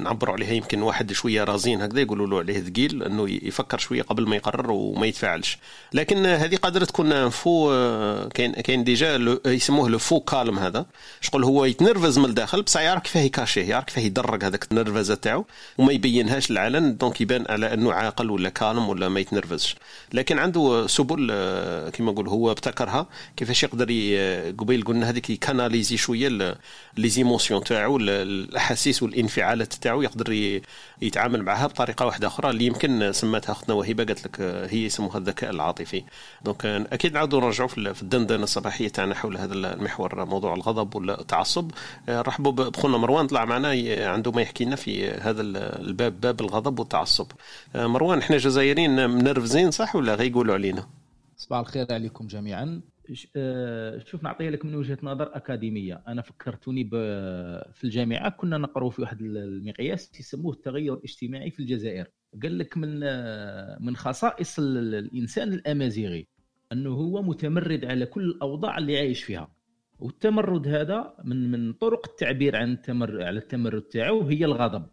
نعبروا 0.00 0.34
عليها. 0.34 0.52
يمكن 0.52 0.82
واحد 0.82 1.12
شوية 1.12 1.44
رازين 1.44 1.82
هكذا 1.82 2.00
يقولوا 2.00 2.26
له 2.26 2.38
عليه 2.38 2.60
ثقيل 2.60 3.02
إنه 3.02 3.30
يفكر 3.30 3.78
شوية 3.78 4.02
قبل 4.02 4.28
ما 4.28 4.36
يقرر 4.36 4.70
وما 4.70 5.06
يتفاعلش. 5.06 5.58
لكن 5.92 6.26
هذه 6.26 6.56
قادرة 6.56 6.84
تكون 6.84 7.28
faux 7.28 7.72
آه، 7.72 8.28
كاين 8.28 8.52
كاين 8.52 8.84
déjà 8.84 9.38
يسموه 9.46 9.88
le 9.88 9.98
faux 9.98 10.20
calme 10.20 10.58
هذا. 10.58 10.86
شغل 11.20 11.44
هو 11.44 11.64
يتنرفز 11.64 12.18
من 12.18 12.24
الداخل 12.24 12.62
بصح 12.62 12.80
يعرف 12.80 13.02
كيفاه 13.02 13.20
يكاشيه 13.20 13.62
يعرف 13.62 13.84
كيفاه 13.84 14.02
يدرج 14.02 14.44
هذاك 14.44 14.66
النرفزه 14.72 15.14
تاعو 15.14 15.44
وما 15.78 15.92
يبينهاش 15.92 16.50
للعلن 16.50 16.96
donc 16.96 17.20
يبان 17.20 17.44
على 17.48 17.74
إنه 17.74 17.92
عاقل 17.92 18.30
ولا 18.30 18.48
calme 18.48 18.88
ولا 18.88 19.08
ما 19.08 19.20
يتنرفزش. 19.20 19.76
لكن 20.12 20.38
عنده 20.38 20.86
سبل 20.86 21.28
آه، 21.30 21.88
كما 21.90 22.12
نقول 22.12 22.28
هو 22.28 22.50
ابتكرها 22.50 23.06
كيفاش 23.36 23.62
يقدر 23.62 23.84
قبيل 24.58 24.84
قلنا 24.84 25.10
هذيك 25.10 25.30
يكاناليزي 25.30 25.96
شوية 25.96 26.28
لي 26.96 27.08
زيموسيون 27.08 27.64
تاعو 27.64 27.96
الأحاسيس 27.96 29.02
والإنفعالات 29.02 29.69
تاعو 29.74 30.02
يقدر 30.02 30.60
يتعامل 31.02 31.42
معها 31.42 31.66
بطريقة 31.66 32.06
واحدة 32.06 32.26
أخرى 32.26 32.50
اللي 32.50 32.66
يمكن 32.66 33.12
سماتها 33.12 33.52
أختنا 33.52 33.74
وهبة 33.74 34.04
قالت 34.04 34.24
لك 34.24 34.40
هي 34.40 34.84
يسموها 34.84 35.18
الذكاء 35.18 35.50
العاطفي. 35.50 36.04
دونك 36.44 36.66
أكيد 36.66 37.12
نعاودوا 37.14 37.40
نرجعوا 37.40 37.68
في 37.68 38.02
الدندنة 38.02 38.42
الصباحية 38.42 38.88
تاعنا 38.88 39.14
حول 39.14 39.36
هذا 39.36 39.54
المحور 39.54 40.24
موضوع 40.24 40.54
الغضب 40.54 40.96
ولا 40.96 41.20
التعصب 41.20 41.70
رحبوا 42.08 42.52
بخونا 42.52 42.96
مروان 42.96 43.26
طلع 43.26 43.44
معنا 43.44 43.68
عنده 44.10 44.32
ما 44.32 44.42
يحكي 44.42 44.64
لنا 44.64 44.76
في 44.76 45.10
هذا 45.10 45.42
الباب 45.42 46.20
باب 46.20 46.40
الغضب 46.40 46.78
والتعصب. 46.78 47.26
مروان 47.74 48.18
إحنا 48.18 48.36
جزائريين 48.36 49.10
منرفزين 49.10 49.70
صح 49.70 49.96
ولا 49.96 50.14
غيقولوا 50.14 50.54
علينا؟ 50.54 50.86
صباح 51.36 51.58
الخير 51.58 51.86
عليكم 51.90 52.26
جميعا. 52.26 52.64
آه، 52.64 52.89
شوف 54.04 54.22
نعطيها 54.22 54.50
لك 54.50 54.64
من 54.64 54.74
وجهة 54.74 54.98
نظر 55.02 55.36
أكاديمية. 55.36 56.02
أنا 56.08 56.22
فكرتوني 56.22 56.90
في 57.72 57.84
الجامعة 57.84 58.30
كنا 58.30 58.58
نقرأ 58.58 58.90
في 58.90 59.02
واحد 59.02 59.22
المقياس 59.22 60.20
يسموه 60.20 60.52
التغير 60.52 60.94
الاجتماعي 60.94 61.50
في 61.50 61.60
الجزائر. 61.60 62.06
قال 62.42 62.58
لك 62.58 62.76
من 62.76 63.00
آه، 63.02 63.78
من 63.80 63.96
خصائص 63.96 64.58
الإنسان 64.58 65.52
الأمازيغي 65.52 66.26
أنه 66.72 66.90
هو 66.90 67.22
متمرد 67.22 67.84
على 67.84 68.06
كل 68.06 68.22
الأوضاع 68.24 68.78
اللي 68.78 68.98
عايش 68.98 69.22
فيها. 69.22 69.54
والتمرد 69.98 70.68
هذا 70.68 71.14
من 71.24 71.50
من 71.50 71.72
طرق 71.72 72.08
التعبير 72.08 72.56
عن 72.56 72.72
التمر 72.72 73.22
على 73.22 73.38
التمرد 73.38 73.82
تاعو 73.82 74.22
هي 74.22 74.44
الغضب. 74.44 74.86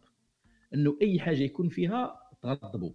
أنه 0.74 0.98
أي 1.02 1.20
حاجة 1.20 1.44
يكون 1.44 1.70
فيها 1.70 2.20
تغضبوا. 2.42 2.92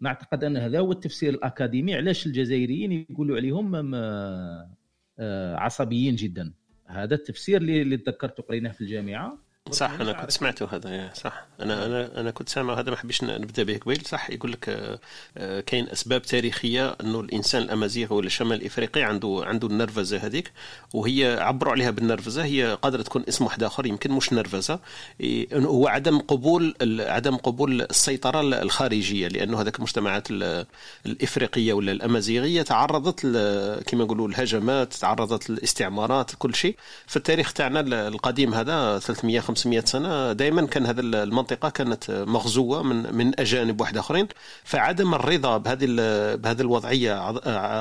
نعتقد 0.00 0.44
أن 0.44 0.56
هذا 0.56 0.78
هو 0.78 0.92
التفسير 0.92 1.34
الأكاديمي. 1.34 1.94
علاش 1.94 2.26
الجزائريين 2.26 2.92
يقولوا 2.92 3.36
عليهم 3.36 3.92
آه، 3.94 5.56
عصبيين 5.56 6.16
جدا؟ 6.16 6.52
هذا 6.86 7.14
التفسير 7.14 7.62
اللي 7.62 7.96
تذكرت 7.96 8.40
قريناه 8.40 8.72
في 8.72 8.80
الجامعة. 8.80 9.49
صح 9.68 9.90
أنا 9.90 10.12
كنت 10.12 10.30
سمعته 10.30 10.68
هذا 10.72 11.10
صح. 11.14 11.46
أنا 11.60 11.86
أنا 11.86 12.20
أنا 12.20 12.30
كنت 12.30 12.48
سامع 12.48 12.80
هذا 12.80 12.90
ما 12.90 12.96
حبيش 12.96 13.24
نبدأ 13.24 13.62
به 13.62 13.78
قبيل. 13.78 14.02
صح 14.06 14.30
يقول 14.30 14.52
لك 14.52 14.68
آه، 14.68 14.98
آه، 15.36 15.60
كاين 15.60 15.88
أسباب 15.88 16.22
تاريخية 16.22 16.96
أنه 17.00 17.20
الإنسان 17.20 17.62
الأمازيغي 17.62 18.14
ولا 18.14 18.26
الشمال 18.26 18.60
الإفريقي 18.60 19.02
عنده 19.02 19.42
عنده 19.46 19.68
النرفزة 19.68 20.16
هذيك 20.18 20.52
وهي 20.94 21.38
عبروا 21.40 21.72
عليها 21.72 21.90
بالنرفزة. 21.90 22.44
هي 22.44 22.78
قادرة 22.82 23.02
تكون 23.02 23.24
اسم 23.28 23.44
واحد 23.44 23.62
آخر 23.62 23.86
يمكن 23.86 24.10
مش 24.10 24.32
نرفزة. 24.32 24.80
هو 25.52 25.88
عدم 25.88 26.18
قبول 26.18 26.74
عدم 27.00 27.36
قبول 27.36 27.82
السيطرة 27.82 28.40
الخارجية 28.40 29.28
لأنه 29.28 29.60
هذاك 29.60 29.76
المجتمعات 29.76 30.28
الإفريقية 31.06 31.72
ولا 31.72 31.92
الأمازيغية 31.92 32.62
تعرضت 32.62 33.20
كما 33.86 34.04
نقولوا 34.04 34.28
الهجمات 34.28 34.92
تعرضت 34.92 35.50
للاستعمارات 35.50 36.30
كل 36.38 36.54
شيء. 36.54 36.76
في 37.06 37.16
التاريخ 37.16 37.52
تاعنا 37.52 37.80
القديم 38.08 38.54
هذا 38.54 38.98
300 38.98 39.40
500 39.50 39.80
سنة 39.80 40.32
دائما 40.32 40.66
كان 40.66 40.86
هذه 40.86 41.00
المنطقة 41.00 41.68
كانت 41.68 42.10
مغزوة 42.10 42.82
من 42.82 43.14
من 43.14 43.40
أجانب 43.40 43.80
واحد 43.80 43.96
آخرين. 43.96 44.28
فعدم 44.64 45.14
الرضا 45.14 45.56
بهذه 45.56 45.86
بهذه 46.36 46.60
الوضعية 46.60 47.30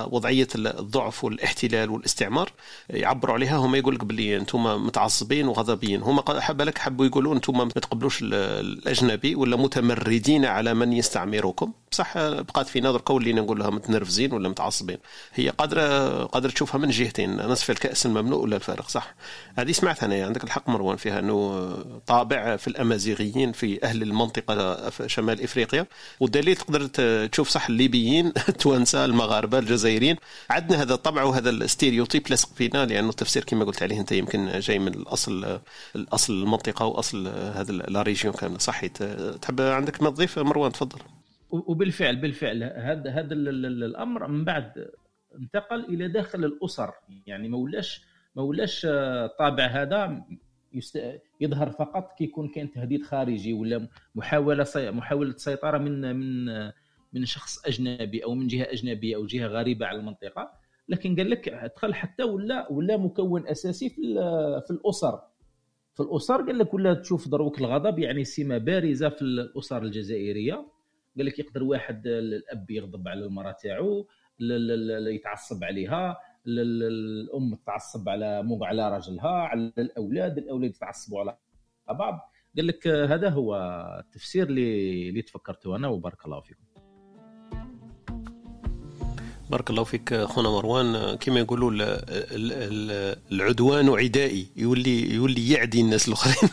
وضعية 0.05 0.47
الضعف 0.55 1.23
والاحتلال 1.23 1.89
والاستعمار 1.89 2.51
يعبروا 2.89 3.33
عليها. 3.33 3.57
هم 3.57 3.75
يقول 3.75 3.95
لك 3.95 4.03
باللي 4.03 4.37
أنتم 4.37 4.85
متعصبين 4.85 5.47
وغضبيين. 5.47 6.01
هم 6.01 6.21
بالك 6.49 6.77
حبوا 6.77 7.05
يقولوا 7.05 7.35
أنتم 7.35 7.57
ما 7.57 7.65
تقبلوش 7.65 8.19
الأجنبي 8.21 9.35
ولا 9.35 9.57
متمردين 9.57 10.45
على 10.45 10.73
من 10.73 10.93
يستعمركم. 10.93 11.71
بصح 11.91 12.17
بقات 12.17 12.67
في 12.67 12.81
نظر 12.81 13.01
قول 13.05 13.23
لي 13.23 13.33
نقول 13.33 13.59
لها 13.59 13.69
متنرفزين 13.69 14.33
ولا 14.33 14.49
متعصبين. 14.49 14.97
هي 15.33 15.49
قادره 15.49 16.23
قادرة 16.23 16.51
تشوفها 16.51 16.77
من 16.77 16.89
جهتين 16.89 17.37
نصف 17.37 17.71
الكأس 17.71 18.05
المملوء 18.05 18.43
ولا 18.43 18.55
الفارغ 18.55 18.87
صح؟ 18.87 19.15
هذه 19.57 19.71
سمعتها 19.71 20.05
أنا 20.05 20.25
عندك 20.25 20.43
الحق 20.43 20.69
مروان 20.69 20.97
فيها 20.97 21.19
أنه 21.19 21.69
طابع 22.07 22.55
في 22.55 22.67
الأمازيغيين 22.67 23.51
في 23.51 23.83
أهل 23.83 24.01
المنطقة 24.01 24.89
في 24.89 25.09
شمال 25.09 25.43
إفريقيا 25.43 25.85
والدليل 26.19 26.55
تقدر 26.55 26.87
تشوف 27.27 27.49
صح؟ 27.49 27.67
الليبيين 27.69 28.27
التوانسه 28.49 29.05
المغاربة 29.05 29.59
الجزائريين. 29.59 30.15
عندنا 30.49 30.81
هذا 30.81 30.93
الطبع 30.93 31.23
وهذا 31.23 31.49
ال 31.49 31.57
stéréotype 31.57 32.31
لصق 32.31 32.49
فينا 32.55 32.85
لأنه 32.85 33.09
التفسير 33.09 33.43
كما 33.43 33.65
قلت 33.65 33.83
عليه 33.83 33.99
أنت 33.99 34.11
يمكن 34.11 34.59
جاي 34.59 34.79
من 34.79 34.93
الاصل 34.93 35.59
الأصل 35.95 36.33
المنطقة 36.33 36.85
وأصل 36.85 37.27
هذا 37.27 37.71
la 37.71 38.01
région 38.01 38.33
كاملة 38.33 38.57
صحيت 38.57 39.03
تحب 39.41 39.61
عندك 39.61 40.03
ما 40.03 40.09
تضيف 40.09 40.39
مروان؟ 40.39 40.71
تفضل. 40.71 40.99
وبالفعل 41.49 42.15
بالفعل 42.15 42.63
هذا 42.63 43.09
هذا 43.09 43.33
الأمر 43.33 44.27
من 44.27 44.45
بعد 44.45 44.87
انتقل 45.35 45.85
إلى 45.85 46.07
داخل 46.07 46.45
الأسر. 46.45 46.91
يعني 47.25 47.49
ما 47.49 47.57
ولاش 47.57 48.05
ما 48.35 48.41
ولاش 48.43 48.85
الطابع 48.85 49.65
هذا 49.65 50.25
يظهر 51.41 51.69
فقط 51.69 52.17
كي 52.17 52.23
يكون 52.23 52.47
كاين 52.47 52.71
تهديد 52.71 53.03
خارجي 53.03 53.53
ولا 53.53 53.87
محاولة 54.15 54.65
محاولة 54.77 55.33
سيطرة 55.37 55.77
من 55.77 56.15
من 56.15 56.45
من 57.13 57.25
شخص 57.25 57.65
أجنبي 57.67 58.23
أو 58.23 58.35
من 58.35 58.47
جهة 58.47 58.63
أجنبية 58.71 59.15
أو 59.15 59.25
جهة 59.25 59.47
غريبة 59.47 59.85
على 59.85 59.99
المنطقة. 59.99 60.51
لكن 60.89 61.15
قال 61.15 61.29
لك 61.29 61.49
دخل 61.75 61.93
حتى 61.93 62.23
ولا 62.23 62.71
ولا 62.71 62.97
مكون 62.97 63.47
أساسي 63.47 63.89
في 63.89 64.01
في 64.67 64.71
الأسر. 64.71 65.21
في 65.93 66.03
الأسر 66.03 66.41
قال 66.41 66.57
لك 66.57 66.73
ولا 66.73 66.93
تشوف 66.93 67.27
دروك 67.27 67.59
الغضب 67.59 67.99
يعني 67.99 68.23
سمه 68.23 68.57
بارزة 68.57 69.09
في 69.09 69.21
الأسر 69.21 69.83
الجزائرية. 69.83 70.65
قال 71.19 71.27
لك 71.27 71.39
يقدر 71.39 71.63
واحد 71.63 72.07
الأب 72.07 72.71
يغضب 72.71 73.07
على 73.07 73.25
المرأة 73.25 73.51
تاعو 73.51 74.07
يتعصب 75.15 75.63
عليها 75.63 76.17
الأم 76.47 77.55
تعصب 77.65 78.09
على 78.09 78.43
مو 78.43 78.63
على 78.63 78.89
راجلها 78.89 79.29
على 79.29 79.73
الأولاد 79.77 80.37
الأولاد 80.37 80.69
يتعصبوا 80.69 81.19
على 81.19 81.37
بعض. 81.89 82.19
قال 82.57 82.67
لك 82.67 82.87
هذا 82.87 83.29
هو 83.29 83.55
التفسير 83.99 84.47
اللي 84.47 85.09
اللي 85.09 85.21
تفكرته 85.21 85.75
أنا 85.75 85.87
وبارك 85.87 86.25
الله 86.25 86.41
فيكم. 86.41 86.63
بارك 89.49 89.69
الله 89.69 89.83
فيك 89.83 90.23
خونا 90.23 90.49
مروان. 90.49 91.15
كما 91.15 91.39
يقولوا 91.39 91.71
العدوان 93.31 93.89
عدائي 93.89 94.47
يولي 94.55 95.13
يولي 95.13 95.49
يعدي 95.49 95.81
الناس 95.81 96.07
الآخرين. 96.07 96.49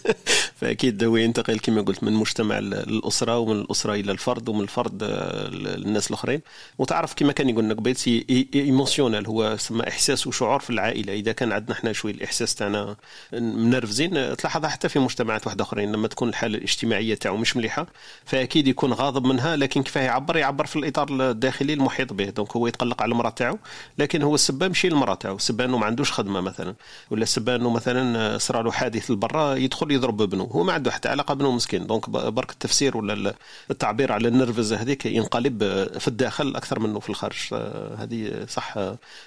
فأكيد 0.60 1.04
هو 1.04 1.16
ينتقل 1.16 1.58
كما 1.58 1.80
قلت 1.82 2.04
من 2.04 2.12
مجتمع 2.12 2.58
للاسره 2.58 3.38
ومن 3.38 3.60
الأسرة 3.60 3.94
إلى 3.94 4.12
الفرد 4.12 4.48
ومن 4.48 4.60
الفرد 4.60 5.04
للناس 5.52 6.06
الآخرين. 6.08 6.40
وتعرف 6.78 7.14
كما 7.14 7.32
كان 7.32 7.48
يقول 7.48 7.70
لك 7.70 7.76
بيت 7.76 8.08
émotionnel 8.54 9.26
هو 9.26 9.56
سما 9.56 9.88
إحساس 9.88 10.26
وشعور 10.26 10.60
في 10.60 10.70
العائلة. 10.70 11.12
إذا 11.12 11.32
كان 11.32 11.52
عندنا 11.52 11.72
إحنا 11.72 11.92
شوي 11.92 12.10
الإحساس 12.10 12.54
تاعنا 12.54 12.96
منرفزين 13.32 14.36
تلاحظها 14.36 14.70
حتى 14.70 14.88
في 14.88 14.98
مجتمعات 14.98 15.46
واحدة 15.46 15.64
آخرين. 15.64 15.92
لما 15.92 16.08
تكون 16.08 16.28
الحالة 16.28 16.58
الاجتماعية 16.58 17.14
تاعو 17.14 17.36
مش 17.36 17.56
مليحة 17.56 17.86
فأكيد 18.24 18.68
يكون 18.68 18.92
غاضب 18.92 19.26
منها 19.26 19.56
لكن 19.56 19.82
كيفاه 19.82 20.02
يعبر؟ 20.02 20.36
يعبر 20.36 20.66
في 20.66 20.76
الإطار 20.76 21.30
الداخلي 21.30 21.72
المحيط 21.72 22.12
به. 22.12 22.33
donc 22.36 22.56
هو 22.56 22.66
يتقلق 22.66 23.02
على 23.02 23.12
المرأة 23.12 23.30
تاعو 23.30 23.58
لكن 23.98 24.22
هو 24.22 24.34
السبه 24.34 24.68
ماشي 24.68 24.88
المراه 24.88 25.14
تاعو. 25.14 25.36
السبه 25.36 25.64
انه 25.64 25.78
ما 25.78 25.86
عندوش 25.86 26.12
خدمة 26.12 26.40
مثلا. 26.40 26.74
ولا 27.10 27.22
السبه 27.22 27.56
إنه 27.56 27.70
مثلا 27.70 28.38
صرا 28.38 28.62
له 28.62 28.70
حادث 28.70 29.10
لبرا 29.10 29.54
يدخل 29.54 29.90
يضرب 29.90 30.22
ابنه. 30.22 30.44
هو 30.44 30.64
ما 30.64 30.72
عنده 30.72 30.90
حتى 30.90 31.08
علاقة 31.08 31.34
بنو 31.34 31.52
مسكين. 31.52 31.86
دونك 31.86 32.10
برك 32.10 32.50
التفسير 32.50 32.96
ولا 32.96 33.34
التعبير 33.70 34.12
على 34.12 34.28
النرفزه 34.28 34.76
هذيك 34.76 35.06
ينقلب 35.06 35.58
في 35.98 36.08
الداخل 36.08 36.56
أكثر 36.56 36.78
منه 36.78 37.00
في 37.00 37.10
الخارج. 37.10 37.54
هذه 37.96 38.46
صح 38.48 38.74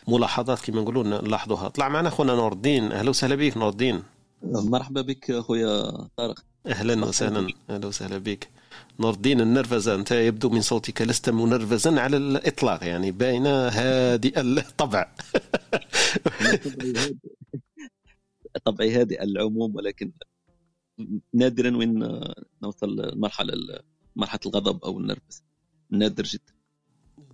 ملاحظات 0.07 0.59
كما 0.59 0.81
نقولوا 0.81 1.03
نلاحظوها. 1.03 1.67
طلع 1.67 1.89
معنا 1.89 2.09
خونا 2.09 2.35
نور 2.35 2.53
الدين. 2.53 2.91
أهلا 2.91 3.09
وسهلا 3.09 3.35
بك 3.35 3.57
نور 3.57 3.69
الدين. 3.69 4.03
مرحبا 4.43 5.01
بك 5.01 5.31
اخويا 5.31 5.91
طارق. 6.17 6.39
أهلا 6.67 7.05
وسهلا. 7.05 7.47
أهلا 7.69 7.87
وسهلا 7.87 8.17
بك 8.17 8.49
نور 8.99 9.13
الدين 9.13 9.41
النرفزة. 9.41 9.95
أنت 9.95 10.11
يبدو 10.11 10.49
من 10.49 10.61
صوتك 10.61 11.01
لست 11.01 11.29
منرفزا 11.29 11.99
على 11.99 12.17
الإطلاق 12.17 12.83
يعني 12.83 13.11
باينه 13.11 13.67
هادئ 13.67 14.39
الطبع. 14.39 15.13
طبعي 18.65 18.95
هادئ 18.95 19.23
العموم 19.23 19.75
ولكن 19.75 20.11
نادرا 21.33 21.77
وين 21.77 22.21
نوصل 22.63 22.95
لمرحلة 22.95 23.53
مرحلة 24.15 24.39
الغضب 24.45 24.83
أو 24.85 24.99
النرفز 24.99 25.43
نادر 25.89 26.23
جدا. 26.23 26.53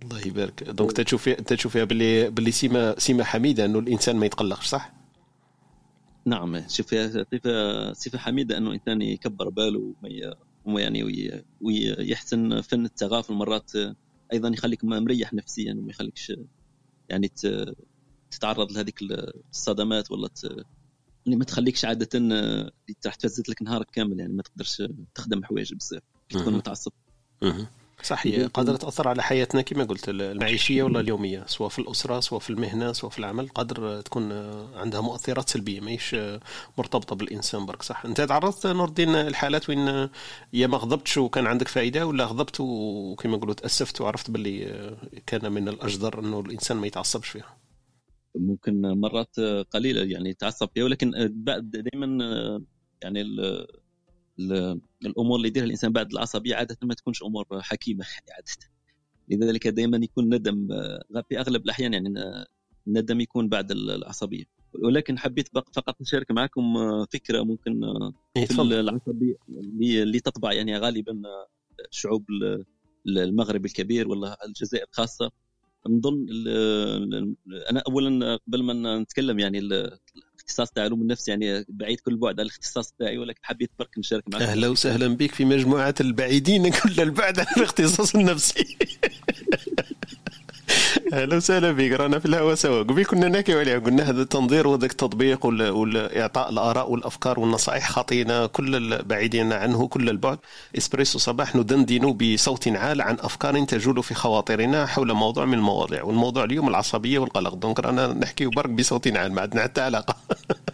الله 0.02 0.26
يبارك. 0.26 0.62
دونك 0.62 0.92
تشوف 0.92 1.28
تشوف 1.28 1.72
فيها 1.72 1.84
باللي 1.84 2.30
باللي 2.30 2.50
سيما 2.50 2.98
سيما 2.98 3.24
حميدة 3.24 3.64
أنه 3.64 3.78
الإنسان 3.78 4.16
ما 4.16 4.26
يتقلقش 4.26 4.66
صح؟ 4.66 4.92
نعم 6.26 6.68
شوف 6.68 6.94
صفه 6.94 7.92
صفه 7.92 8.18
حميدة 8.18 8.58
أنه 8.58 8.70
الانسان 8.70 9.02
يكبر 9.02 9.48
باله 9.48 9.78
وما 9.78 10.08
يعني 10.66 11.02
ويحسن 11.60 12.60
فن 12.60 12.84
التغافل 12.84 13.34
مرات 13.34 13.70
أيضا 14.32 14.48
يخليك 14.48 14.84
مريح 14.84 15.34
نفسيا 15.34 15.74
وما 15.74 15.90
يخليكش 15.90 16.32
يعني 17.08 17.32
تتعرض 18.30 18.72
لهذيك 18.72 18.98
الصدمات 19.52 20.10
ولا 20.10 20.28
اللي 21.26 21.36
ما 21.36 21.44
تخليكش 21.44 21.84
عادة 21.84 22.08
راح 23.06 23.14
تفزت 23.14 23.48
لك 23.48 23.62
نهارك 23.62 23.86
كامل 23.92 24.20
يعني 24.20 24.32
ما 24.32 24.42
تقدرش 24.42 24.82
تخدم 25.14 25.44
حوايج 25.44 25.74
بزاف. 25.74 26.02
تكون 26.28 26.54
متعصب. 26.54 26.92
صح 28.02 28.26
هي 28.26 28.46
قادرة 28.46 28.76
تأثر 28.76 29.08
على 29.08 29.22
حياتنا 29.22 29.62
كما 29.62 29.84
قلت 29.84 30.08
المعيشية 30.08 30.82
ولا 30.82 31.00
اليومية؟ 31.00 31.44
سواء 31.46 31.68
في 31.68 31.78
الأسرة 31.78 32.20
سواء 32.20 32.40
في 32.40 32.50
المهنة 32.50 32.92
سواء 32.92 33.12
في 33.12 33.18
العمل 33.18 33.48
قادر 33.48 34.00
تكون 34.00 34.32
عندها 34.74 35.00
مؤثرات 35.00 35.48
سلبية 35.48 35.80
ماهيش 35.80 36.16
مرتبطة 36.78 37.16
بالإنسان 37.16 37.66
برك 37.66 37.82
صح. 37.82 38.04
أنت 38.04 38.20
تعرضت 38.20 38.66
نور 38.66 38.88
الدين 38.88 39.08
الحالات 39.14 39.68
وين 39.68 40.08
يا 40.52 40.66
ما 40.66 40.76
غضبتش 40.76 41.18
وكان 41.18 41.46
عندك 41.46 41.68
فائدة 41.68 42.06
ولا 42.06 42.24
غضبت 42.24 42.60
وكما 42.60 43.36
نقولوا 43.36 43.54
تأسفت 43.54 44.00
وعرفت 44.00 44.30
باللي 44.30 44.96
كان 45.26 45.52
من 45.52 45.68
الأجدر 45.68 46.20
أنه 46.20 46.40
الإنسان 46.40 46.76
ما 46.76 46.86
يتعصبش 46.86 47.28
فيها؟ 47.28 47.56
ممكن 48.36 48.80
مرات 48.82 49.40
قليلة 49.70 50.02
يعني 50.02 50.34
تعصب 50.34 50.68
فيها 50.74 50.84
ولكن 50.84 51.10
دائما 51.62 52.06
يعني 53.02 53.24
الأمور 55.06 55.36
اللي 55.36 55.48
يديرها 55.48 55.66
الإنسان 55.66 55.92
بعد 55.92 56.12
العصبية 56.12 56.54
عادة 56.54 56.76
ما 56.82 56.94
تكونش 56.94 57.22
أمور 57.22 57.46
حكيمة 57.52 58.04
عادة. 58.30 58.74
لذلك 59.28 59.68
دائما 59.68 59.96
يكون 60.02 60.34
ندم 60.34 60.68
في 61.28 61.40
أغلب 61.40 61.64
الأحيان 61.64 61.92
يعني 61.92 62.14
الندم 62.86 63.20
يكون 63.20 63.48
بعد 63.48 63.70
العصبية. 63.70 64.44
ولكن 64.84 65.18
حبيت 65.18 65.48
فقط 65.48 66.00
نشارك 66.00 66.30
معكم 66.30 66.74
فكرة 67.12 67.42
ممكن 67.42 67.80
في 68.34 68.62
العصبية 68.62 69.36
اللي 70.02 70.20
تطبع 70.20 70.52
يعني 70.52 70.78
غالبا 70.78 71.22
شعوب 71.90 72.24
المغرب 73.06 73.64
الكبير 73.64 74.08
ولا 74.08 74.46
الجزائر 74.46 74.86
خاصة. 74.90 75.30
نظن 75.88 76.26
أنا 77.70 77.82
اولا 77.88 78.36
قبل 78.36 78.62
ما 78.62 78.98
نتكلم 78.98 79.38
يعني 79.38 79.60
الاختصاص 80.44 80.70
تاع 80.70 80.84
علوم 80.84 81.02
النفس 81.02 81.28
يعني 81.28 81.64
بعيد 81.68 82.00
كل 82.00 82.16
بعد 82.16 82.40
عن 82.40 82.46
الاختصاص 82.46 82.92
تاعي 82.98 83.18
ولكن 83.18 83.40
حبيت 83.42 83.70
برك 83.78 83.98
نشارك 83.98 84.24
معك 84.32 84.42
أهلا 84.42 84.68
وسهلا 84.68 85.16
بك 85.16 85.34
في 85.34 85.44
مجموعة 85.44 85.94
البعيدين 86.00 86.70
كل 86.70 87.00
البعد 87.00 87.40
عن 87.40 87.46
الاختصاص 87.56 88.14
النفسي. 88.14 88.64
أهلا 91.12 91.36
وسهلا 91.36 91.72
بك 91.72 91.92
رانا 91.92 92.18
في 92.18 92.26
الهواء 92.26 92.54
سوا. 92.54 92.82
قبل 92.82 93.04
كنا 93.04 93.28
نحكيو 93.28 93.58
عليها 93.58 93.78
قلنا 93.78 94.10
هذا 94.10 94.22
التنظير 94.22 94.66
وذاك 94.68 94.90
التطبيق 94.90 95.46
واعطاء 95.46 96.50
الآراء 96.50 96.90
والأفكار 96.90 97.40
والنصائح 97.40 97.90
خاطينا 97.90 98.46
كل 98.46 98.92
البعيدين 98.92 99.52
عنه 99.52 99.88
كل 99.88 100.08
البعد. 100.08 100.38
إسبريسو 100.78 101.18
صباح 101.18 101.56
ندندن 101.56 102.12
بصوت 102.12 102.68
عال 102.68 103.02
عن 103.02 103.16
أفكار 103.20 103.64
تجول 103.64 104.02
في 104.02 104.14
خواطرنا 104.14 104.86
حول 104.86 105.12
موضوع 105.12 105.44
من 105.44 105.54
المواضيع. 105.54 106.02
والموضوع 106.02 106.44
اليوم 106.44 106.68
العصبية 106.68 107.18
والقلق. 107.18 107.54
donc 107.54 107.80
رانا 107.80 108.12
نحكي 108.12 108.46
برك 108.46 108.70
بصوت 108.70 109.16
عال 109.16 109.32
ما 109.32 109.42
عندنا 109.42 109.62
حتى 109.62 109.80
علاقة. 109.80 110.16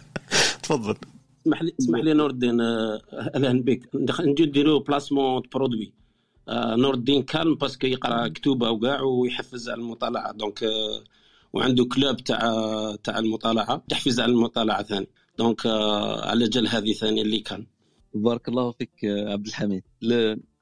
تفضل. 0.63 0.95
اسمح 1.41 1.61
لي 1.61 1.73
اسمح 1.79 1.99
لي 1.99 2.13
نور 2.13 2.29
الدين 2.29 2.61
أهلا 2.61 3.63
بك. 3.63 3.89
نديروا 4.21 4.79
placement 4.79 5.41
produit 5.53 6.00
نور 6.49 6.93
الدين 6.93 7.23
calme 7.23 7.55
parce 7.55 7.75
que 7.75 7.87
يقرأ 7.87 8.27
كتوبه 8.27 8.69
وكاع 8.69 9.01
ويحفز 9.01 9.69
على 9.69 9.81
المطالعة. 9.81 10.31
donc 10.31 10.63
وعنده 11.53 11.85
club 11.85 12.17
تاع 12.17 12.39
تاع 13.03 13.19
المطالعة 13.19 13.83
تحفيز 13.89 14.19
على 14.19 14.31
المطالعة 14.31 14.83
ثاني. 14.83 15.07
دونك 15.37 15.65
على 16.23 16.47
جال 16.47 16.67
هذه 16.67 16.93
ثاني 16.93 17.21
اللي 17.21 17.39
كان. 17.39 17.65
بارك 18.13 18.49
الله 18.49 18.71
فيك 18.71 18.91
عبد 19.05 19.47
الحميد. 19.47 19.83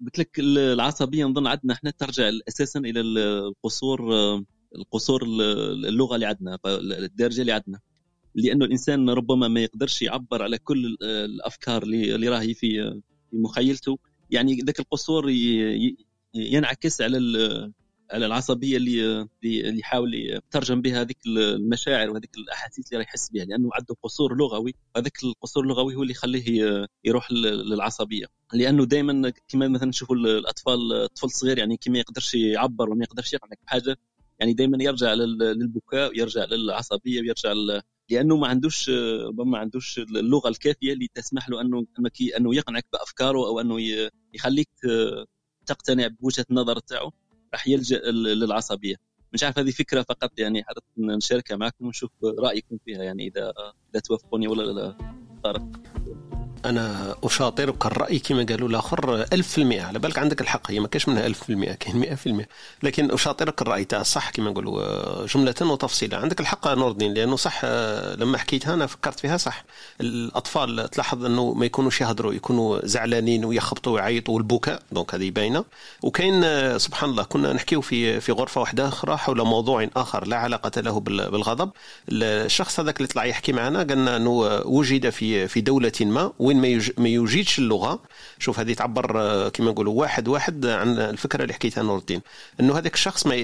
قلت 0.06 0.20
لك 0.20 0.40
العصبية 0.40 1.26
نظن 1.26 1.48
عندنا 1.48 1.74
إحنا 1.74 1.92
ترجع 1.92 2.32
أساسا 2.48 2.80
إلى 2.80 3.02
القصور 3.02 4.14
القصور 4.76 5.24
اللغة 5.24 6.16
اللي 6.16 6.26
عندنا 6.26 6.60
الدارجة 6.66 7.42
اللي 7.42 7.52
عندنا. 7.52 7.80
لأنه 8.36 8.66
الإنسان 8.66 9.10
ربما 9.10 9.48
ما 9.48 9.60
يقدرش 9.60 10.02
يعبر 10.02 10.44
على 10.44 10.58
كل 10.58 10.98
الأفكار 11.02 11.84
اللي 11.84 12.28
راهي 12.28 12.54
في 12.54 13.02
مخيلته. 13.34 14.00
يعني 14.30 14.56
ذاك 14.56 14.80
القصور 14.80 15.30
ينعكس 16.36 17.02
على 17.02 17.18
على 18.12 18.26
العصبية 18.26 18.78
اللي 18.78 19.22
اللي 19.44 19.80
يحاول 19.80 20.16
يترجم 20.16 20.82
بها 20.82 21.02
هذيك 21.02 21.18
المشاعر 21.28 22.10
وهذيك 22.10 22.38
الأحاسيس 22.38 22.88
اللي 22.88 22.98
راح 23.00 23.08
يحس 23.08 23.30
بها 23.30 23.46
لأنه 23.46 23.70
عنده 23.74 23.96
قصور 24.04 24.38
لغوي 24.38 24.76
هذاك 24.98 25.24
القصور 25.24 25.64
اللغوي 25.64 25.96
هو 25.96 26.02
اللي 26.02 26.12
يخليه 26.12 26.88
يروح 27.06 27.32
للعصبية. 27.32 28.26
لأنه 28.54 28.86
دائما 28.86 29.32
كما 29.48 29.68
مثلا 29.68 29.90
نشوفوا 29.90 30.16
الأطفال 30.16 30.94
الطفل 30.94 31.26
الصغير 31.26 31.58
يعني 31.58 31.78
كي 31.78 31.90
ما 31.90 32.00
يقدرش 32.00 32.34
يعبر 32.36 32.90
وما 32.90 33.04
يقدرش 33.04 33.34
يقنعك 33.34 33.60
بحاجة 33.66 33.98
يعني 34.40 34.54
دائما 34.54 34.84
يرجع 34.84 35.14
للبكاء 35.14 36.10
ويرجع 36.10 36.46
للعصبية 36.46 37.22
ويرجع 37.22 37.54
لأنه 38.10 38.38
ما 38.38 38.48
عندوش 38.48 38.90
ربما 39.28 39.52
ما 39.52 39.58
عندوش 39.58 40.00
اللغة 40.00 40.50
الكافية 40.50 40.94
اللي 40.94 41.08
تسمح 41.14 41.50
له 41.50 41.62
أنه 41.62 41.86
أنه 42.38 42.56
يقنعك 42.56 42.86
بأفكاره 42.94 43.48
أو 43.48 43.60
أنه 43.60 43.78
يخليك 44.34 44.70
تقتنع 45.66 46.08
بوجهة 46.08 46.46
النظر 46.52 46.80
تاعو. 46.80 47.12
راح 47.54 47.68
يلجأ 47.68 48.00
للعصبية. 48.12 48.96
مش 49.34 49.44
عارف 49.44 49.60
هذه 49.60 49.72
فكرة 49.72 50.02
فقط 50.02 50.40
يعني 50.40 50.64
حابب 50.64 50.82
نشاركها 50.98 51.58
معكم 51.58 51.86
ونشوف 51.86 52.12
رأيكم 52.24 52.78
فيها 52.86 53.04
يعني 53.04 53.28
إذا 53.28 53.54
إذا 53.92 54.00
توافقوني 54.00 54.48
ولا 54.48 54.72
لا. 54.72 54.98
طارق. 55.44 55.89
أنا 56.66 57.16
أشاطرك 57.24 57.86
الرأي 57.86 58.20
كما 58.20 58.46
قالوا 58.50 58.70
الآخر 58.70 59.26
1000% 59.26 59.60
على 59.60 60.00
بالك 60.00 60.20
عندك 60.20 60.42
الحق 60.42 60.72
هي 60.72 60.80
ما 60.80 60.88
كاش 60.88 61.08
منها 61.10 61.30
1000% 61.30 61.74
كاين 61.74 62.18
100% 62.44 62.46
لكن 62.84 63.12
أشاطرك 63.12 63.62
الرأي 63.62 63.86
تاع 63.86 64.04
صح 64.04 64.30
كما 64.30 64.50
نقولوا 64.50 65.26
جملة 65.26 65.56
وتفصيلا 65.62 66.18
عندك 66.18 66.40
الحق 66.40 66.68
نور 66.68 66.92
الدين 66.92 67.14
لأنه 67.14 67.36
صح 67.36 67.66
لما 68.18 68.38
حكيتها 68.38 68.74
أنا 68.74 68.86
فكرت 68.88 69.20
فيها 69.20 69.38
صح. 69.38 69.64
الأطفال 70.02 70.90
تلاحظ 70.90 71.26
أنه 71.26 71.54
ما 71.54 71.66
يكونوش 71.66 72.02
يهضروا 72.02 72.34
يكونوا 72.34 72.80
زعلانين 72.86 73.46
ويخبطوا 73.46 73.94
ويعيطوا 73.94 74.36
والبكاء 74.36 74.82
دونك 74.92 75.16
هذه 75.16 75.30
باينة. 75.32 75.66
وكاين 76.04 76.44
سبحان 76.80 77.10
الله 77.10 77.24
كنا 77.24 77.54
نحكيو 77.54 77.82
في 77.82 78.22
في 78.22 78.32
غرفة 78.32 78.62
واحدة 78.62 78.88
أخرى 78.88 79.18
حول 79.18 79.42
موضوع 79.42 79.88
آخر 79.96 80.28
لا 80.28 80.38
علاقة 80.38 80.82
له 80.82 81.00
بالغضب. 81.00 81.72
الشخص 82.10 82.80
هذاك 82.80 82.98
اللي 82.98 83.08
طلع 83.08 83.26
يحكي 83.26 83.54
معنا 83.54 83.80
قالنا 83.80 84.16
أنه 84.18 84.30
وجد 84.66 85.10
في 85.10 85.48
في 85.48 85.62
دولة 85.62 85.92
ما 86.02 86.32
وين 86.50 86.82
ما 86.98 87.10
يوجدش 87.10 87.60
اللغة. 87.60 88.00
شوف 88.40 88.60
هذه 88.60 88.74
تعبر 88.74 89.22
آه، 89.22 89.50
كما 89.50 89.72
نقولوا 89.72 89.94
واحد 89.94 90.28
واحد 90.28 90.66
عن 90.66 91.00
الفكرة 91.00 91.42
اللي 91.44 91.54
حكيتها 91.54 91.84
نور 91.84 91.98
الدين 91.98 92.22
إنه 92.60 92.78
هذاك 92.78 92.94
الشخص 92.94 93.28
ما 93.28 93.36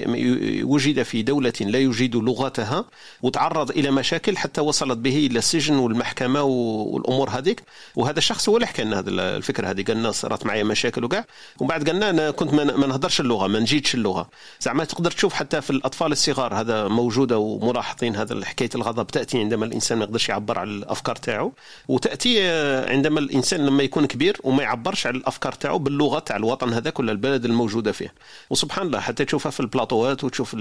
وجد 0.62 1.02
في 1.02 1.22
دولة 1.22 1.52
لا 1.60 1.78
يجيد 1.78 2.16
لغتها 2.16 2.84
وتعرض 3.22 3.70
إلى 3.70 3.90
مشاكل 3.90 4.36
حتى 4.36 4.60
وصلت 4.60 4.98
به 4.98 5.26
إلى 5.26 5.38
السجن 5.38 5.76
والمحكمة 5.76 6.42
والأمور 6.42 7.30
هذيك. 7.30 7.62
وهذا 7.96 8.18
الشخص 8.18 8.48
هو 8.48 8.56
اللي 8.56 8.66
حكى 8.66 8.84
لنا 8.84 8.98
هذه 8.98 9.08
الفكرة 9.08 9.70
هذه. 9.70 9.82
قالنا 9.82 10.10
صارت 10.10 10.46
معي 10.46 10.64
مشاكل 10.64 11.04
وكاع. 11.04 11.24
ومن 11.58 11.68
بعد 11.68 11.88
قالنا 11.88 12.10
أنا 12.10 12.30
كنت 12.30 12.54
ما 12.54 12.86
نهضرش 12.86 13.20
اللغة 13.20 13.46
ما 13.46 13.58
نجيدش 13.58 13.94
اللغة. 13.94 14.28
زعما 14.60 14.84
تقدر 14.84 15.10
تشوف 15.10 15.34
حتى 15.34 15.60
في 15.60 15.70
الأطفال 15.70 16.12
الصغار 16.12 16.54
هذا 16.54 16.88
موجوده 16.88 17.38
وملاحظين 17.38 18.16
هذا 18.16 18.44
حكاية 18.44 18.70
الغضب 18.74 19.06
تأتي 19.06 19.38
عندما 19.38 19.66
الإنسان 19.66 19.98
ما 19.98 20.04
يقدرش 20.04 20.28
يعبر 20.28 20.58
على 20.58 20.70
الأفكار 20.70 21.16
تاعو. 21.16 21.52
وتأتي 21.88 22.42
آه، 22.42 22.94
عندما 22.96 23.20
الإنسان 23.20 23.66
لما 23.66 23.82
يكون 23.82 24.06
كبير 24.06 24.36
وما 24.44 24.62
يعبرش 24.62 25.06
على 25.06 25.16
الأفكار 25.16 25.52
تاعو 25.52 25.78
باللغة 25.78 26.18
تاع 26.18 26.36
الوطن 26.36 26.72
هذاك 26.72 26.98
ولا 27.00 27.12
البلد 27.12 27.44
الموجودة 27.44 27.92
فيه. 27.92 28.14
وسبحان 28.50 28.86
الله 28.86 29.00
حتى 29.00 29.24
تشوفها 29.24 29.50
في 29.50 29.60
البلاطوات 29.60 30.24
وتشوف 30.24 30.56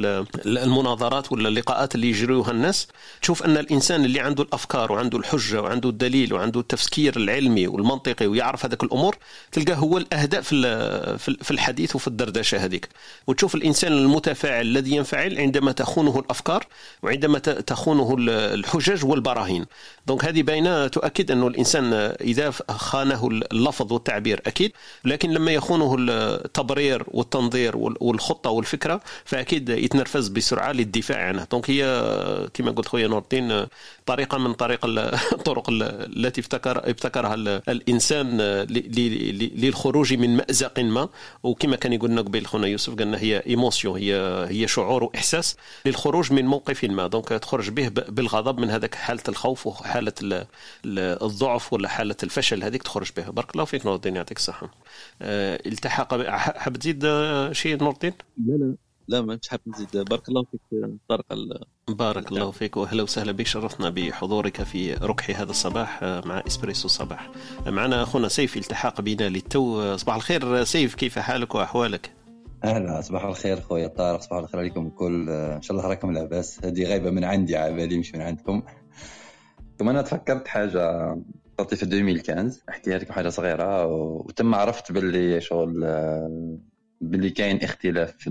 المناظرات 0.45 1.31
ولا 1.31 1.49
اللقاءات 1.49 1.95
اللي 1.95 2.09
يجريوها 2.09 2.51
الناس 2.51 2.87
تشوف 3.21 3.43
أن 3.43 3.57
الإنسان 3.57 4.05
اللي 4.05 4.19
عنده 4.19 4.43
الأفكار 4.43 4.91
وعنده 4.91 5.17
الحجة 5.17 5.61
وعنده 5.61 5.89
الدليل 5.89 6.33
وعنده 6.33 6.59
التفكير 6.59 7.17
العلمي 7.17 7.67
والمنطقي 7.67 8.27
ويعرف 8.27 8.65
هذاك 8.65 8.83
الأمور 8.83 9.15
تلقاه 9.51 9.75
هو 9.75 9.97
الأهدأ 9.97 10.41
في 10.41 10.55
في 11.17 11.51
الحديث 11.51 11.95
وفي 11.95 12.07
الدردشة 12.07 12.57
هذيك. 12.65 12.89
وتشوف 13.27 13.55
الإنسان 13.55 13.91
المتفاعل 13.93 14.61
الذي 14.61 14.95
ينفعل 14.95 15.37
عندما 15.37 15.71
تخونه 15.71 16.19
الأفكار 16.19 16.65
وعندما 17.03 17.39
تخونه 17.39 18.15
الحجج 18.19 19.05
والبراهين. 19.05 19.65
donc 20.07 20.25
هذه 20.25 20.41
باينة 20.43 20.87
تؤكد 20.87 21.31
أنه 21.31 21.47
الإنسان 21.47 22.15
إذا 22.25 22.51
خانه 22.69 23.27
اللفظ 23.27 23.93
والتعبير 23.93 24.41
أكيد. 24.47 24.71
لكن 25.05 25.31
لما 25.31 25.51
يخونه 25.51 25.95
التبرير 25.99 27.03
والتنظير 27.07 27.77
والخطة 27.77 28.49
والفكرة 28.49 29.01
فأكيد 29.25 29.69
يتنرفز 29.69 30.27
بسرعة 30.27 30.71
للدفاع 30.71 31.27
عنه. 31.27 31.47
donc 31.51 31.69
هي 31.69 31.85
كما 32.53 32.71
قلت 32.71 32.87
خويا 32.87 33.07
نور 33.07 33.19
الدين 33.19 33.65
طريقه 34.05 34.37
من 34.37 34.53
طريق 34.53 34.79
الطرق 34.85 35.69
التي 35.71 36.41
ابتكر 36.41 36.89
ابتكرها 36.89 37.33
الإنسان 37.69 38.37
للخروج 39.57 40.13
من 40.13 40.37
مأزق 40.37 40.79
ما. 40.79 41.09
وكما 41.43 41.75
كان 41.75 41.93
يقول 41.93 42.09
لنا 42.09 42.21
قبيل 42.21 42.47
خونا 42.47 42.67
يوسف 42.67 42.95
قالنا 42.95 43.17
هي 43.17 43.43
émotion 43.47 43.99
هي 43.99 44.15
هي 44.49 44.67
شعور 44.67 45.03
وإحساس 45.03 45.57
للخروج 45.85 46.33
من 46.33 46.45
موقف 46.45 46.83
ما. 46.85 47.07
donc 47.07 47.27
تخرج 47.27 47.69
به 47.69 47.87
بالغضب 47.87 48.59
من 48.59 48.69
هذاك 48.69 48.95
حالة 48.95 49.23
الخوف 49.29 49.67
وحالة 49.67 50.45
الضعف 50.85 51.73
ولا 51.73 51.87
حالة 51.89 52.15
الفشل 52.23 52.63
هذيك 52.63 52.83
تخرج 52.83 53.11
بها 53.17 53.29
بارك 53.29 53.51
الله 53.51 53.65
فيك 53.65 53.85
نور 53.85 53.95
الدين 53.95 54.15
يعطيك 54.15 54.37
الصحة. 54.37 54.69
آه، 55.21 55.59
التحق 55.65 56.15
حاب 56.27 56.77
تزيد 56.77 57.05
شيء 57.51 57.83
نور 57.83 57.93
الدين؟ 57.93 58.13
لا 58.37 58.53
لا. 58.53 58.84
لا 59.07 59.21
ما 59.21 59.39
حاب 59.49 59.59
نزيد. 59.67 59.97
بارك 59.97 60.29
الله 60.29 60.43
فيك 60.43 60.61
طارق 61.09 61.25
بارك 61.87 62.31
الله 62.31 62.51
فيك 62.51 62.77
وأهلا 62.77 63.03
وسهلا 63.03 63.31
بك. 63.31 63.47
شرفنا 63.47 63.89
بحضورك 63.89 64.63
في 64.63 64.93
ركح 64.93 65.39
هذا 65.39 65.49
الصباح 65.51 66.03
آه، 66.03 66.21
مع 66.25 66.43
إسبريسو 66.47 66.85
الصباح 66.85 67.31
معنا 67.67 68.03
أخونا 68.03 68.27
سيف 68.27 68.57
التحاق 68.57 69.01
بنا 69.01 69.29
للتو. 69.29 69.97
صباح 69.97 70.15
الخير 70.15 70.63
سيف 70.63 70.95
كيف 70.95 71.19
حالك 71.19 71.55
وأحوالك؟ 71.55 72.11
أهلا 72.63 73.01
صباح 73.01 73.25
الخير 73.25 73.61
خويا 73.61 73.87
طارق 73.87 74.21
صباح 74.21 74.39
الخير 74.39 74.59
عليكم 74.59 74.87
الكل. 74.87 75.29
إن 75.29 75.61
شاء 75.61 75.77
الله 75.77 75.89
راكم 75.89 76.11
لاباس. 76.11 76.65
هذه 76.65 76.83
غايبة 76.89 77.09
من 77.09 77.23
عندي 77.23 77.57
على 77.57 77.73
بالي 77.73 77.97
مش 77.97 78.15
من 78.15 78.21
عندكم. 78.21 78.61
ثم 79.79 79.89
أنا 79.89 80.01
تفكرت 80.01 80.47
حاجة 80.47 81.15
صارت 81.57 81.73
في 81.73 81.83
2015 81.83 82.61
احكيها 82.69 82.97
لكم 82.97 83.13
حاجة 83.13 83.29
صغيرة 83.29 83.85
وتم 83.85 84.55
عرفت 84.55 84.91
باللي 84.91 85.41
شغل 85.41 85.83
باللي 87.01 87.29
كاين 87.29 87.57
اختلاف 87.57 88.11
في 88.17 88.29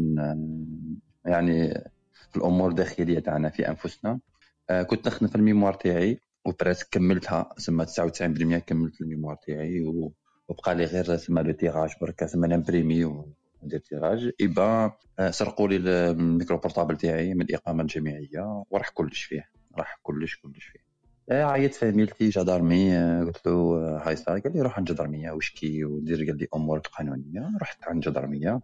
يعني 1.25 1.75
في 2.31 2.37
الأمور 2.37 2.71
الداخليه 2.71 3.19
تاعنا 3.19 3.51
في 3.51 3.69
انفسنا. 3.69 4.21
آه، 4.71 4.83
كنت 4.83 5.07
نخدم 5.07 5.27
في 5.27 5.37
ال 5.37 5.41
mémoire 5.41 5.75
تاعي 5.75 6.21
و 6.45 6.50
presque 6.50 6.85
كملتها 6.85 7.55
ثم 7.61 7.83
99% 7.83 8.59
كملت 8.59 9.01
ال 9.01 9.05
mémoire 9.05 9.37
تاعي 9.37 9.81
وبقى 10.49 10.75
لي 10.75 10.85
غير 10.85 11.17
ثم 11.17 11.39
le 11.39 11.53
tirage 11.53 11.91
برك 12.01 12.25
ثم 12.25 12.45
نمبريمي 12.45 13.05
وندير 13.05 13.79
tirage. 13.79 14.31
ايبا 14.41 14.93
آه، 15.19 15.31
سرقوا 15.31 15.69
لي 15.69 15.77
ال 15.77 15.90
micro 15.90 16.59
portable 16.59 16.97
تاعي 16.97 17.35
من 17.35 17.43
الإقامة 17.43 17.83
الجامعية 17.83 18.65
وراح 18.71 18.89
كلش 18.89 19.25
فيه 19.25 19.51
راح 19.79 19.99
كلش 20.03 20.37
كلش 20.37 20.65
فيه. 20.65 20.94
إيه، 21.31 21.45
عيطت 21.45 21.75
فاميلتي 21.75 22.29
جدارمي 22.29 22.93
آه، 22.99 23.25
قلت 23.25 23.47
له 23.47 23.53
آه، 23.53 24.03
هاي 24.07 24.16
صار 24.16 24.39
قال 24.39 24.53
لي 24.53 24.61
روح 24.62 24.79
عند 24.79 24.93
جدرميه 24.93 25.31
واشكي 25.31 25.85
ودير 25.85 26.16
قال 26.27 26.39
لي 26.39 26.49
أمورك 26.55 26.87
القانونيه 26.87 27.51
رحت 27.62 27.85
عند 27.85 28.03
جدرميه 28.09 28.61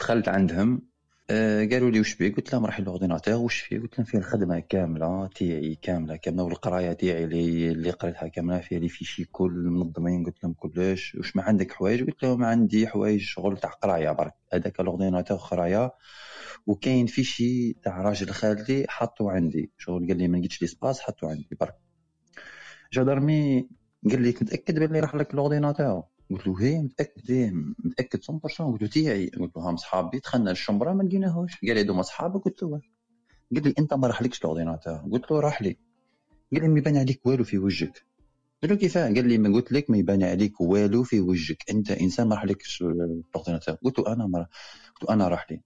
دخلت 0.00 0.28
عندهم 0.28 0.82
آه، 1.30 1.64
قالوا 1.66 1.90
لي 1.90 2.00
وش 2.00 2.14
بيه 2.16 2.34
قلت 2.34 2.52
لهم 2.52 2.66
راح 2.66 2.78
ال 2.78 2.83
ordinateur 2.83 3.34
وش 3.34 3.60
فيه 3.60 3.78
قلت 3.80 3.98
لهم 3.98 4.04
فيه 4.06 4.18
الخدمة 4.18 4.60
كاملة 4.60 5.26
تاعي 5.26 5.78
كاملة 5.82 6.16
كاملة 6.16 6.42
والقراية 6.42 6.92
تاعي 6.92 7.24
اللي 7.24 7.70
اللي 7.72 7.90
قريتها 7.90 8.28
كاملة 8.28 8.60
فيها 8.60 8.78
les 8.78 8.88
fichiers 8.88 9.24
كل 9.24 9.52
منظمين. 9.52 10.24
قلت 10.26 10.44
لهم 10.44 10.52
كلش 10.54 11.14
وش 11.14 11.36
ما 11.36 11.42
عندك 11.42 11.72
حوايج؟ 11.72 12.04
قلت 12.06 12.22
لهم 12.22 12.44
عندي 12.44 12.88
حوايج 12.88 13.20
شغل 13.20 13.58
تاع 13.58 13.70
قراية 13.70 14.10
برك. 14.12 14.34
هذاك 14.52 14.80
ال 14.80 14.85
ordinateur 14.85 15.36
قرايه 15.38 15.90
وكاين 16.68 17.06
fichiers 17.06 17.72
تاع 17.72 18.02
راجل 18.02 18.30
خالي 18.30 18.86
حطو 18.88 19.28
عندي. 19.30 19.70
شغل 19.78 20.06
قال 20.08 20.18
لي 20.18 20.28
ما 20.28 20.36
لقيتش 20.36 20.62
l'espace 20.62 21.00
حطو 21.00 21.26
عندي 21.26 21.56
برك. 21.60 21.76
جدرمي 22.94 23.68
قال 24.10 24.22
لي 24.22 24.28
متأكد 24.28 24.78
باللي 24.78 25.00
راح 25.00 25.14
لك 25.14 25.34
ال 25.34 25.40
ordinateur 25.40 26.02
قلت 26.30 26.46
له 26.46 26.60
هي 26.60 26.78
متأكد 26.82 27.30
هي 27.30 27.50
متأكد 27.84 28.20
100% 28.30 28.72
قلت 28.72 28.82
له 28.82 28.88
تاعي. 28.88 29.26
قلت 29.26 29.56
له 29.56 29.70
هم 29.70 29.76
صحابي 29.76 30.18
دخلنا 30.18 30.50
للشمبره 30.50 30.92
ما 30.92 31.02
لقيناهوش. 31.02 31.52
قال 31.66 31.74
لي 31.74 31.82
دوما 31.82 32.02
صحابك 32.02 32.44
قلت 32.44 32.62
له. 32.62 32.80
قال 33.54 33.62
لي 33.64 33.74
أنت 33.78 33.94
ما 33.94 34.06
راحلكش 34.06 34.38
ال 34.38 34.43
ordinateur 34.43 34.94
قلت 35.12 35.30
له 35.30 35.40
راح 35.40 35.62
لي. 35.62 35.78
قال 36.52 36.62
لي 36.62 36.68
ما 36.68 36.78
يبان 36.78 36.96
عليك 36.96 37.26
والو 37.26 37.44
في 37.44 37.58
وجهك. 37.58 38.06
قلت 38.62 38.72
له 38.72 38.78
كيفاه؟ 38.78 39.04
قال 39.04 39.28
لي 39.28 39.38
ما 39.38 39.54
قلت 39.54 39.72
لك 39.72 39.90
ما 39.90 39.98
يبان 39.98 40.22
عليك 40.22 40.60
والو 40.60 41.02
في 41.02 41.20
وجهك. 41.20 41.70
أنت 41.70 41.90
إنسان 41.90 42.28
ما 42.28 42.34
راحلكش 42.34 42.82
ال 42.82 42.90
ordinateur 42.90 43.74
قلت 43.74 43.98
له 43.98 44.12
أنا 44.12 44.26
ما 44.26 44.46
قلت 44.94 45.08
له 45.08 45.14
أنا 45.14 45.28
راح 45.28 45.50
لي. 45.50 45.60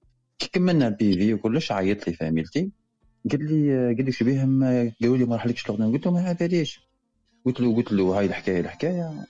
كملنا 0.47 0.89
ال 0.89 1.15
PV 1.19 1.35
وكلش 1.35 1.73
عيط 1.73 2.09
لي 2.09 2.15
فاميلتي. 2.15 2.71
قال 3.31 3.45
لي 3.45 3.95
قال 3.95 4.05
لي 4.05 4.13
شبيهم 4.13 4.65
قالوا 5.01 5.17
لي 5.17 5.25
ما 5.25 5.37
راحلكش 5.37 5.63
ال 5.63 5.66
ordinateur 5.66 5.97
قلت 5.97 6.07
له 6.07 6.13
ما 6.13 6.33
باليش 6.33 6.81
قلت 7.45 7.61
له 7.61 7.77
قلت 7.77 7.93
له 7.93 8.19
هاي 8.19 8.27
الحكاية 8.27 8.61
الحكاية. 8.61 9.27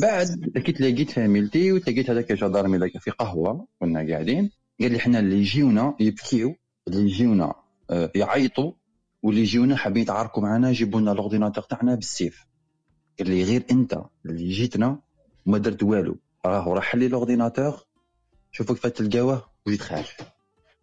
بعد 0.00 0.26
لقيت 0.56 0.80
لقيت 0.80 1.10
فاميلتي 1.10 1.72
وتلقيت 1.72 2.10
هذاك 2.10 2.32
جدارمي 2.32 2.78
ذاك 2.78 2.98
في 2.98 3.10
قهوة 3.10 3.66
كنا 3.80 4.06
قاعدين. 4.10 4.50
قال 4.80 4.92
لي 4.92 4.98
حنا 4.98 5.18
اللي 5.18 5.36
يجيونا 5.38 5.96
يبكيو 6.00 6.54
اللي 6.88 7.00
يجيونا 7.02 7.54
آه، 7.90 8.10
يعيطوا 8.14 8.72
واللي 9.22 9.40
يجيونا 9.40 9.76
حابين 9.76 10.02
يتعاركوا 10.02 10.42
معنا 10.42 10.70
يجيبوا 10.70 11.00
لنا 11.00 11.12
ال 11.12 11.17
ordinateur 11.17 11.64
تاعنا 11.64 11.94
بالسيف. 11.94 12.46
قال 13.18 13.30
لي 13.30 13.44
غير 13.44 13.64
أنت 13.70 14.02
اللي 14.26 14.48
جيتنا 14.48 15.00
وما 15.46 15.58
درت 15.58 15.82
والو. 15.82 16.16
راهو 16.46 16.72
راح 16.72 16.94
لي 16.94 17.06
ال 17.06 17.13
ordinateur 17.13 17.84
شوفوا 18.52 18.74
كيف 18.74 18.86
تلقاوه 18.86 19.51
وجيت 19.66 19.80
خارج 19.80 20.06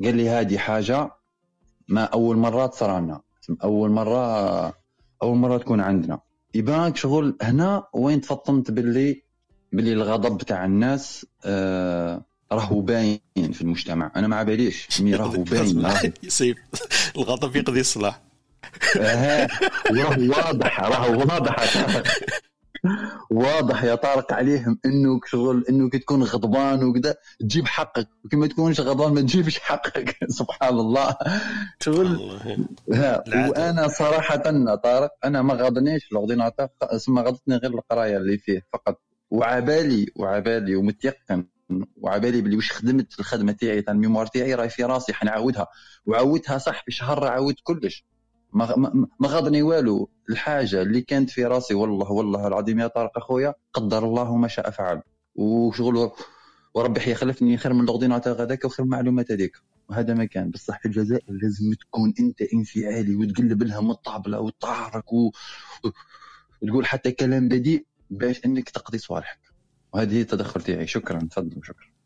قال 0.04 0.16
لي 0.18 0.30
هذه 0.30 0.58
حاجة 0.58 1.12
ما 1.88 2.04
أول 2.04 2.38
مرة 2.38 2.66
تصرى 2.66 3.02
لنا 3.02 3.22
أول 3.64 3.90
مره 3.90 4.66
أول 5.24 5.38
مرة 5.38 5.58
تكون 5.58 5.82
عندنا. 5.82 6.20
يبانك 6.54 6.98
شغل 6.98 7.38
هنا 7.42 7.88
وين 7.94 8.22
تفطنت 8.22 8.72
باللي 8.72 9.24
باللي 9.74 9.94
الغضب 9.94 10.38
تاع 10.38 10.66
الناس 10.66 11.26
آه 11.46 12.26
راهو 12.52 12.82
باين 12.82 13.20
في 13.36 13.62
المجتمع. 13.62 14.12
أنا 14.16 14.28
ما 14.28 14.44
باليش 14.44 15.02
مي 15.02 15.16
راهو 15.16 15.44
باين. 15.44 15.84
يصيب 16.24 16.58
الغضب 17.16 17.56
يقضي 17.56 17.80
الصلاح. 17.80 18.22
راهو 19.92 20.30
واضح 20.30 20.80
راهو 20.80 21.20
واضح. 21.20 21.56
واضح 23.30 23.84
يا 23.84 23.96
طارق 23.96 24.34
عليهم 24.34 24.80
انه 24.86 25.20
شغل 25.26 25.66
انه 25.70 25.90
تكون 25.90 26.24
غضبان 26.24 26.84
وكذا 26.84 27.16
تجيب 27.40 27.68
حقك. 27.68 28.08
وكما 28.26 28.48
تكونش 28.48 28.80
غضبان 28.80 29.14
ما 29.14 29.22
تجيبش 29.22 29.60
حقك. 29.60 30.18
سبحان 30.40 30.74
الله. 30.80 31.16
شغل. 31.80 32.40
وأنا 32.88 33.88
صراحة 33.88 34.76
طارق 34.76 35.12
أنا 35.26 35.42
ما 35.42 35.54
غاضنيش 35.54 36.12
ال 36.12 36.17
ordinateur 36.17 36.68
ما 37.08 37.22
غضتني 37.22 37.56
غير 37.56 37.72
القراية 37.74 38.18
اللي 38.18 38.38
فيه 38.38 38.66
فقط. 38.74 39.02
وعبالي 39.32 40.08
وعبالي 40.16 40.76
ومتيقن. 40.76 41.46
وعبالي 41.98 42.42
بلي 42.42 42.56
واش 42.56 42.72
خدمت 42.72 43.20
الخدمة 43.20 43.52
تاعي 43.52 43.82
تاع 43.82 43.94
ال 43.94 43.98
mémoire 43.98 44.26
تاعي 44.26 44.54
راهي 44.54 44.70
في 44.70 44.84
راسي 44.84 45.14
حنعاودها. 45.14 45.68
وعودتها 46.06 46.58
صح 46.58 46.84
في 46.86 46.92
شهر 46.92 47.28
عاودت 47.28 47.58
كلش. 47.64 48.06
ما, 48.54 49.08
غاضني 49.24 49.62
والو. 49.62 50.10
الحاجة 50.30 50.82
اللي 50.82 51.02
كانت 51.02 51.30
في 51.30 51.46
راسي 51.46 51.74
والله 51.74 52.12
والله 52.12 52.48
العظيم 52.48 52.80
يا 52.80 52.88
طارق 52.88 53.18
أخويا 53.18 53.54
قدر 53.74 54.06
الله 54.06 54.36
ما 54.36 54.48
شاء 54.48 54.70
فعل. 54.70 55.02
وشغل 55.36 56.12
وربي 56.74 57.00
حيخلفني 57.00 57.58
خير 57.58 57.74
من 57.74 57.84
ال 57.84 57.88
ordinateur 57.88 58.34
هذاك 58.44 58.66
وخير 58.66 58.86
من 58.86 58.94
المعلومات 58.94 59.32
هذيك. 59.32 59.58
وهذا 59.90 60.14
ما 60.14 60.26
كان. 60.26 60.50
بصح 60.50 60.80
في 60.80 60.86
الجزائر 60.86 61.24
لازم 61.30 61.74
تكون 61.74 62.14
أنت 62.20 62.42
انفعالي 62.42 63.16
وتقلب 63.16 63.64
لها 63.64 63.82
من 63.82 63.92
الطابلة 63.92 64.40
وتعرك 64.40 65.14
و... 65.14 65.32
وتقول 66.62 66.86
حتى 66.86 67.12
كلام 67.12 67.48
بديء 67.48 67.86
باش 68.10 68.46
أنك 68.46 68.70
تقضي 68.70 68.98
صوالحك 68.98 69.40
وهذه 69.94 70.14
هي 70.18 70.22
التدخل 70.22 70.62
تاعي. 70.62 70.88
شكرا. 70.88 71.20
تفضل 71.20 71.62
شكرا. 71.64 71.99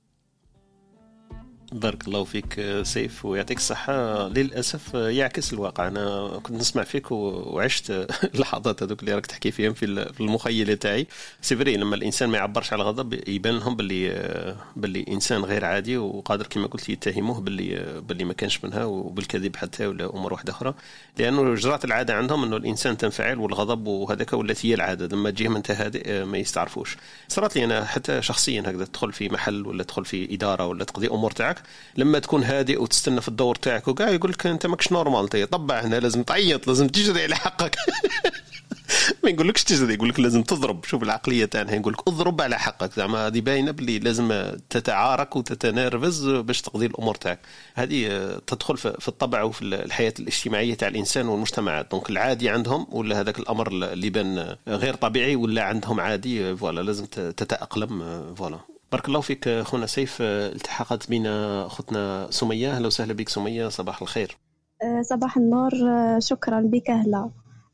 بارك 1.74 2.08
الله 2.08 2.24
فيك 2.24 2.82
سيف 2.84 3.26
ويعطيك 3.26 3.58
الصحة. 3.58 4.28
للأسف 4.28 4.94
يعكس 4.94 5.54
الواقع. 5.54 5.88
أنا 5.88 6.40
كنت 6.44 6.58
نسمع 6.58 6.84
فيك 6.84 7.12
وعشت 7.12 7.92
اللحظات 8.36 8.84
هذوك 8.84 9.00
اللي 9.00 9.14
راك 9.14 9.26
تحكي 9.26 9.52
فيهم 9.52 9.74
في 9.74 9.86
المخيلة 10.20 10.74
تاعي. 10.74 11.08
سيفري 11.42 11.78
لما 11.78 11.96
الإنسان 11.96 12.30
ما 12.30 12.38
يعبرش 12.38 12.74
على 12.74 12.82
الغضب 12.82 13.30
يبان 13.30 13.58
لهم 13.58 13.76
باللي 13.76 14.56
باللي 14.76 15.06
إنسان 15.08 15.42
غير 15.42 15.66
عادي 15.66 15.98
وقادر 15.98 16.48
كما 16.48 16.68
قلت 16.68 16.90
يتهموه 16.90 17.42
باللي 17.42 18.02
باللي 18.02 18.24
ما 18.24 18.34
كانش 18.34 18.64
منها 18.64 18.86
وبالكذب 18.86 19.56
حتى 19.56 19.88
ولا 19.88 20.06
أمور 20.06 20.34
واحدة 20.34 20.54
أخرى. 20.54 20.74
لأنه 21.18 21.56
جرات 21.56 21.86
العادة 21.86 22.14
عندهم 22.16 22.44
أنه 22.44 22.58
الإنسان 22.58 22.98
تنفعل 22.98 23.40
والغضب 23.40 23.88
وهذاك 23.88 24.34
ولات 24.34 24.66
هي 24.66 24.74
العادة. 24.74 25.08
لما 25.18 25.30
تجيهم 25.30 25.56
أنت 25.56 25.72
هادئ 25.72 26.24
ما 26.26 26.38
يستعرفوش. 26.38 26.98
صارت 27.28 27.56
لي 27.56 27.64
أنا 27.66 27.86
حتى 27.86 28.22
شخصيا 28.22 28.62
هكذا 28.62 28.86
تدخل 28.86 29.14
في 29.14 29.30
محل 29.30 29.68
ولا 29.68 29.84
تدخل 29.84 30.06
في 30.06 30.34
إدارة 30.36 30.68
ولا 30.68 30.84
تقضي 30.84 31.08
أمور 31.08 31.32
تاعك. 31.32 31.63
لما 31.98 32.20
تكون 32.20 32.44
هادئ 32.44 32.82
وتستنى 32.82 33.22
في 33.22 33.28
الدور 33.28 33.56
تاعك 33.56 33.88
وكاع 33.88 34.10
يقول 34.10 34.32
لك 34.32 34.48
أنت 34.48 34.66
ماكش 34.66 34.92
نورمال 34.92 35.50
طبع 35.50 35.80
هنا 35.80 35.96
لازم 35.96 36.24
تعيط 36.24 36.68
لازم 36.68 36.88
تجري 36.88 37.24
على 37.24 37.36
حقك. 37.36 37.76
ما 39.24 39.30
يقولكش 39.30 39.64
تجري 39.64 39.94
يقول 39.94 40.10
لك 40.10 40.20
لازم 40.20 40.44
تضرب. 40.44 40.86
شوف 40.86 41.04
العقلية 41.04 41.46
تاعنا 41.46 41.76
يقول 41.76 41.94
لك 41.94 42.08
اضرب 42.08 42.42
على 42.42 42.60
حقك. 42.60 42.94
زعما 42.94 43.28
هذه 43.28 43.42
باينة 43.42 43.72
باللي 43.72 44.00
لازم 44.00 44.56
تتعارك 44.70 45.36
وتتنرفز 45.36 46.30
باش 46.30 46.62
تقضي 46.62 46.86
الأمور 46.86 47.16
تاعك. 47.16 47.40
هذه 47.76 48.08
تدخل 48.48 48.78
في 48.78 49.08
الطبع 49.08 49.44
وفي 49.44 49.62
الحياة 49.62 50.14
الاجتماعية 50.20 50.74
تاع 50.74 50.88
الإنسان 50.88 51.28
والمجتمعات 51.28 51.92
donc 51.92 52.10
العادي 52.10 52.50
عندهم 52.50 52.88
ولا 52.92 53.20
هذاك 53.20 53.40
الأمر 53.40 53.68
اللي 53.68 54.10
بان 54.10 54.56
غير 54.68 54.96
طبيعي 54.96 55.36
ولا 55.36 55.64
عندهم 55.64 56.00
عادي 56.00 56.56
voilà 56.56 56.82
لازم 56.82 57.06
تتأقلم 57.06 58.24
voilà. 58.36 58.73
بارك 58.94 59.08
الله 59.08 59.22
فيك 59.22 59.50
خونا 59.50 59.86
سيف. 59.86 60.18
التحقت 60.22 61.10
بنا 61.10 61.66
أختنا 61.66 62.28
سمية. 62.30 62.72
أهلا 62.72 62.88
وسهلا 62.88 63.14
بك 63.14 63.30
سمية. 63.30 63.68
صباح 63.68 64.02
الخير. 64.02 64.38
أه، 64.84 65.02
صباح 65.02 65.38
النور. 65.38 65.72
أه، 65.74 66.20
شكرا 66.20 66.62
بك 66.62 66.90
أهلا. 66.90 67.30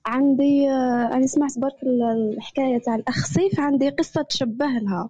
عندي 0.06 0.70
أنا 1.14 1.28
سمعت 1.28 1.60
برك 1.60 1.76
الحكاية 1.84 2.78
تاع 2.78 2.96
الأخ 2.96 3.26
سيف. 3.26 3.60
عندي 3.60 3.90
قصة 3.90 4.22
تشبه 4.22 4.66
لها. 4.66 5.10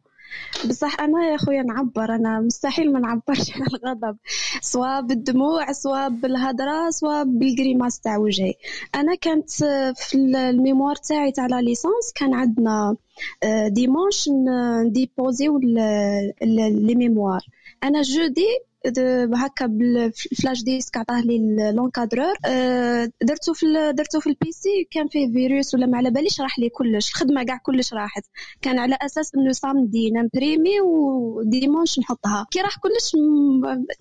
بصح 0.70 1.02
أنا 1.02 1.26
يا 1.32 1.38
خويا 1.38 1.62
نعبر 1.62 2.16
أنا 2.16 2.40
مستحيل 2.40 2.94
ما 2.94 3.00
نعبرش 3.00 3.52
على 3.52 3.66
الغضب. 3.84 4.18
سواء 4.62 5.02
بالدموع 5.02 5.72
سواء 5.72 6.10
بالهضره 6.10 6.90
سواء 6.90 7.24
بال 7.24 7.39
grimaces 7.39 8.00
تاع 8.00 8.18
وجهي. 8.18 8.54
أنا 8.96 9.16
كانت 9.16 9.50
في 9.96 10.16
ال 10.16 10.26
mémoire 10.26 10.96
تاعي 10.96 11.32
تاع 11.32 11.46
la 11.48 11.62
licence 11.62 12.14
كان 12.16 12.34
عندنا 12.34 12.96
آه، 13.44 13.68
dimanche 13.68 14.30
نديبوزيو 14.86 15.58
les 15.58 16.96
mémoires. 16.96 17.42
أنا 17.84 18.02
جودي 18.02 18.48
هكا 19.36 19.66
بال 19.66 19.94
flash 19.94 20.64
disque 20.64 20.98
عطاه 20.98 21.22
لي 21.22 21.72
l'encadreur 21.76 22.34
درتو 23.22 23.54
في 23.54 23.92
درتو 23.94 24.20
في 24.20 24.28
ال 24.30 24.49
PC 24.49 24.88
كان 24.92 25.08
فيه 25.08 25.32
فيروس 25.34 25.76
ولا 25.76 25.86
ما 25.86 25.98
على 25.98 26.12
باليش 26.12 26.42
راح 26.42 26.60
لي 26.60 26.70
كلش 26.70 27.10
الخدمه 27.10 27.44
كاع 27.44 27.58
كلش 27.58 27.94
راحت 27.94 28.24
كان 28.62 28.80
على 28.80 28.98
أساس 29.02 29.36
انه 29.36 29.52
samedi 29.52 30.12
نمبريمي 30.12 30.82
و 30.82 30.95
dimanche 30.95 32.00
نحطها 32.00 32.48
كي 32.52 32.62
راح 32.62 32.78
كلش 32.78 33.16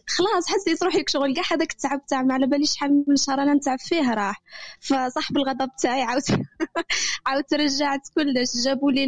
خلاص 0.07 0.49
حسيت 0.49 0.83
روحي 0.83 1.05
شغل 1.09 1.35
كاع 1.35 1.45
هذاك 1.53 1.73
التعب 1.73 2.07
تاع 2.07 2.23
ما 2.23 2.35
على 2.35 2.47
باليش 2.47 2.73
شحال 2.73 3.05
من 3.09 3.17
شهر 3.17 3.43
أنا 3.43 3.55
نتعب 3.55 3.79
فيه 3.79 4.15
راح 4.15 4.43
فصاحب 4.81 5.37
الغضب 5.37 5.71
تاعي 5.83 6.03
عاود 6.03 6.23
عاود 7.27 7.45
رجعت 7.53 8.09
كلش 8.15 8.65
جابوا 8.65 8.93
لي 8.93 9.07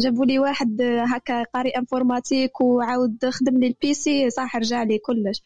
جابوا 0.00 0.24
لي 0.26 0.38
واحد 0.38 0.82
هكا 0.82 1.42
قاري 1.54 1.70
informatique 1.70 2.60
وعاود 2.60 3.28
خدم 3.30 3.58
لي 3.58 3.66
ال 3.66 3.87
PC 3.87 4.30
صح 4.30 4.56
رجع 4.56 4.81
عليه 4.82 4.98
كلش. 5.06 5.42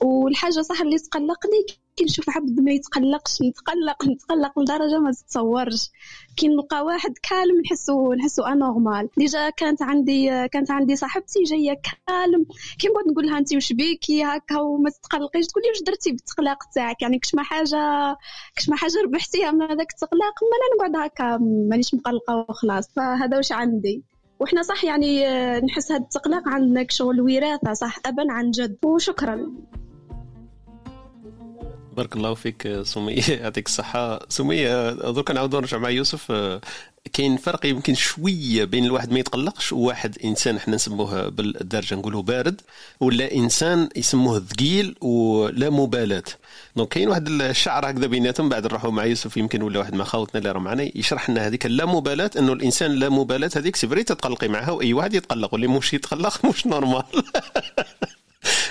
والحاجة 0.00 0.60
صح 0.60 0.80
اللي 0.80 0.98
تقلقني 0.98 1.64
كي 1.96 2.04
نشوف 2.04 2.30
عبد 2.30 2.60
ما 2.60 2.72
يتقلقش 2.72 3.42
نتقلق 3.42 4.08
نتقلق 4.08 4.58
لدرجة 4.58 4.98
ما 4.98 5.12
تتصورش. 5.12 5.90
كي 6.36 6.48
نلقى 6.48 6.84
واحد 6.84 7.14
calme 7.22 7.60
نحسو 7.60 8.12
نحسو 8.12 8.42
anormal 8.42 9.08
déjà 9.16 9.50
كانت 9.50 9.82
عندي 9.82 10.48
كانت 10.48 10.70
عندي 10.70 10.96
صاحبتي 10.96 11.42
جاية 11.42 11.80
calme. 12.06 12.44
كي 12.78 12.88
نقعد 12.88 13.08
نقول 13.08 13.26
لها 13.26 13.38
انت 13.38 13.54
واش 13.54 13.72
بيك 13.72 14.24
هكا 14.24 14.60
وما 14.60 14.90
تتقلقيش. 14.90 15.46
تقول 15.46 15.62
لي 15.64 15.70
واش 15.70 15.82
درتي 15.82 16.10
بالتقلاق 16.12 16.58
تاعك؟ 16.74 17.02
يعني 17.02 17.18
كش 17.18 17.34
ما 17.34 17.42
حاجة 17.42 18.16
كش 18.56 18.68
ما 18.68 18.76
حاجة 18.76 19.02
ربحتيها 19.04 19.50
من 19.50 19.62
هذاك 19.62 19.92
التقلاق 19.92 20.34
ما 20.42 20.56
أنا 20.86 20.90
نقعد 20.90 21.06
هكا 21.06 21.38
مانيش 21.70 21.94
مقلقة 21.94 22.46
وخلاص. 22.48 22.94
فهذا 22.96 23.36
واش 23.36 23.52
عندي. 23.52 24.02
وإحنا 24.40 24.62
صح 24.62 24.84
يعني 24.84 25.26
آه، 25.28 25.60
نحس 25.60 25.92
هاد 25.92 26.00
التقلق 26.00 26.48
عندنا 26.48 26.86
شغل 26.88 27.20
وراثة 27.20 27.72
صح 27.72 27.98
أبا 28.06 28.32
عن 28.32 28.50
جد. 28.50 28.76
وشكرا. 28.84 29.46
بارك 31.96 32.16
الله 32.16 32.34
فيك 32.34 32.82
سمية. 32.82 33.22
يعطيك 33.42 33.66
الصحة. 33.66 34.20
سمية 34.28 34.90
درك 34.92 35.30
نعاود 35.30 35.54
نرجع 35.56 35.78
مع 35.78 35.90
يوسف 35.90 36.30
آه، 36.30 36.60
كاين 37.12 37.36
فرق 37.36 37.66
يمكن 37.66 37.94
شوية 37.94 38.64
بين 38.64 38.84
الواحد 38.84 39.12
ما 39.12 39.18
يتقلقش 39.18 39.72
وواحد 39.72 40.18
إنسان 40.24 40.56
إحنا 40.56 40.74
نسموه 40.74 41.28
بالدارجه 41.28 41.94
نقولوا 41.94 42.22
بارد 42.22 42.60
ولا 43.00 43.34
إنسان 43.34 43.88
يسموه 43.96 44.40
ثقيل 44.40 44.96
ولا 45.00 45.70
مبالاة. 45.70 46.22
donc 46.76 46.88
كاين 46.88 47.08
واحد 47.08 47.28
الشعر 47.28 47.90
هكذا 47.90 48.06
بيناتهم 48.06 48.48
بعد 48.48 48.66
نروحوا 48.66 48.90
مع 48.90 49.04
يوسف 49.04 49.36
يمكن 49.36 49.62
ولا 49.62 49.78
واحد 49.78 49.94
ما 49.94 50.04
خاوتنا 50.04 50.38
اللي 50.38 50.52
راه 50.52 50.60
معنا 50.60 50.98
يشرح 50.98 51.30
لنا 51.30 51.46
هذيك 51.46 51.66
اللا 51.66 51.86
مبالاة 51.86 52.30
إنه 52.38 52.52
الإنسان 52.52 52.90
لا 52.90 53.08
مبالاة 53.08 53.50
هذيك 53.56 53.76
سي 53.76 53.86
تتقلقي 53.86 54.48
معها 54.48 54.70
وأي 54.70 54.92
واحد 54.92 55.14
يتقلق 55.14 55.52
واللي 55.54 55.66
مش 55.66 55.94
يتقلق 55.94 56.44
مش 56.46 56.66
normal 56.66 57.04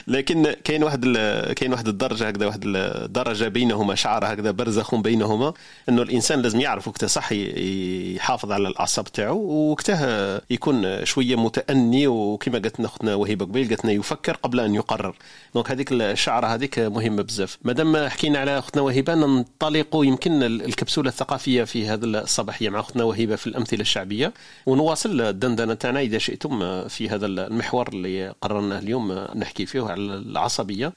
لكن 0.10 0.56
كاين 0.64 0.84
واحد 0.84 1.18
كاين 1.56 1.72
واحد 1.72 1.88
الدرجة 1.88 2.28
هكذا 2.28 2.46
واحد 2.46 2.64
الدرجه 2.66 3.48
بينهما 3.48 3.96
شعر 3.96 4.34
هكذا 4.34 4.52
برزخ 4.52 4.96
بينهما 4.96 5.54
إنه 5.90 6.02
الإنسان 6.02 6.42
لازم 6.42 6.62
يعرف 6.62 6.88
وقتها 6.88 7.08
صح 7.08 7.32
يحافظ 7.32 8.52
على 8.52 8.68
الأعصاب 8.68 9.06
تاعو 9.06 9.72
وقتها 9.72 10.42
يكون 10.50 11.06
شوية 11.06 11.36
متأني 11.36 12.08
وكما 12.08 12.60
قالت 12.60 12.80
لنا 12.80 12.88
أختنا 12.88 13.16
وهبه 13.16 13.46
قبيل 13.46 13.68
قالت 13.68 13.86
لنا 13.86 13.94
يفكر 13.94 14.34
قبل 14.34 14.60
أن 14.60 14.76
يقرر. 14.76 15.16
دونك 15.54 15.72
هذيك 15.72 15.92
الشعرة 15.92 16.48
هذيك 16.48 16.80
مهمة 16.80 17.22
بزاف. 17.22 17.58
مادام 17.64 18.08
حكينا 18.08 18.40
على 18.40 18.60
أختنا 18.60 18.82
وهبه 18.82 19.16
ننطلق 19.16 19.88
يمكن 19.96 20.44
الكبسولة 20.44 21.10
الثقافية 21.10 21.64
في 21.64 21.88
هذا 21.88 22.06
الصباحية 22.06 22.70
مع 22.70 22.80
أختنا 22.80 23.04
وهبه 23.04 23.36
في 23.36 23.48
الأمثلة 23.48 23.82
الشعبية 23.82 24.34
ونواصل 24.66 25.22
الدندنة 25.22 25.74
تاعنا 25.74 26.00
إذا 26.00 26.18
شئتم 26.18 26.88
في 26.88 27.10
هذا 27.10 27.26
المحور 27.26 27.88
اللي 27.88 28.34
قررناه 28.42 28.80
اليوم 28.80 29.12
نحكي 29.36 29.66
فيه 29.66 29.99
على 30.00 30.18
العصبية. 30.18 30.94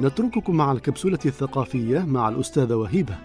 نترككم 0.00 0.56
مع 0.56 0.72
الكبسولة 0.72 1.18
الثقافية 1.26 1.98
مع 1.98 2.28
الأستاذة 2.28 2.74
وهبه 2.74 3.18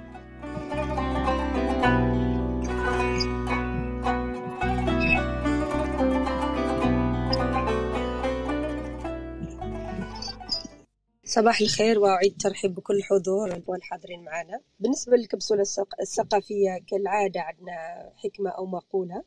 صباح 11.26 11.62
الخير 11.62 12.00
وأعيد 12.00 12.32
الترحيب 12.32 12.76
بكل 12.76 12.96
الحضور 12.96 13.62
والحاضرين 13.68 14.24
معنا. 14.24 14.60
بالنسبة 14.80 15.18
للكبسولة 15.18 15.64
الثقافية 16.02 16.80
كالعادة 16.88 17.42
عندنا 17.42 17.74
حكمة 18.16 18.50
أو 18.50 18.66
مقولة. 18.66 19.24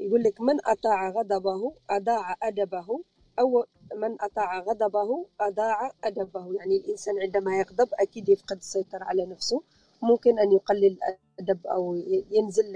يقول 0.00 0.22
لك 0.22 0.40
من 0.40 0.56
أطاع 0.66 1.08
غضبه 1.08 1.72
أضاع 1.90 2.36
أدبه 2.42 3.00
أو 3.38 3.64
من 3.96 4.16
أطاع 4.20 4.58
غضبه 4.58 5.26
أضاع 5.40 5.90
أدبه. 6.04 6.54
يعني 6.54 6.76
الإنسان 6.76 7.20
عندما 7.20 7.58
يغضب 7.58 7.88
أكيد 8.00 8.28
يفقد 8.28 8.56
السيطرة 8.56 9.04
على 9.04 9.26
نفسه. 9.26 9.62
ممكن 10.02 10.38
أن 10.38 10.52
يقلل 10.52 10.98
الأدب 11.38 11.66
أو 11.66 11.94
ينزل 12.30 12.72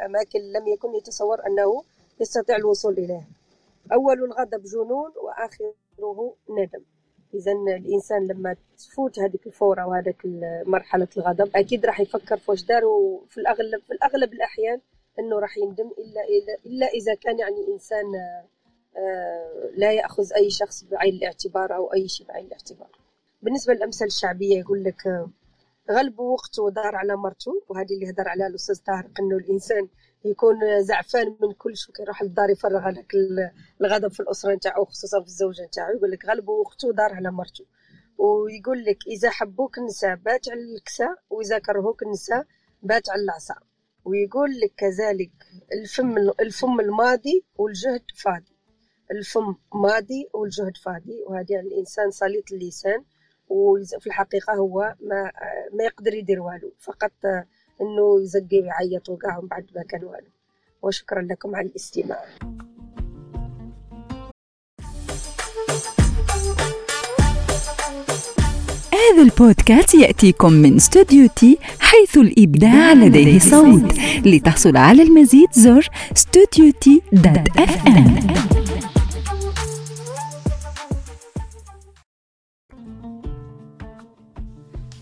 لأماكن 0.00 0.40
لم 0.40 0.68
يكن 0.68 0.94
يتصور 0.94 1.46
أنه 1.46 1.82
يستطيع 2.20 2.56
الوصول 2.56 2.92
إليها. 2.92 3.26
أول 3.92 4.24
الغضب 4.24 4.62
جنون 4.62 5.12
وآخره 5.22 6.34
ندم. 6.50 6.82
اذا 7.34 7.52
الإنسان 7.52 8.26
لما 8.26 8.56
تفوت 8.78 9.18
هذيك 9.18 9.46
الفورة 9.46 9.86
وهذاك 9.86 10.16
مرحلة 10.66 11.08
الغضب 11.16 11.50
أكيد 11.56 11.86
راح 11.86 12.00
يفكر 12.00 12.36
في 12.36 12.50
واش 12.50 12.64
دار 12.64 12.84
وفي 12.84 13.38
الأغلب 13.40 13.82
في 13.86 13.92
الأغلب 13.92 14.32
الأحيان 14.32 14.80
أنه 15.18 15.38
راح 15.38 15.58
يندم 15.58 15.90
إلا 15.98 16.20
إلا, 16.66 16.86
إذا 16.86 17.14
كان 17.14 17.38
يعني 17.38 17.68
إنسان 17.68 18.04
آه، 18.96 19.70
لا 19.76 19.92
يأخذ 19.92 20.32
أي 20.32 20.50
شخص 20.50 20.84
بعين 20.84 21.14
الاعتبار 21.14 21.76
أو 21.76 21.92
أي 21.92 22.08
شيء 22.08 22.26
بعين 22.26 22.46
الاعتبار. 22.46 22.90
بالنسبة 23.42 23.74
للامثال 23.74 24.06
الشعبية 24.06 24.58
يقول 24.58 24.84
لك 24.84 25.06
آه، 25.06 25.30
غلبوا 25.90 26.32
وقته 26.32 26.62
ودار 26.62 26.96
على 26.96 27.16
مرته 27.16 27.62
وهذه 27.68 27.94
اللي 27.94 28.10
هدر 28.10 28.28
عليها 28.28 28.46
الأستاذ 28.46 28.80
طارق 28.86 29.10
إنه 29.20 29.36
الإنسان 29.36 29.88
يكون 30.24 30.82
زعفان 30.82 31.36
من 31.40 31.52
كل 31.52 31.76
شيء 31.76 31.94
كيروح 31.94 32.22
للدار 32.22 32.50
يفرغ 32.50 32.88
هذاك 32.88 33.12
الغضب 33.80 34.08
في 34.08 34.20
الأسرة 34.20 34.54
نتاعو 34.54 34.84
خصوصا 34.84 35.20
في 35.20 35.26
الزوجة 35.26 35.62
نتاعو 35.62 35.96
يقول 35.96 36.10
لك 36.10 36.26
غلبوا 36.26 36.60
وقته 36.60 36.88
ودار 36.88 37.14
على 37.14 37.30
مرته. 37.30 37.64
ويقول 38.18 38.84
لك 38.84 38.98
إذا 39.06 39.30
حبوك 39.30 39.78
النساء 39.78 40.14
بات 40.14 40.48
على 40.48 40.60
الكساء 40.60 41.14
وإذا 41.30 41.58
كرهوك 41.58 42.02
النساء 42.02 42.44
بات 42.82 43.10
على 43.10 43.22
العصا. 43.22 43.54
ويقول 44.06 44.50
لك 44.60 44.72
كذلك 44.76 45.30
الفم 45.72 46.18
الفم 46.40 46.80
الماضي 46.80 47.44
والجهد 47.58 48.02
فاضي. 48.14 48.56
الفم 49.10 49.54
ماضي 49.74 50.28
والجهد 50.32 50.76
فاضي. 50.76 51.22
وهذا 51.26 51.60
الإنسان 51.60 52.10
سليط 52.10 52.52
اللسان 52.52 53.04
وفي 53.48 54.06
الحقيقة 54.06 54.54
هو 54.54 54.94
ما 55.00 55.32
ما 55.72 55.84
يقدر 55.84 56.14
يدير 56.14 56.40
والو. 56.40 56.72
فقط 56.78 57.12
إنه 57.80 58.22
يزقي 58.22 58.60
ويعيط 58.60 59.08
وكاع 59.08 59.40
من 59.40 59.48
بعد 59.48 59.66
ما 59.76 59.82
كان 59.82 60.04
والو. 60.04 60.30
وشكرا 60.82 61.22
لكم 61.22 61.56
على 61.56 61.66
الاستماع. 61.66 62.24
هذا 68.96 69.22
البودكاست 69.22 69.94
يأتيكم 69.94 70.52
من 70.52 70.76
Studio 70.76 71.28
T 71.36 71.58
حيث 71.80 72.16
الإبداع 72.16 72.92
لديه 72.92 73.38
صوت. 73.38 73.98
لتحصل 74.26 74.76
على 74.76 75.02
المزيد 75.02 75.48
زر 75.52 75.88
Studio 76.16 76.72
T 76.80 77.02
dot 77.12 77.48
FM 77.58 78.26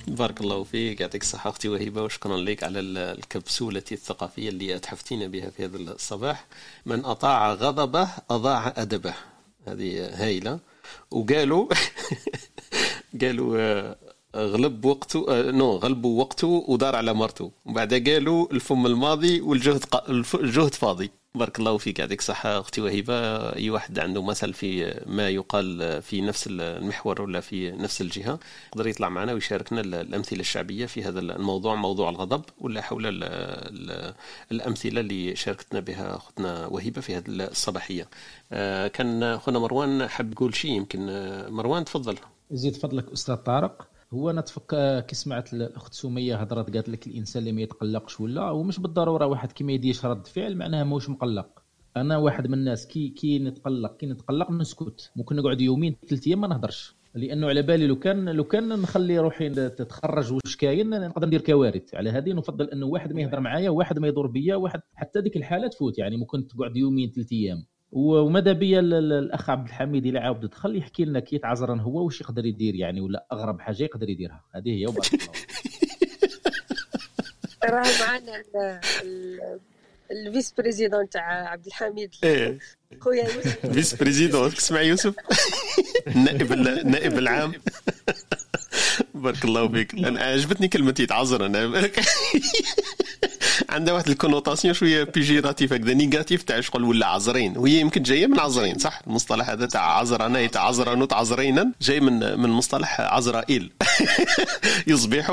بارك 0.09 0.41
الله 0.41 0.65
فيك 0.65 1.01
يعطيك 1.01 1.23
الصحة 1.23 1.51
أختي 1.51 1.69
وهبة 1.69 2.03
وشكرا 2.03 2.37
لك 2.37 2.63
على 2.65 2.81
الكبسولة 2.81 3.83
الثقافية 3.93 4.49
اللي 4.49 4.77
أتحفتينا 4.77 5.27
بها 5.27 5.51
في 5.51 5.65
هذا 5.65 5.77
الصباح. 5.77 6.47
من 6.87 7.05
أطاع 7.05 7.53
غضبه 7.53 8.09
أضاع 8.31 8.75
أدبه. 8.77 9.15
هذه 9.67 10.11
هايلة. 10.25 10.59
وقالوا 11.11 11.69
قالوا 13.21 13.59
آه، 13.59 13.97
غلب 14.37 14.85
وقته 14.85 15.27
آه، 15.29 15.51
نو 15.51 15.77
غلبوا 15.77 16.21
وقته 16.21 16.65
ودار 16.69 16.97
على 16.97 17.15
مرته. 17.15 17.53
وبعد 17.65 17.95
قالوا 17.95 18.53
الفم 18.53 18.87
الماضي 18.87 19.41
والجهد 19.41 19.85
الجهد 20.35 20.75
فاضي. 20.75 21.11
بارك 21.35 21.59
الله 21.59 21.79
فيك 21.79 21.99
يعطيك 21.99 22.19
الصحة 22.19 22.61
أختي 22.61 22.81
وهبة 22.81 23.15
أي 23.57 23.71
واحد 23.71 23.99
عنده 23.99 24.23
مثل 24.23 24.53
في 24.53 25.01
ما 25.07 25.29
يقال 25.29 26.03
في 26.03 26.21
نفس 26.21 26.49
المحور 26.51 27.23
ولا 27.23 27.41
في 27.41 27.71
نفس 27.71 28.01
الجهة 28.01 28.39
يقدر 28.69 28.87
يطلع 28.87 29.09
معنا 29.09 29.33
ويشاركنا 29.33 29.81
الأمثلة 29.81 30.41
الشعبية 30.41 30.87
في 30.87 31.03
هذا 31.05 31.21
الموضوع 31.21 31.75
موضوع 31.75 32.09
الغضب 32.09 32.43
ولا 32.59 32.83
حول 32.83 33.07
الأمثلة 34.53 35.01
اللي 35.01 35.37
شاركتنا 35.37 35.81
بها 35.81 36.17
أختنا 36.17 36.67
وهبة 36.67 37.01
في 37.01 37.17
هذه 37.17 37.25
الصباحية. 37.29 38.09
آه، 38.53 38.89
كان 38.89 39.23
أخونا 39.23 39.59
مروان 39.59 40.09
حب 40.09 40.33
يقول 40.33 40.55
شيء 40.55 40.71
يمكن 40.71 41.09
آه، 41.09 41.49
مروان 41.49 41.85
تفضل. 41.85 42.17
زيد 42.55 42.77
فضلك 42.77 43.13
أستاذ 43.13 43.35
طارق. 43.35 43.89
هو 44.13 44.31
أنا 44.31 44.41
تفك 44.41 45.05
كي 45.07 45.15
سمعت 45.15 45.55
الأخت 45.55 45.95
سمية 45.95 46.37
هضرت 46.37 46.75
قالت 46.75 46.89
لك 46.89 47.07
الإنسان 47.07 47.41
اللي 47.41 47.53
ما 47.53 47.63
يتقلقش 47.63 48.21
ولا 48.21 48.43
هو 48.43 48.63
مش 48.63 48.81
بالضرورة 48.81 49.27
واحد 49.27 49.53
كي 49.53 49.65
ما 49.65 49.73
يديش 49.73 50.05
رد 50.05 50.27
فعل 50.27 50.57
معناها 50.57 50.85
ماهوش 50.85 51.11
مقلق. 51.11 51.63
أنا 51.97 52.17
واحد 52.17 52.47
من 52.47 52.55
الناس 52.55 52.87
كي 52.87 53.09
كي 53.09 53.39
نتقلق 53.39 53.97
كي 53.97 54.07
نتقلق 54.07 54.51
نسكت. 54.51 55.11
ممكن 55.17 55.37
نقعد 55.37 55.61
يومين 55.61 55.97
ثلاث 56.09 56.27
أيام 56.27 56.41
ما 56.41 56.49
نهضرش. 56.49 56.97
لأنه 57.15 57.47
على 57.47 57.63
بالي 57.63 57.87
لو 57.87 57.99
كان 57.99 58.29
لو 58.29 58.45
كان 58.45 58.69
نخلي 58.69 59.19
روحي 59.19 59.51
تتخرج 59.51 60.33
واش 60.33 60.57
كاين 60.57 60.91
نقدر 60.91 61.27
ندير 61.27 61.41
كوارث. 61.41 61.95
على 61.95 62.11
هذه 62.11 62.33
نفضل 62.33 62.71
أنه 62.71 62.87
واحد 62.87 63.13
ما 63.13 63.21
يهضر 63.21 63.41
معايا 63.41 63.71
واحد 63.71 63.99
ما 63.99 64.09
يدور 64.09 64.27
بيا 64.27 64.57
واحد 64.57 64.81
حتى 64.95 65.21
ديك 65.21 65.37
الحاله 65.37 65.69
تفوت. 65.69 65.99
يعني 65.99 66.17
ممكن 66.17 66.47
تقعد 66.49 66.77
يومين 66.77 67.11
ثلاث 67.11 67.33
أيام. 67.33 67.67
وماذا 67.95 68.53
بيا 68.53 68.81
الأخ 68.81 69.51
عبد 69.51 69.69
الحميد 69.69 70.07
إلى 70.07 70.19
عاود؟ 70.19 70.41
دخل 70.41 70.77
يحكي 70.77 71.05
لنا 71.05 71.21
كي 71.21 71.39
تعذرن 71.39 71.81
هو 71.81 72.05
واش 72.05 72.21
يقدر 72.21 72.47
يدير 72.47 72.75
يعني 72.75 73.01
ولا 73.01 73.27
أغرب 73.33 73.61
حاجة 73.61 73.83
يقدر 73.83 74.09
يديرها. 74.09 74.45
هذه 74.55 74.71
هي 74.71 74.87
وبارك 74.87 75.15
الله 75.15 75.33
راه 77.75 77.87
معنا 78.01 78.43
ال 80.11 80.55
vice-président 80.59 81.09
تاع 81.09 81.49
عبد 81.49 81.67
الحميد. 81.67 82.11
إيه. 82.25 82.59
خويا 83.01 83.25
يوسف. 83.25 83.67
vice-président. 83.67 84.51
تسمع 84.55 84.81
يوسف. 84.81 85.15
النائب 86.17 86.53
النائب 86.53 87.19
العام. 87.19 87.53
بارك 89.15 89.45
الله 89.45 89.69
فيك. 89.69 89.95
أنا 89.95 90.21
عجبتني 90.21 90.69
كلمة 90.69 90.95
يتعذرن 91.01 91.47
أنا 91.47 91.91
عندها 93.75 93.95
واحد 93.95 94.09
ال 94.09 94.14
connotation 94.14 94.75
شوية 94.75 95.05
péjorative 95.05 95.73
هكذا 95.73 95.95
négative 95.95 96.43
تاع 96.43 96.61
شغل 96.61 96.85
ولا 96.85 97.07
عذراين 97.07 97.59
وهي 97.59 97.81
يمكن 97.81 98.03
جاية 98.03 98.27
من 98.27 98.41
عذراين 98.41 98.79
صح؟ 98.79 99.01
المصطلح 99.07 99.51
هذا 99.51 99.67
تاع 99.67 99.99
عذرنا 99.99 100.41
يتعذرن 100.41 101.09
تعذرينا 101.09 101.73
جاي 101.83 102.01
من 102.01 102.41
من 102.41 102.51
مصطلح 102.51 103.01
عزرائيل. 103.01 103.73
يصبح 104.87 105.31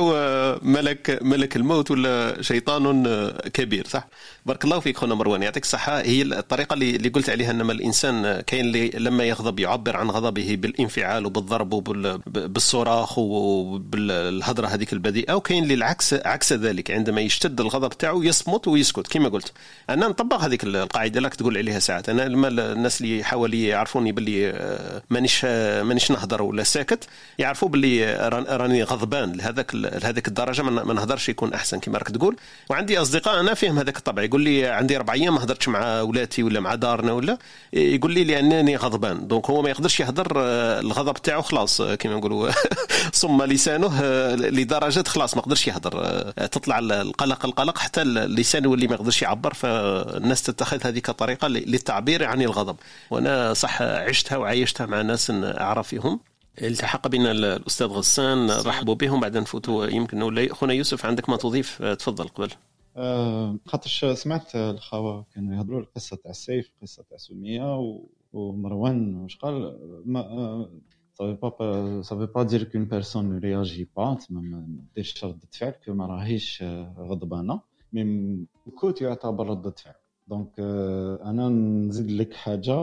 ملك 0.62 1.20
ملك 1.22 1.56
الموت 1.56 1.92
ولا 1.92 2.42
شيطان 2.42 3.32
كبير 3.54 3.88
صح؟ 3.88 4.08
بارك 4.46 4.64
الله 4.64 4.80
فيك 4.80 4.98
خونا 4.98 5.16
مروان 5.16 5.44
يعطيك 5.44 5.64
الصحة. 5.64 6.02
هي 6.02 6.22
الطريقة 6.22 6.74
اللي 6.74 7.10
قلت 7.10 7.30
عليها 7.30 7.52
إنما 7.52 7.74
الإنسان 7.74 8.42
كاين 8.42 8.66
اللي 8.66 8.89
لما 8.89 9.24
يغضب 9.24 9.60
يعبر 9.60 9.98
عن 9.98 10.10
غضبه 10.12 10.56
بالانفعال 10.60 11.26
وبالضرب 11.26 11.74
وبالصراخ 11.74 13.18
وبالهضره 13.18 14.68
هذيك 14.68 14.94
البذيئة 14.94 15.34
وكاين 15.34 15.64
اللي 15.64 15.74
العكس 15.74 16.14
عكس 16.14 16.54
ذلك 16.54 16.92
عندما 16.92 17.22
يشتد 17.22 17.62
الغضب 17.62 17.89
تاعو 17.89 18.24
يصمت 18.32 18.68
ويسكت 18.68 19.08
كما 19.08 19.30
قلت. 19.30 19.52
أنا 19.90 20.08
نطبق 20.08 20.38
هذيك 20.38 20.64
القاعدة 20.64 21.20
لك 21.20 21.36
تقول 21.36 21.58
عليها 21.58 21.80
ساعات. 21.80 22.10
أنا 22.10 22.22
لما 22.22 22.48
الناس 22.48 23.02
اللي 23.02 23.24
حوالي 23.24 23.68
يعرفوني 23.68 24.12
باللي 24.12 24.50
آه، 24.50 25.04
مانيش 25.10 25.42
آه، 25.46 25.84
مانيش 25.84 26.12
نهضر 26.12 26.42
ولا 26.42 26.64
ساكت 26.64 27.08
يعرفوا 27.40 27.70
باللي 27.70 28.16
راني 28.50 28.84
غضبان 28.84 29.32
لهذاك 29.32 29.76
لهذيك 29.76 30.28
الدرجة 30.28 30.62
ما 30.62 30.94
نهضرش 30.94 31.30
يكون 31.30 31.54
أحسن 31.54 31.80
كما 31.80 31.98
راك 31.98 32.08
تقول. 32.08 32.36
وعندي 32.70 33.02
أصدقاء 33.02 33.40
أنا 33.40 33.54
فيهم 33.54 33.78
هذاك 33.80 33.98
الطبع. 33.98 34.24
يقول 34.24 34.42
لي 34.42 34.68
عندي 34.68 34.98
أربع 34.98 35.14
أيام 35.14 35.36
ما 35.36 35.44
هضرتش 35.44 35.68
مع 35.68 36.02
ولاتي 36.02 36.44
ولا 36.44 36.60
مع 36.60 36.76
دارنا 36.76 37.12
ولا 37.12 37.38
يقول 37.74 38.12
لي 38.12 38.24
لأنني 38.24 38.76
غضبان. 38.76 39.28
donc 39.28 39.49
هو 39.50 39.62
ما 39.62 39.70
يقدرش 39.70 40.00
يهضر 40.00 40.34
آه، 40.38 40.80
الغضب 40.80 41.14
تاعو 41.14 41.42
خلاص 41.42 41.82
كما 41.82 42.16
نقولوا 42.16 42.52
صم 43.22 43.44
لسانه 43.44 44.02
لدرجة 44.36 45.04
خلاص 45.08 45.36
ما 45.36 45.42
قدرش 45.42 45.68
يهضر 45.68 46.22
تطلع 46.32 46.80
القلق 46.80 47.46
القلق 47.46 47.78
حتى 47.78 48.02
اللسان 48.26 48.63
يولي 48.63 48.88
ما 48.88 48.93
يقدرش 48.93 49.22
يعبر 49.22 49.53
فالناس 49.53 50.43
تتخذ 50.43 50.80
هذه 50.84 50.99
كطريقه 50.99 51.47
للتعبير 51.47 52.26
عن 52.26 52.41
الغضب. 52.41 52.76
وأنا 53.11 53.53
صح 53.53 53.82
عشتها 53.82 54.38
وعايشتها 54.38 54.86
مع 54.86 55.01
ناس 55.01 55.32
اعرف 55.43 55.88
فيهم 55.88 56.19
التحق 56.61 57.07
بنا 57.07 57.32
الأستاذ 57.32 57.88
غسان 57.88 58.51
رحبوا 58.51 58.95
بهم 58.95 59.19
بعد 59.19 59.38
نفوتوا 59.38 59.86
يمكن 59.86 60.49
خونا 60.53 60.74
يوسف 60.74 61.05
عندك 61.05 61.30
ما 61.30 61.38
تضيف؟ 61.38 61.84
تفضل 61.84 62.28
قبل. 62.28 62.49
أه 62.97 63.57
خاطرش 63.65 64.05
سمعت 64.05 64.55
الخوا 64.55 65.22
كانوا 65.36 65.55
يهضروا 65.55 65.80
القصة 65.80 66.15
تاع 66.15 66.32
السيف 66.32 66.72
القصة 66.76 67.03
تاع 67.09 67.17
سمية 67.17 67.97
ومروان 68.34 69.15
واش 69.15 69.38
قال؟ 69.38 69.78
ما 70.05 70.67
ça 72.09 72.15
veut 72.19 72.32
pas 72.38 72.45
dire 72.45 72.63
qu'une 72.69 72.88
personne 72.88 73.28
ne 73.34 73.39
réagit 73.39 73.86
pas 73.86 74.17
ما 74.30 74.65
ديرش 74.95 75.26
ردة 75.26 75.47
فعل 75.51 75.74
كو 75.86 75.93
ما 75.93 76.05
راهيش 76.05 76.63
غضبانة. 76.97 77.70
مي 77.94 78.02
السكوت 78.02 79.02
يعتبر 79.02 79.48
ردة 79.48 79.72
فعل. 79.72 79.94
donc 80.28 80.60
أنا 81.26 81.50
نزيد 81.50 82.12
لك 82.12 82.34
حاجة. 82.34 82.76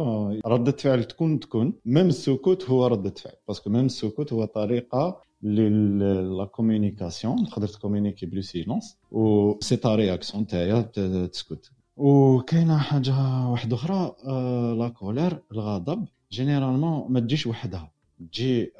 ردة 0.47 0.73
فعل 0.73 1.05
تكون 1.05 1.41
تكون 1.41 1.73
même 1.85 2.07
السكوت 2.07 2.71
هو 2.71 2.87
ردة 2.87 3.11
فعل. 3.11 3.35
parce 3.49 3.63
que 3.63 3.71
même 3.71 3.87
السكوت 3.87 4.33
هو 4.33 4.45
طريقة 4.45 5.23
la 5.43 6.45
communication 6.45 7.45
تقدر 7.47 7.67
تكومينيكي 7.67 8.27
ب 8.27 8.32
le 8.32 8.43
silence 8.43 8.97
و 9.11 9.55
c'est 9.61 9.77
ta 9.77 9.95
réaction 9.95 10.47
تاعي 10.47 10.83
تسكت. 11.29 11.71
وكاينه 11.97 12.79
حاجة 12.79 13.47
واحدة 13.49 13.77
أخرى 13.77 14.15
la 14.79 14.89
colère 14.89 15.43
الغضب. 15.53 16.05
généralement 16.33 17.13
ما 17.13 17.21
تجيش 17.21 17.47
وحدها. 17.47 17.93
تجي 18.33 18.73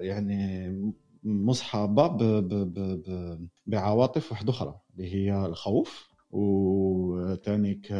يعني 0.00 0.92
مصحبة 1.24 2.06
ب... 2.06 2.18
ب... 2.18 2.48
ب... 2.48 2.78
ب... 2.78 3.48
بعواطف 3.66 4.32
واحدة 4.32 4.50
أخرى 4.50 4.80
اللي 4.94 5.14
هي 5.14 5.46
الخوف 5.46 6.08
وتانيك 6.30 7.92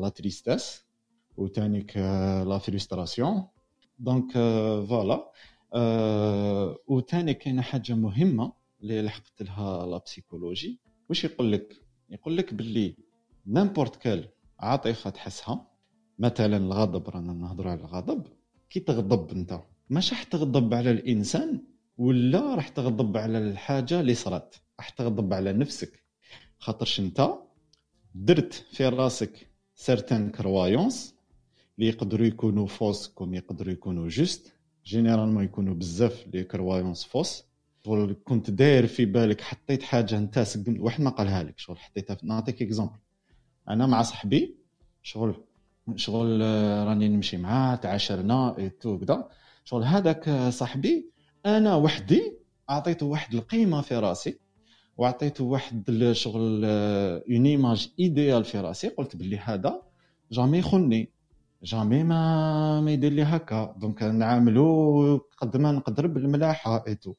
la 0.00 0.08
tristesse 0.08 0.84
وتانيك 1.36 1.96
la 2.46 2.58
frustration. 2.58 3.46
donc 3.98 4.32
voilà. 4.88 5.32
وتاني 6.86 7.34
كاينة 7.34 7.62
حاجة 7.62 7.92
مهمة 7.94 8.52
اللي 8.82 9.02
لحقت 9.02 9.42
لها 9.42 9.86
la 9.86 9.98
psychologie. 9.98 10.80
واش 11.08 11.24
يقول 11.24 11.52
لك؟ 11.52 11.76
يقول 12.10 12.36
لك 12.36 12.54
باللي 12.54 12.96
n'importe 13.46 13.96
quelle 13.96 14.28
عاطفة 14.58 15.10
تحسها. 15.10 15.66
مثلا 16.18 16.56
الغضب 16.56 17.08
رانا 17.08 17.32
نهضروا 17.32 17.70
على 17.70 17.80
الغضب. 17.80 18.26
كي 18.70 18.80
تغضب 18.80 19.30
أنت 19.30 19.60
مش 19.90 20.12
راح 20.12 20.22
تغضب 20.22 20.74
على 20.74 20.90
الإنسان 20.90 21.62
ولا 22.02 22.54
راح 22.54 22.68
تغضب 22.68 23.16
على 23.16 23.38
الحاجة 23.38 24.00
اللي 24.00 24.14
صرات 24.14 24.54
راح 24.78 24.88
تغضب 24.88 25.34
على 25.34 25.52
نفسك. 25.52 26.02
خاطرش 26.58 27.00
انت؟ 27.00 27.34
درت 28.14 28.54
في 28.72 28.88
راسك 28.88 29.46
certaines 29.74 30.30
croyances 30.30 31.14
اللي 31.78 31.88
يقدروا 31.88 32.26
يكونوا 32.26 32.66
fausses 32.66 33.08
comme 33.08 33.34
يقدروا 33.34 33.72
يكونوا 33.72 34.08
justes 34.08 34.52
généralement 34.84 35.44
يكونوا 35.44 35.74
بزاف 35.74 36.26
les 36.34 36.44
croyances 36.44 37.04
fausses. 37.04 37.44
كنت 38.24 38.50
داير 38.50 38.86
في 38.86 39.04
بالك 39.04 39.40
حطيت 39.40 39.82
حاجة 39.82 40.18
انت 40.18 40.44
واحد 40.68 41.00
ما 41.00 41.10
قالها 41.10 41.42
لك. 41.42 41.58
شغل 41.58 41.78
حطيتها 41.78 42.16
نعطيك 42.22 42.62
exemple 42.62 42.98
أنا 43.68 43.86
مع 43.86 44.02
صاحبي 44.02 44.54
شغل 45.02 45.34
شغل 45.96 46.40
راني 46.86 47.08
نمشي 47.08 47.36
معاه 47.36 47.76
تعاشرنا 47.76 48.58
et 48.58 48.70
tout 48.70 48.98
كدا. 48.98 49.28
شغل 49.64 49.84
هذاك 49.84 50.48
صاحبي 50.48 51.11
أنا 51.46 51.76
وحدي 51.76 52.38
اعطيته 52.70 53.06
واحد 53.06 53.34
القيمة 53.34 53.80
في 53.80 53.96
رأسي 53.96 54.38
وعطيته 54.96 55.44
واحد 55.44 55.90
الشغل 55.90 56.64
une 56.64 57.46
image 57.46 57.88
idéale 58.00 58.44
في 58.44 58.58
رأسي. 58.60 58.88
قلت 58.88 59.16
باللي 59.16 59.38
هذا 59.38 59.82
jamais 60.32 60.58
يخوني 60.58 61.10
jamais 61.62 62.04
ما 62.04 62.80
ما 62.80 62.90
يدير 62.92 63.12
لي 63.12 63.22
هكا. 63.22 63.74
donc 63.78 64.02
نعاملو 64.02 65.16
قد 65.38 65.56
ما 65.56 65.72
نقدر 65.72 66.06
بالملاحة 66.06 66.84
et 66.86 66.95
tout 66.95 67.14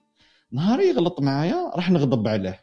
نهار 0.52 0.80
يغلط 0.80 1.22
معايا 1.22 1.72
راح 1.76 1.92
نغضب 1.92 2.28
عليه. 2.28 2.60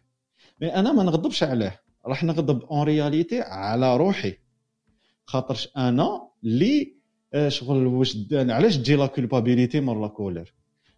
mais 0.60 0.74
أنا 0.74 0.92
ما 0.92 1.02
نغضبش 1.02 1.42
عليه 1.42 1.80
راح 2.06 2.24
نغضب 2.24 2.62
en 2.62 2.82
réalité 2.82 3.40
على 3.40 3.96
روحي. 3.96 4.34
خاطرش 5.26 5.68
أنا 5.76 6.28
اللي 6.44 6.94
آه، 7.34 7.48
شغل 7.48 7.86
واش 7.86 8.16
علاش 8.32 8.76
تجي 8.76 8.96
la 8.96 9.06
culpabilité 9.06 9.80
مور 9.80 10.00
la 10.00 10.08
colère 10.08 10.54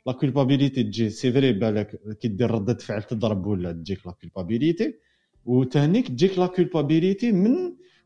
la 0.06 0.12
culpabilité 0.12 0.82
تجي 0.82 1.10
c'est 1.10 1.32
vrai 1.32 1.52
بالك 1.52 2.00
كي 2.20 2.28
دير 2.28 2.50
ردة 2.50 2.74
فعل 2.74 3.02
تضرب 3.02 3.46
ولا 3.46 3.72
تجيك 3.72 4.06
la 4.06 4.12
culpabilité 4.12 4.94
وتانيك 5.44 6.08
تجيك 6.08 6.38
la 6.38 6.46
culpabilité 6.46 7.32
من 7.32 7.54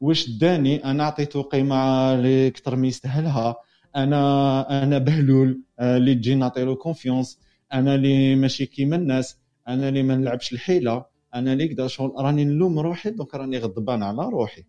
واش 0.00 0.30
داني 0.30 0.84
أنا 0.84 1.04
عطيته 1.04 1.42
قيمه 1.42 1.76
اللي 2.14 2.46
أكثر 2.46 2.76
من 2.76 2.84
يستاهلها 2.84 3.56
أنا 3.96 4.82
أنا 4.82 4.98
بهلول 4.98 5.62
اللي 5.80 6.14
تجي 6.14 6.34
نعطي 6.34 6.64
له 6.64 6.74
confiance 6.74 7.40
أنا 7.72 7.94
اللي 7.94 8.34
ماشي 8.36 8.66
كيما 8.66 8.96
الناس 8.96 9.36
أنا 9.68 9.88
اللي 9.88 10.02
ما 10.02 10.16
نلعبش 10.16 10.52
الحيله 10.52 11.04
أنا 11.34 11.52
اللي 11.52 11.68
كدا 11.68 11.86
شغل 11.86 12.12
راني 12.18 12.44
نلوم 12.44 12.78
روحي 12.78 13.10
donc 13.10 13.34
راني 13.34 13.58
غضبان 13.58 14.02
على 14.02 14.22
روحي 14.28 14.64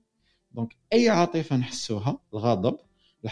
donc 0.52 0.76
اي 0.94 1.10
عاطفه 1.10 1.58
نحسوها 1.58 2.20
الغضب 2.34 2.78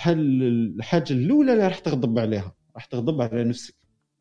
الحاجة 0.08 1.14
الاولى 1.14 1.54
اللي 1.54 1.68
راح 1.68 1.80
تغضب 1.80 2.20
عليها 2.20 2.56
راح 2.76 2.86
تغضب 2.86 3.22
على 3.22 3.44
نفسك 3.44 3.76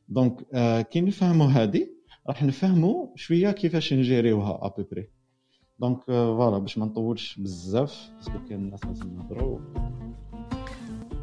donc 0.09 0.47
آه 0.55 0.80
كي 0.80 1.00
نفهموا 1.00 1.46
هذه 1.46 1.86
راح 2.28 2.42
نفهموا 2.42 3.07
شوية 3.16 3.50
كيفاش 3.50 3.92
نجيريوها 3.92 4.59
à 4.62 4.68
peu 4.68 4.86
près 4.86 5.09
donc 5.78 6.03
voilà 6.03 6.59
باش 6.59 6.78
ما 6.78 6.86
نطولش 6.86 7.38
بزاف 7.38 8.11
parce 8.16 8.36
que 8.36 8.49
كاين 8.48 8.61
الناس 8.61 8.84
لازم 8.84 9.16
نهضروا 9.16 9.59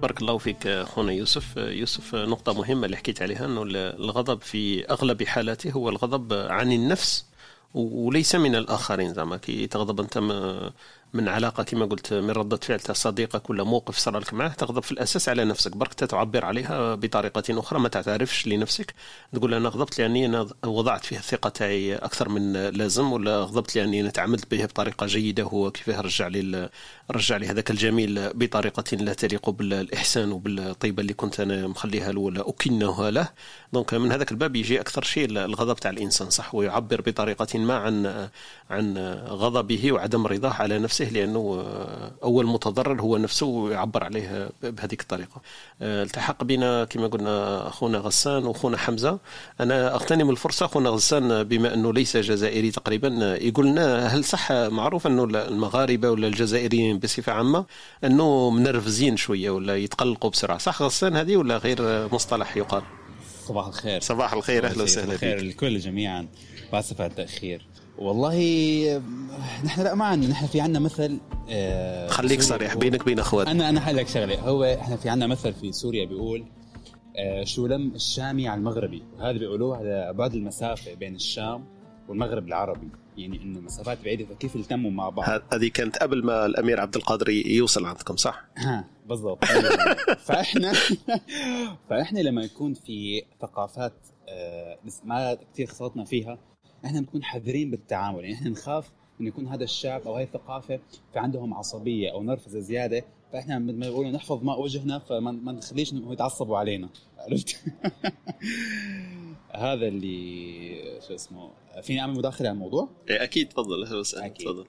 بارك 0.01 0.21
الله 0.21 0.38
فيك 0.38 0.69
خونا 0.69 1.11
يوسف. 1.11 1.57
يوسف 1.57 2.15
نقطة 2.15 2.53
مهمة 2.53 2.86
اللي 2.86 2.97
حكيت 2.97 3.21
عليها 3.21 3.45
أنه 3.45 3.63
الغضب 3.65 4.41
في 4.41 4.89
أغلب 4.89 5.23
حالاته 5.23 5.71
هو 5.71 5.89
الغضب 5.89 6.34
عن 6.34 6.71
النفس 6.71 7.25
وليس 7.73 8.36
من 8.36 8.55
الآخرين 8.55 9.13
زعما. 9.13 9.38
كي 9.38 9.67
تغضب 9.67 9.99
أنت 9.99 10.17
من 11.14 11.28
علاقة 11.28 11.64
كما 11.64 11.86
قلت 11.86 12.14
من 12.14 12.30
ردة 12.30 12.57
فعل 12.57 12.80
صديقك 12.95 13.49
ولا 13.49 13.64
موقف 13.64 13.97
صار 13.97 14.20
لك 14.20 14.34
معه 14.34 14.53
تغضب 14.53 14.84
في 14.84 14.91
الأساس 14.91 15.30
على 15.30 15.45
نفسك. 15.45 15.78
برك 15.78 15.93
تعبر 15.93 16.45
عليها 16.45 16.95
بطريقة 16.95 17.43
أخرى 17.49 17.80
ما 17.80 17.89
تعترفش 17.89 18.47
لنفسك. 18.47 18.93
تقول 19.34 19.53
أنا 19.53 19.70
غضبت 19.70 19.99
لأني 19.99 20.26
أنا 20.26 20.47
وضعت 20.66 21.05
فيها 21.05 21.20
الثقة 21.20 21.49
تاعي 21.49 21.95
أكثر 21.95 22.30
من 22.30 22.53
لازم 22.53 23.12
ولا 23.12 23.38
غضبت 23.41 23.76
لأني 23.76 24.01
أنا 24.01 24.09
تعاملت 24.09 24.51
به 24.51 24.66
بطريقة 24.66 25.05
جيدة 25.05 25.43
هو 25.43 25.72
كيفاه 25.72 26.01
رجع 26.01 26.28
لي 26.28 26.70
رجع 27.12 27.38
لي 27.38 27.47
هذاك 27.47 27.72
الجميل 27.72 28.34
بطريقة 28.34 28.97
لا 28.97 29.14
تليق 29.14 29.49
بالإحسان 29.49 30.32
وبالطيبة 30.32 31.01
اللي 31.01 31.14
كنت 31.14 31.39
أنا 31.39 31.68
مخليها 31.68 32.12
له 32.12 32.20
ولا 32.22 32.49
أكنها 32.49 33.12
له. 33.12 33.30
دونك 33.74 33.93
من 33.93 34.12
هذاك 34.12 34.32
الباب 34.32 34.55
يجي 34.55 34.82
أكثر 34.82 35.03
شيء 35.03 35.26
الغضب 35.26 35.76
تاع 35.76 35.91
الإنسان 35.91 36.30
صح؟ 36.30 36.55
ويعبر 36.55 37.01
بطريقة 37.01 37.59
ما 37.59 37.76
عن 37.76 38.30
عن 38.70 38.97
غضبه 39.28 39.91
وعدم 39.91 40.28
رضاه 40.28 40.53
على 40.53 40.80
نفسه. 40.80 41.01
نفسه 41.02 41.14
لأنه 41.14 41.64
أول 42.24 42.45
متضرر 42.45 43.02
هو 43.02 43.18
نفسه 43.18 43.45
ويعبر 43.45 44.04
عليه 44.04 44.49
بهذيك 44.64 45.02
الطريقة. 45.02 45.41
آه، 45.82 46.04
التحق 46.04 46.43
بنا 46.43 46.86
كما 46.86 47.08
قلنا 47.08 47.68
أخونا 47.68 47.97
غسان 47.97 48.43
وأخونا 48.45 48.78
حمزة. 48.78 49.20
أنا 49.60 49.95
أغتنم 49.95 50.30
الفرصة 50.30 50.66
أخونا 50.66 50.89
غسان 50.89 51.43
بما 51.43 51.74
أنه 51.74 51.93
ليس 51.93 52.18
جزائري 52.18 52.72
تقريبا 52.72 53.38
يقول 53.41 53.68
لنا 53.68 54.08
هل 54.08 54.24
صح 54.24 54.52
معروف 54.52 55.08
أنه 55.08 55.24
المغاربة 55.24 56.10
ولا 56.10 56.28
الجزائريين 56.28 56.99
بصفة 56.99 57.32
عامة 57.32 57.66
أنه 58.04 58.49
منرفزين 58.49 59.18
شوية 59.18 59.49
ولا 59.49 59.78
يتقلقوا 59.78 60.30
بسرعة؟ 60.30 60.58
صح 60.58 60.82
غسان 60.82 61.16
هذه 61.16 61.38
ولا 61.38 61.58
غير 61.58 62.08
مصطلح 62.14 62.58
يقال؟ 62.58 62.84
صباح 63.47 63.68
الخير. 63.68 64.02
صباح 64.02 64.34
الخير 64.34 64.66
أهلا 64.66 64.84
وسهلا 64.84 65.16
بك 65.16 65.24
الكل 65.24 65.80
جميعا. 65.80 66.28
واسف 66.74 67.02
على 67.02 67.10
التاخير 67.10 67.70
والله 67.97 69.01
نحن 69.65 69.81
لا 69.81 69.95
ما 69.95 70.05
عندنا 70.05 70.31
نحن 70.31 70.47
في 70.47 70.61
عندنا 70.61 70.79
مثل 70.79 71.19
آه 71.49 72.07
خليك 72.07 72.41
صريح 72.41 72.75
بينك 72.75 73.05
بين 73.05 73.19
اخوات 73.19 73.47
أنا 73.47 73.69
أنا 73.69 73.79
حلك 73.79 74.07
شغله 74.07 74.39
هو 74.39 74.63
إحنا 74.63 74.95
في 74.95 75.09
عندنا 75.09 75.27
مثل 75.27 75.53
في 75.53 75.71
سوريا 75.71 76.05
بيقول 76.05 76.45
آه 77.17 77.43
شو 77.43 77.67
لم 77.67 77.95
الشامي 77.95 78.47
على 78.47 78.59
المغربي. 78.59 79.03
وهذا 79.17 79.37
بيقولوه 79.37 79.77
على 79.77 80.13
بعد 80.13 80.33
المسافة 80.33 80.93
بين 80.93 81.15
الشام 81.15 81.65
والمغرب 82.07 82.47
العربي. 82.47 82.87
يعني 83.17 83.41
إنه 83.41 83.59
مسافات 83.59 83.97
بعيدة 84.03 84.25
فكيف 84.25 84.55
التموا 84.55 84.91
مع 84.91 85.09
بعض؟ 85.09 85.41
هذه 85.53 85.67
كانت 85.67 85.97
قبل 85.97 86.25
ما 86.25 86.45
الأمير 86.45 86.79
عبد 86.79 86.95
القادر 86.95 87.29
يوصل 87.29 87.85
عندكم 87.85 88.15
صح؟ 88.15 88.45
ها 88.57 88.85
بالضبط. 89.05 89.45
فإحنا 90.27 90.73
فإحنا 91.89 92.19
لما 92.19 92.41
يكون 92.41 92.73
في 92.73 93.23
ثقافات 93.41 93.93
آه، 94.29 94.77
ما 95.03 95.37
كثير 95.53 95.67
خسرتنا 95.67 96.05
فيها 96.05 96.37
إحنا 96.86 96.99
بنكون 96.99 97.23
حذرين 97.23 97.71
بالتعامل 97.71 98.19
يعني 98.19 98.34
إحنا 98.34 98.49
نخاف 98.49 98.91
انه 99.21 99.27
يكون 99.27 99.47
هذا 99.47 99.63
الشعب 99.63 100.01
أو 100.01 100.15
هاي 100.15 100.23
الثقافة 100.23 100.79
في 101.13 101.19
عندهم 101.19 101.53
عصبية 101.53 102.11
أو 102.11 102.23
نرفزة 102.23 102.59
زيادة 102.59 103.03
فإحنا 103.34 103.59
مثل 103.59 103.77
ما 103.77 103.86
يقولوا 103.86 104.11
نحفظ 104.11 104.43
ماء 104.43 104.61
وجهنا 104.61 104.99
فما 104.99 105.51
نخليش 105.51 105.93
إنهم 105.93 106.13
يتعصبوا 106.13 106.57
علينا. 106.57 106.89
عرفت؟ 107.17 107.55
هذا 109.55 109.88
اللي 109.88 110.99
شو 111.07 111.15
اسمه 111.15 111.49
فيني 111.82 111.99
أعمل 111.99 112.13
مداخلة 112.13 112.49
على 112.49 112.55
الموضوع؟ 112.55 112.89
إيه 113.09 113.23
أكيد 113.23 113.49
تفضل 113.49 113.84
أهلا 113.84 113.99
وسهلا 113.99 114.27
تفضل. 114.27 114.65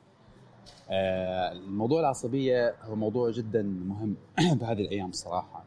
آه 0.91 1.53
الموضوع 1.53 2.01
العصبية 2.01 2.75
هو 2.83 2.97
موضوع 2.97 3.31
جدا 3.31 3.63
مهم 3.63 4.17
بهذه 4.59 4.81
الأيام 4.81 5.11
الصراحه 5.11 5.65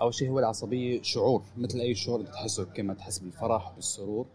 أول 0.00 0.14
شيء 0.14 0.30
هو 0.30 0.38
العصبية 0.38 1.02
شعور 1.02 1.42
مثل 1.56 1.80
أي 1.80 1.94
شعور 1.94 2.22
تحسه 2.22 2.64
كما 2.64 2.94
تحس 2.94 3.18
بالفرح 3.18 3.72
بالسرور. 3.76 4.26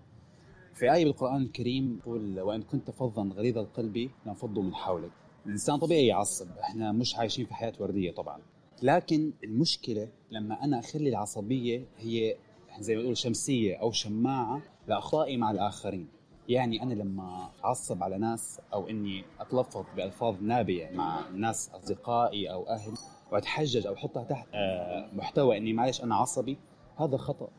في 0.77 0.93
آية 0.93 1.05
بالقرآن 1.05 1.41
الكريم 1.41 1.99
تقول 2.03 2.39
وإن 2.39 2.61
كنت 2.61 2.91
فظا 2.91 3.23
غليظ 3.35 3.57
القلب 3.57 4.09
لانفضوا 4.25 4.63
من 4.63 4.75
حولك. 4.75 5.11
الإنسان 5.45 5.77
طبيعي 5.79 6.07
يعصب 6.07 6.47
إحنا 6.63 6.91
مش 6.91 7.15
عايشين 7.15 7.45
في 7.45 7.53
حياة 7.53 7.73
وردية 7.79 8.11
طبعا. 8.11 8.41
لكن 8.83 9.33
المشكلة 9.43 10.09
لما 10.31 10.63
أنا 10.63 10.79
أخلي 10.79 11.09
العصبية 11.09 11.85
هي 11.97 12.35
زي 12.79 12.95
ما 12.95 13.01
نقول 13.01 13.17
شمسية 13.17 13.75
أو 13.75 13.91
شماعة 13.91 14.61
لأخطائي 14.87 15.37
مع 15.37 15.51
الآخرين. 15.51 16.07
يعني 16.49 16.83
أنا 16.83 16.93
لما 16.93 17.49
أعصب 17.65 18.03
على 18.03 18.17
ناس 18.17 18.61
أو 18.73 18.89
إني 18.89 19.23
أتلفظ 19.39 19.85
بألفاظ 19.95 20.41
نابية 20.41 20.89
مع 20.93 21.29
ناس 21.29 21.69
أصدقائي 21.69 22.51
أو 22.51 22.67
أهل 22.67 22.93
وأتحجج 23.31 23.87
أو 23.87 23.93
أحطها 23.93 24.23
تحت 24.23 24.47
آه، 24.53 25.09
محتوى 25.13 25.57
إني 25.57 25.73
معلش 25.73 26.03
أنا 26.03 26.15
عصبي 26.15 26.57
هذا 26.97 27.17
خطأ. 27.17 27.49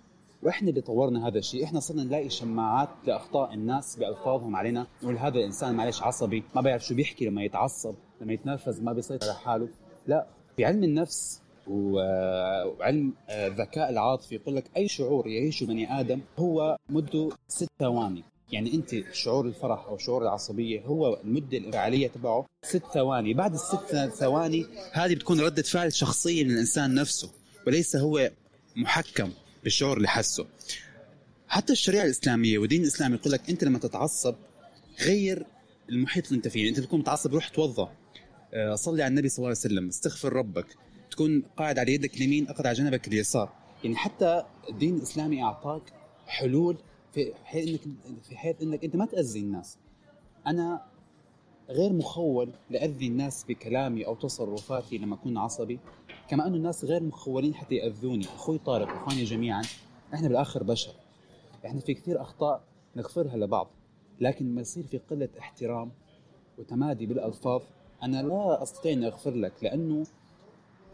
وإحنا 0.42 0.70
اللي 0.70 0.80
طورنا 0.80 1.28
هذا 1.28 1.38
الشيء. 1.38 1.64
إحنا 1.64 1.80
صرنا 1.80 2.04
نلاقي 2.04 2.30
شماعات 2.30 2.88
لأخطاء 3.06 3.54
الناس 3.54 3.96
بألفاظهم 3.96 4.56
علينا 4.56 4.86
نقول 5.02 5.18
هذا 5.18 5.38
الانسان 5.38 5.74
معلش 5.74 6.02
عصبي 6.02 6.44
ما 6.54 6.60
بيعرف 6.60 6.86
شو 6.86 6.94
بيحكي 6.94 7.26
لما 7.26 7.44
يتعصب 7.44 7.94
لما 8.20 8.32
يتنرفز 8.32 8.80
ما 8.80 8.92
بيسيطر 8.92 9.26
على 9.26 9.38
حاله. 9.38 9.68
لا 10.06 10.26
في 10.56 10.64
علم 10.64 10.84
النفس 10.84 11.40
وعلم 11.66 13.12
الذكاء 13.30 13.90
العاطفي 13.90 14.34
يقول 14.34 14.56
لك 14.56 14.64
أي 14.76 14.88
شعور 14.88 15.26
يعيشه 15.26 15.66
بني 15.66 16.00
آدم 16.00 16.20
هو 16.38 16.76
مدة 16.88 17.30
ست 17.48 17.68
ثواني. 17.78 18.24
يعني 18.52 18.74
أنت 18.74 18.94
شعور 19.12 19.46
الفرح 19.46 19.86
أو 19.86 19.98
شعور 19.98 20.22
العصبية 20.22 20.82
هو 20.86 21.20
المدة 21.24 21.58
الانفعالية 21.58 22.08
تبعه 22.08 22.46
ست 22.64 22.82
ثواني. 22.94 23.34
بعد 23.34 23.54
الست 23.54 24.10
ثواني 24.14 24.66
هذه 24.92 25.14
بتكون 25.14 25.40
ردة 25.40 25.62
فعل 25.62 25.92
شخصية 25.92 26.44
للإنسان 26.44 26.94
نفسه 26.94 27.30
وليس 27.66 27.96
هو 27.96 28.30
محكم. 28.76 29.30
بالشعور 29.64 29.96
اللي 29.96 30.08
حسه 30.08 30.46
حتى 31.48 31.72
الشريعة 31.72 32.04
الإسلامية 32.04 32.58
والدين 32.58 32.82
الاسلامي 32.82 33.14
يقول 33.14 33.32
لك 33.32 33.50
أنت 33.50 33.64
لما 33.64 33.78
تتعصب 33.78 34.34
غير 35.00 35.46
المحيط 35.88 36.26
اللي 36.26 36.36
أنت 36.36 36.48
فيه. 36.48 36.60
يعني 36.60 36.76
أنت 36.76 36.80
تكون 36.80 37.00
متعصب 37.00 37.34
روح 37.34 37.48
توضا 37.48 37.92
آه، 38.54 38.74
صلي 38.74 39.02
على 39.02 39.10
النبي 39.10 39.28
صلى 39.28 39.38
الله 39.38 39.48
عليه 39.48 39.58
وسلم 39.58 39.88
استغفر 39.88 40.32
ربك. 40.32 40.66
تكون 41.10 41.42
قاعد 41.56 41.78
على 41.78 41.94
يدك 41.94 42.16
اليمين 42.16 42.48
اقعد 42.48 42.66
على 42.66 42.76
جنبك 42.76 43.08
اليسار. 43.08 43.52
يعني 43.84 43.96
حتى 43.96 44.42
الدين 44.70 44.96
الإسلامي 44.96 45.42
أعطاك 45.42 45.82
حلول 46.26 46.76
في 47.14 47.32
حيث 47.44 47.68
انك 47.68 47.80
في 48.28 48.36
حيث 48.36 48.56
إنك 48.62 48.84
أنت 48.84 48.96
ما 48.96 49.06
تأذي 49.06 49.40
الناس. 49.40 49.78
أنا 50.46 50.82
غير 51.70 51.92
مخول 51.92 52.52
لأذي 52.70 53.06
الناس 53.06 53.44
بكلامي 53.48 54.06
أو 54.06 54.14
تصرفاتي 54.14 54.98
لما 54.98 55.14
أكون 55.14 55.38
عصبي. 55.38 55.78
كما 56.28 56.46
انه 56.46 56.56
الناس 56.56 56.84
غير 56.84 57.02
مخولين 57.02 57.54
حتى 57.54 57.74
يأذوني. 57.74 58.24
أخوي 58.24 58.58
طارق 58.58 58.88
واخواني 58.88 59.24
جميعا 59.24 59.62
إحنا 60.14 60.28
بالآخر 60.28 60.62
بشر. 60.62 60.92
إحنا 61.66 61.80
في 61.80 61.94
كثير 61.94 62.20
أخطاء 62.22 62.64
نغفرها 62.96 63.36
لبعض 63.36 63.70
لكن 64.20 64.46
لما 64.46 64.60
يصير 64.60 64.86
في 64.86 64.98
قلة 64.98 65.28
احترام 65.38 65.92
وتمادي 66.58 67.06
بالألفاظ 67.06 67.62
أنا 68.02 68.22
لا 68.22 68.62
أستطيع 68.62 68.92
أن 68.92 69.04
أغفر 69.04 69.30
لك 69.30 69.52
لأنه 69.62 70.06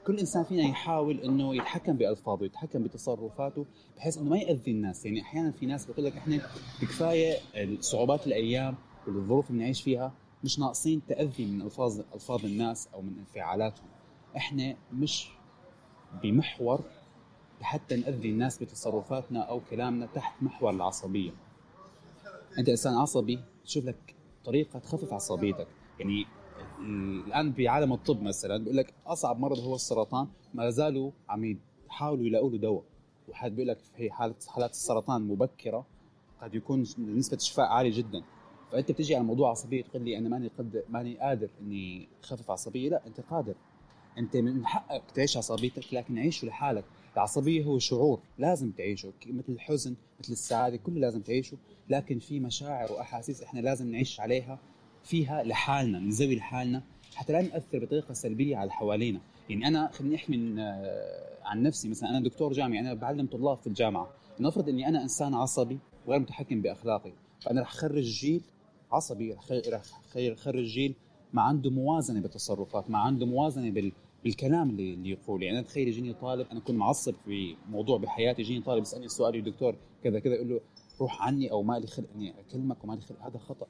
كل 0.07 0.19
إنسان 0.19 0.45
فينا 0.45 0.63
يحاول 0.63 1.21
إنه 1.21 1.55
يتحكم 1.57 1.93
بألفاظه 1.97 2.45
يتحكم 2.47 2.83
بتصرفاته 2.83 3.67
بحيث 3.97 4.19
إنه 4.19 4.31
ما 4.31 4.39
يأذي 4.39 4.71
الناس. 4.71 5.07
يعني 5.07 5.21
أحيانا 5.23 5.51
في 5.51 5.67
ناس 5.67 5.87
بيقول 5.87 6.05
لك 6.05 6.17
إحنا 6.17 6.37
بكفاية 6.83 7.35
صعوبات 7.81 8.27
الأيام 8.27 8.75
والظروف 9.07 9.51
اللي 9.51 9.59
بنعيش 9.61 9.83
فيها 9.83 10.13
مش 10.45 10.59
ناقصين 10.59 11.03
تأذي 11.09 11.45
من 11.47 11.63
الفاظ 11.63 12.01
ألفاظ 12.15 12.45
الناس 12.45 12.89
أو 12.95 13.03
من 13.03 13.19
انفعالاتهم. 13.19 13.87
إحنا 14.37 14.77
مش 14.93 15.29
بمحور 16.23 16.81
لحتى 17.61 17.97
نأذي 17.97 18.31
الناس 18.31 18.63
بتصرفاتنا 18.63 19.41
أو 19.41 19.61
كلامنا 19.71 20.07
تحت 20.07 20.43
محور 20.43 20.71
العصبية. 20.71 21.31
أنت 22.59 22.69
إنسان 22.69 22.95
عصبي 22.95 23.41
تشوف 23.65 23.85
لك 23.85 24.15
طريقة 24.45 24.79
تخفف 24.79 25.13
عصبيتك. 25.13 25.67
يعني 25.99 26.27
الآن 27.27 27.53
بعالم 27.53 27.93
الطب 27.93 28.23
مثلا 28.23 28.57
بيقول 28.57 28.77
لك 28.77 28.95
أصعب 29.07 29.41
مرض 29.41 29.59
هو 29.59 29.75
السرطان 29.75 30.29
ما 30.55 30.71
زالوا 30.71 31.11
عم 31.29 31.59
يحاولوا 31.89 32.27
يلاقوا 32.27 32.51
له 32.51 32.59
دواء. 32.59 32.85
وحد 33.29 33.57
بيقول 33.57 33.69
لك 33.69 33.79
في 33.79 34.11
حالة 34.11 34.35
حالات 34.49 34.71
السرطان 34.71 35.23
مبكرة 35.29 35.87
قد 36.43 36.55
يكون 36.55 36.81
نسبة 36.99 37.37
الشفاء 37.37 37.67
عالية 37.67 37.99
جدا. 37.99 38.23
فأنت 38.73 38.93
بتجي 38.93 39.17
على 39.17 39.25
موضوع 39.25 39.51
عصبية 39.51 39.83
تقول 39.83 40.03
لي 40.03 40.19
أنا 40.19 40.29
ماني 40.29 40.51
قد 40.59 40.85
ماني 40.89 41.19
قادر 41.19 41.51
إني 41.61 42.09
أخفف 42.23 42.51
عصبية 42.51 42.91
لا 42.91 43.07
أنت 43.07 43.21
قادر. 43.21 43.55
أنت 44.19 44.37
من 44.37 44.67
حقك 44.67 45.03
تعيش 45.15 45.37
عصبيتك 45.37 45.95
لكن 45.95 46.19
عيشه 46.19 46.47
لحالك. 46.47 46.85
العصبية 47.15 47.65
هو 47.65 47.79
شعور 47.79 48.21
لازم 48.39 48.71
تعيشه. 48.71 49.13
مثل 49.27 49.53
الحزن 49.53 49.95
مثل 50.21 50.33
السعادة 50.33 50.77
كله 50.77 51.01
لازم 51.01 51.21
تعيشه. 51.21 51.57
لكن 51.89 52.19
في 52.19 52.41
مشاعر 52.41 52.93
وأحاسيس 52.93 53.43
إحنا 53.43 53.61
لازم 53.61 53.91
نعيش 53.91 54.21
عليها 54.21 54.59
فيها 55.05 55.43
لحالنا 55.43 55.99
نزوي 55.99 56.37
لحالنا 56.37 56.83
حتى 57.15 57.33
لا 57.33 57.43
نأثر 57.43 57.79
بطريقة 57.85 58.15
سلبية 58.15 58.57
على 58.57 58.71
حوالينا. 58.73 59.21
يعني 59.51 59.69
أنا 59.69 59.91
خليني 59.93 60.15
احكي 60.15 60.33
من 60.33 60.59
آه، 60.59 61.39
عن 61.45 61.63
نفسي. 61.63 61.89
مثلا 61.89 62.11
أنا 62.11 62.21
دكتور 62.21 62.53
جامعي 62.53 62.81
أنا 62.81 62.95
بعلم 62.95 63.27
طلاب 63.27 63.57
في 63.57 63.67
الجامعة. 63.67 64.09
نفرض 64.41 64.69
إني 64.69 64.89
أنا 64.89 65.03
إنسان 65.03 65.35
عصبي 65.35 65.79
وغير 66.07 66.21
متحكم 66.21 66.63
بأخلاقي 66.63 67.13
فأنا 67.41 67.61
رح 67.61 67.69
أخرج 67.73 68.03
جيل 68.03 68.43
عصبي 68.93 69.33
رح 69.69 69.83
أخرج 70.17 70.65
جيل 70.65 70.95
ما 71.33 71.43
عنده 71.43 71.71
موازنة 71.71 72.21
بالتصرفات 72.21 72.91
ما 72.91 72.99
عنده 72.99 73.27
موازنة 73.27 73.71
بال 73.71 73.93
بالكلام 74.25 74.71
اللي 74.71 74.95
اللي 74.95 75.11
يقوله. 75.11 75.47
يعني 75.47 75.63
تخيل 75.63 75.89
يجيني 75.89 76.13
طالب 76.13 76.47
أنا 76.51 76.61
اكون 76.61 76.77
معصب 76.77 77.15
في 77.25 77.57
موضوع 77.71 77.99
بحياتي 77.99 78.43
يجيني 78.43 78.61
طالب 78.61 78.83
يسألني 78.83 79.09
سؤال 79.09 79.35
يا 79.35 79.41
دكتور 79.41 79.77
كذا 80.05 80.19
كذا 80.19 80.35
أقول 80.35 80.49
له 80.49 80.61
روح 81.01 81.23
عني 81.23 81.51
أو 81.51 81.63
ما 81.63 81.79
لي 81.79 81.87
خلق 81.87 82.07
إني 82.15 82.35
أكلمك 82.41 82.85
وما 82.85 82.95
لي 82.95 83.01
خلق. 83.01 83.23
هذا 83.23 83.39
خطأ. 83.39 83.67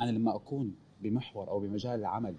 أنا 0.00 0.10
لما 0.10 0.36
أكون 0.36 0.74
بمحور 1.02 1.48
أو 1.48 1.60
بمجال 1.60 2.00
العمل 2.00 2.34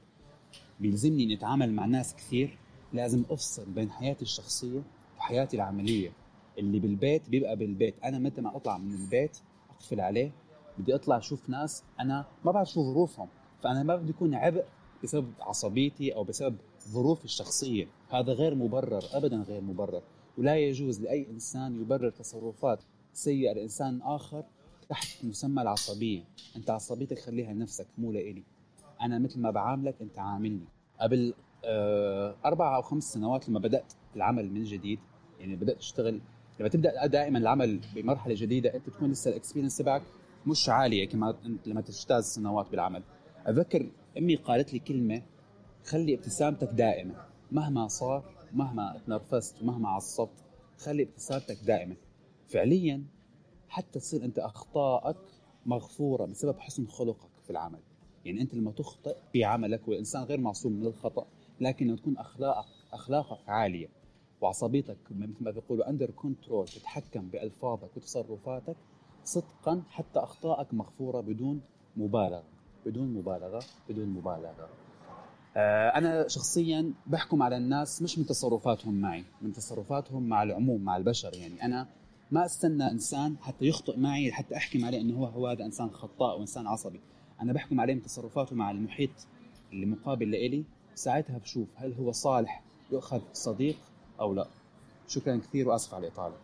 بيلزمني 0.80 1.24
إني 1.24 1.34
أتعامل 1.34 1.74
مع 1.74 1.86
ناس 1.86 2.16
كثير 2.16 2.58
لازم 2.94 3.24
أفصل 3.30 3.66
بين 3.72 3.92
حياتي 3.92 4.22
الشخصية 4.22 4.82
وحياتي 5.18 5.58
العملية. 5.58 6.12
اللي 6.58 6.80
بالبيت 6.80 7.30
بيبقى 7.30 7.56
بالبيت. 7.56 7.96
أنا 8.04 8.20
متى 8.20 8.42
ما 8.42 8.56
أطلع 8.56 8.78
من 8.78 8.94
البيت 8.94 9.38
أقفل 9.70 10.02
عليه 10.02 10.32
بدي 10.78 10.96
أطلع 10.96 11.18
أشوف 11.18 11.50
ناس 11.50 11.84
أنا 12.00 12.26
ما 12.46 12.52
بعرف 12.52 12.70
شو 12.70 12.84
ظروفهم. 12.94 13.28
فأنا 13.64 13.84
ما 13.84 13.96
بدي 13.96 14.12
اكون 14.12 14.36
عبء 14.36 14.66
بسبب 15.04 15.32
عصبيتي 15.40 16.16
أو 16.16 16.24
بسبب 16.24 16.56
ظروفي 16.88 17.26
الشخصية. 17.26 17.88
هذا 18.10 18.34
غير 18.34 18.56
مبرر 18.56 19.04
ابدا 19.14 19.38
غير 19.38 19.62
مبرر. 19.62 20.02
ولا 20.38 20.56
يجوز 20.56 21.02
لأي 21.02 21.28
إنسان 21.30 21.82
يبرر 21.82 22.10
تصرفات 22.10 22.84
سيئة 23.14 23.54
لإنسان 23.54 24.02
آخر 24.02 24.44
تحت 24.90 25.26
مسمى 25.26 25.62
العصبية. 25.62 26.24
أنت 26.56 26.70
عصبيتك 26.70 27.20
خليها 27.20 27.54
لنفسك 27.54 27.88
مو 27.98 28.12
لإلي. 28.12 28.44
أنا 29.02 29.20
مثل 29.20 29.40
ما 29.40 29.52
بعاملك 29.52 30.02
أنت 30.02 30.20
عاملني. 30.20 30.66
قبل 31.00 31.34
آه، 31.66 32.36
أربع 32.46 32.76
أو 32.76 32.82
خمس 32.82 33.04
سنوات 33.04 33.50
لما 33.50 33.60
بدأت 33.60 33.94
العمل 34.16 34.52
من 34.52 34.64
جديد 34.64 35.00
يعني 35.40 35.56
بدأت 35.56 35.78
أشتغل 35.78 36.22
لما 36.60 36.70
تبدأ 36.70 37.06
دائما 37.06 37.40
العمل 37.40 37.80
بمرحلة 37.96 38.36
جديدة 38.38 38.76
أنت 38.76 38.90
تكون 38.90 39.12
لسه 39.12 39.30
الاكسبيرينس 39.30 39.78
تبعك 39.78 40.02
مش 40.48 40.70
عالية 40.70 41.08
كما 41.08 41.36
لما 41.66 41.82
تجتاز 41.82 42.26
سنوات 42.26 42.70
بالعمل. 42.72 43.04
أتذكر 43.46 43.90
أمي 44.18 44.36
قالت 44.36 44.74
لي 44.74 44.80
كلمة 44.80 45.22
خلي 45.86 46.14
ابتسامتك 46.16 46.70
دائمة. 46.70 47.16
مهما 47.52 47.88
صار 47.88 48.24
مهما 48.54 49.02
تنرفزت 49.06 49.62
ومهما 49.62 49.90
عصبت 49.90 50.44
خلي 50.78 51.04
ابتسامتك 51.04 51.58
دائمة. 51.66 51.96
فعليا 52.48 53.04
حتى 53.70 54.00
تصير 54.00 54.26
أنت 54.26 54.40
اخطائك 54.40 55.18
مغفورة 55.66 56.26
بسبب 56.26 56.60
حسن 56.60 56.88
خلقك 56.88 57.30
في 57.44 57.50
العمل. 57.50 57.80
يعني 58.26 58.42
أنت 58.42 58.56
لما 58.56 58.72
تخطئ 58.72 59.16
في 59.34 59.44
عملك 59.44 59.88
والإنسان 59.88 60.24
غير 60.24 60.40
معصوم 60.40 60.74
من 60.74 60.86
الخطأ 60.86 61.28
لكن 61.62 61.88
لما 61.88 61.96
تكون 61.98 62.18
أخلاقك 62.18 62.68
أخلاقك 62.94 63.50
عالية 63.50 63.88
وعصبيتك 64.42 64.98
مثل 65.12 65.34
ما 65.44 65.52
بيقولوا 65.52 65.90
under 65.90 66.12
control 66.12 66.68
تتحكم 66.68 67.30
بألفاظك 67.30 67.98
وتصرفاتك 67.98 68.76
صدقا 69.24 69.84
حتى 69.90 70.20
اخطائك 70.20 70.74
مغفورة 70.74 71.22
بدون 71.22 71.62
مبالغة. 71.98 72.44
بدون 72.86 73.14
مبالغة 73.14 73.60
بدون 73.90 74.10
مبالغة. 74.10 74.50
آه، 74.50 74.85
أنا 75.58 76.28
شخصيا 76.28 76.94
بحكم 77.08 77.44
على 77.44 77.58
الناس 77.58 78.02
مش 78.02 78.20
من 78.20 78.26
تصرفاتهم 78.26 79.02
معي 79.02 79.24
من 79.42 79.54
تصرفاتهم 79.54 80.30
مع 80.30 80.44
العموم 80.44 80.82
مع 80.82 80.98
البشر 80.98 81.34
يعني. 81.34 81.66
أنا 81.66 81.88
ما 82.32 82.46
أستنى 82.46 82.92
إنسان 82.92 83.36
حتى 83.42 83.66
يخطئ 83.66 83.98
معي 83.98 84.32
حتى 84.32 84.56
أحكم 84.58 84.86
عليه 84.86 85.02
إنه 85.02 85.18
هو 85.18 85.26
هو 85.26 85.48
هذا 85.48 85.66
إنسان 85.66 85.90
خطاء 85.90 86.38
وإنسان 86.40 86.68
عصبي. 86.68 87.00
أنا 87.42 87.54
بحكم 87.54 87.82
عليه 87.82 87.94
من 87.94 88.02
تصرفاته 88.02 88.56
مع 88.56 88.72
المحيط 88.72 89.10
اللي 89.74 89.86
مقابل 89.86 90.32
لإلي 90.32 90.64
ساعتها 90.96 91.38
بشوف 91.38 91.68
هل 91.76 91.94
هو 91.94 92.12
صالح 92.12 92.64
يؤخذ 92.92 93.22
صديق 93.34 93.78
أو 94.20 94.34
لا. 94.34 94.48
شكرا 95.08 95.38
كثير 95.38 95.70
وأسف 95.70 95.94
على 95.94 96.08
الإطالة. 96.08 96.36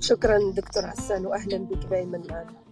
شكرا 0.00 0.38
دكتور 0.56 0.86
حسان 0.86 1.26
واهلا 1.26 1.58
بك 1.58 1.86
دائما 1.86 2.18
معنا. 2.18 2.65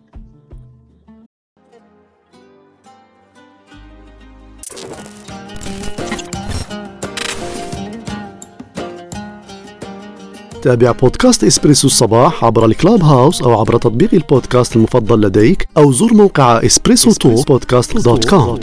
تابع 10.64 10.90
بودكاست 10.90 11.44
إسبريسو 11.44 11.86
الصباح 11.86 12.44
عبر 12.44 12.64
ال 12.64 13.02
Clubhouse 13.02 13.42
أو 13.42 13.60
عبر 13.60 13.78
تطبيق 13.78 14.14
البودكاست 14.14 14.76
المفضل 14.76 15.20
لديك 15.20 15.68
أو 15.76 15.92
زر 15.92 16.14
موقع 16.14 16.66
Espresso 16.66 17.10
Talk 17.10 17.42
Podcast 17.42 18.04
dot 18.04 18.28
com 18.28 18.58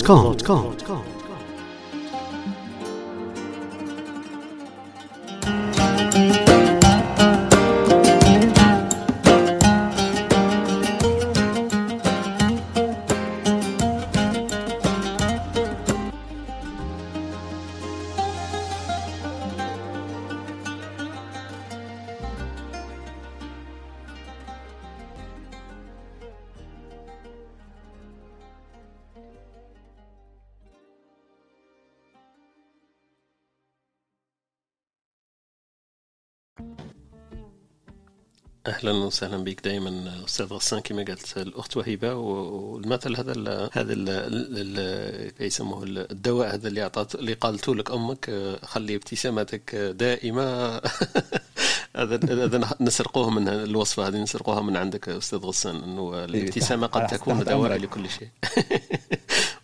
أهلا 38.82 38.91
وسهلا 38.91 39.38
بك 39.38 39.64
دائما 39.64 40.24
أستاذ 40.26 40.45
غسان 40.45 40.80
كما 40.80 41.03
قالت 41.03 41.38
الأخت 41.38 41.78
وهبه 41.78 42.14
والمثل 42.14 43.18
هذا 43.18 43.32
ال 43.32 43.70
هذا 43.74 43.94
ال 43.94 45.32
يسموه 45.40 45.84
الدواء 45.84 46.53
هذا 46.53 46.68
اللي 46.68 46.84
اعطت 46.84 47.16
اللي 47.16 47.34
قالته 47.34 47.76
لك 47.76 47.91
أمك 47.91 48.32
خلي 48.64 48.95
ابتسامتك 48.95 49.76
دائمة. 49.76 50.82
هذا 51.95 52.20
هذا 52.45 52.76
نسرقوه 52.82 53.30
من 53.30 53.48
الوصفة 53.48 54.08
هذه 54.08 54.18
نسرقوها 54.18 54.62
من 54.62 54.78
عندك 54.78 55.10
أستاذ 55.10 55.40
غسان 55.40 55.76
إنه 55.76 56.16
إيه، 56.16 56.26
الابتسامة 56.26 56.88
قد 56.88 57.08
تكون 57.08 57.44
دواء 57.44 57.78
لكل 57.78 58.10
شيء. 58.10 58.30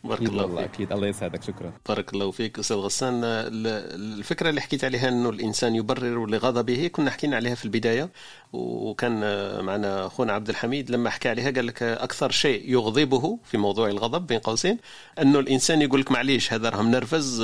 بارك 0.08 0.22
الله 0.22 0.48
فيك. 0.48 0.58
أكيد. 0.60 0.92
الله 0.92 1.08
يسعدك 1.08 1.44
شكرا. 1.44 1.74
بارك 1.90 2.14
الله 2.14 2.32
فيك 2.32 2.60
أستاذ 2.60 2.78
غسان. 2.78 3.22
الفكرة 3.24 4.50
اللي 4.50 4.62
حكيت 4.62 4.84
عليها 4.84 5.10
إنه 5.10 5.30
الإنسان 5.30 5.76
يبرر 5.76 6.26
لغضبه 6.26 6.88
كنا 6.88 7.12
حكينا 7.12 7.36
عليها 7.36 7.56
في 7.56 7.66
البداية 7.66 8.10
وكان 8.54 9.20
معنا 9.66 10.06
أخونا 10.06 10.34
عبد 10.34 10.50
الحميد 10.50 10.92
لما 10.92 11.10
حكى 11.10 11.30
عليها 11.30 11.52
قال 11.52 11.68
لك 11.68 11.84
أكثر 11.84 12.32
شيء 12.32 12.72
يغضبه 12.72 13.40
في 13.44 13.58
موضوع 13.58 13.88
الغضب 13.88 14.28
بين 14.28 14.40
قوسين 14.40 14.78
إنه 15.22 15.40
الإنسان 15.40 15.82
يقول 15.82 16.02
لك 16.02 16.12
معليش 16.12 16.54
هذا 16.54 16.70
راه 16.70 16.82
منرفز 16.82 17.44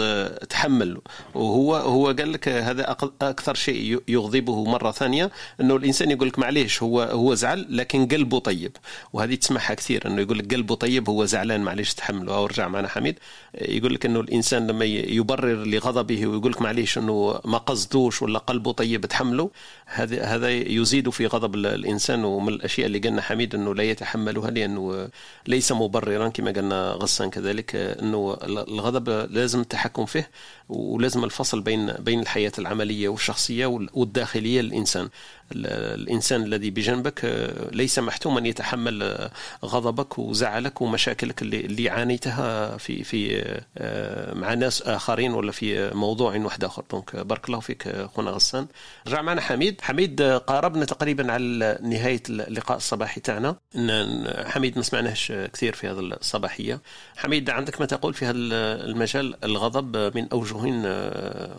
تحمل. 0.50 1.02
وهو 1.36 1.76
هو 1.76 2.06
قال 2.06 2.32
لك 2.32 2.48
هذا 2.48 2.92
أكثر 3.22 3.54
شيء 3.56 4.02
يغضبه 4.08 4.64
مرة 4.66 4.92
ثانية 4.92 5.32
إنه 5.62 5.76
الإنسان 5.76 6.12
يقول 6.12 6.28
لك 6.28 6.40
معليش 6.40 6.84
هو 6.84 7.02
هو 7.02 7.34
زعل 7.34 7.78
لكن 7.78 8.08
قلبه 8.08 8.40
طيب. 8.40 8.72
وهذه 9.14 9.36
تسمعها 9.36 9.74
كثير 9.74 10.08
إنه 10.08 10.22
يقول 10.22 10.40
لك 10.40 10.54
قلبه 10.54 10.76
طيب 10.76 11.10
هو 11.10 11.26
زعلان 11.26 11.62
معليش 11.62 11.94
تحمله. 11.94 12.36
أو 12.36 12.46
رجع 12.54 12.68
معنا 12.68 12.88
حميد. 12.88 13.20
يقول 13.62 13.94
لك 13.94 14.06
إنه 14.06 14.20
الإنسان 14.20 14.68
لما 14.68 14.86
يبرر 14.86 15.64
لغضبه 15.66 16.28
ويقول 16.28 16.52
لك 16.52 16.62
معليش 16.62 16.98
إنه 16.98 17.40
ما 17.46 17.58
قصدوش 17.58 18.22
ولا 18.22 18.40
قلبه 18.40 18.72
طيب 18.72 19.06
تحمله 19.06 19.52
هذا 19.86 20.24
هذا 20.24 20.50
يزيد 20.50 21.10
في 21.10 21.28
غضب 21.28 21.56
الإنسان. 21.56 22.24
ومن 22.24 22.54
الأشياء 22.54 22.88
اللي 22.88 23.00
قلنا 23.00 23.22
حميد 23.22 23.56
إنه 23.56 23.76
لا 23.76 23.84
يتحملها 23.84 24.52
لأنه 24.52 25.10
ليس 25.48 25.72
مبررا 25.72 26.30
كما 26.30 26.52
قلنا 26.52 26.92
غسان 26.92 27.30
كذلك 27.30 27.76
إنه 27.76 28.38
الغضب 28.44 29.10
لازم 29.32 29.60
التحكم 29.60 30.06
فيه 30.06 30.30
ولازم 30.70 31.24
الفصل 31.24 31.62
بين 31.62 31.92
بين 32.00 32.20
الحياة 32.20 32.52
العملية 32.60 33.10
والشخصية 33.10 33.66
والداخلية 33.66 34.62
للإنسان. 34.62 35.10
الإنسان 35.56 36.44
الذي 36.44 36.70
بجنبك 36.70 37.50
ليس 37.72 38.00
محتوما 38.00 38.48
يتحمل 38.48 39.30
غضبك 39.66 40.20
وزعلك 40.20 40.82
ومشاكلك 40.82 41.42
اللي, 41.42 41.90
عانيتها 41.90 42.78
في 42.78 43.04
في 43.04 43.44
مع 44.36 44.54
ناس 44.54 44.82
آخرين 44.82 45.34
ولا 45.34 45.52
في 45.52 45.92
موضوع 45.94 46.38
واحد 46.38 46.64
آخر. 46.64 46.84
دونك 46.92 47.16
بارك 47.16 47.46
الله 47.46 47.60
فيك 47.60 47.88
اخونا 47.88 48.32
غسان. 48.32 48.68
رجع 49.08 49.22
معنا 49.22 49.42
حميد. 49.42 49.82
حميد 49.82 50.22
قاربنا 50.22 50.86
تقريبا 50.86 51.32
على 51.32 51.80
نهاية 51.82 52.24
اللقاء 52.30 52.78
الصباحي 52.78 53.22
تاعنا. 53.22 53.56
حميد 54.46 54.78
ما 54.78 54.84
سمعناش 54.84 55.32
كثير 55.32 55.74
في 55.74 55.88
هذا 55.88 56.00
الصباحية. 56.00 56.82
حميد 57.16 57.50
عندك 57.50 57.80
ما 57.80 57.86
تقول 57.86 58.14
في 58.14 58.26
هذا 58.26 58.38
المجال؟ 58.86 59.44
الغضب 59.44 60.18
من 60.18 60.28
أوجه 60.32 60.84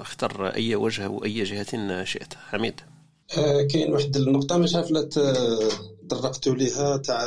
اختر 0.00 0.46
أي 0.46 0.74
وجه 0.74 1.08
واي 1.08 1.42
جهة 1.42 2.04
شئت. 2.04 2.34
حميد. 2.50 2.80
آه 2.80 2.93
كاين 3.70 3.92
واحد 3.92 4.16
النقطة 4.16 4.58
مش 4.58 4.74
عارف 4.74 4.90
لا 4.90 5.02
تطرقتوا 6.08 6.54
ليها 6.54 6.96
تاع 6.96 7.24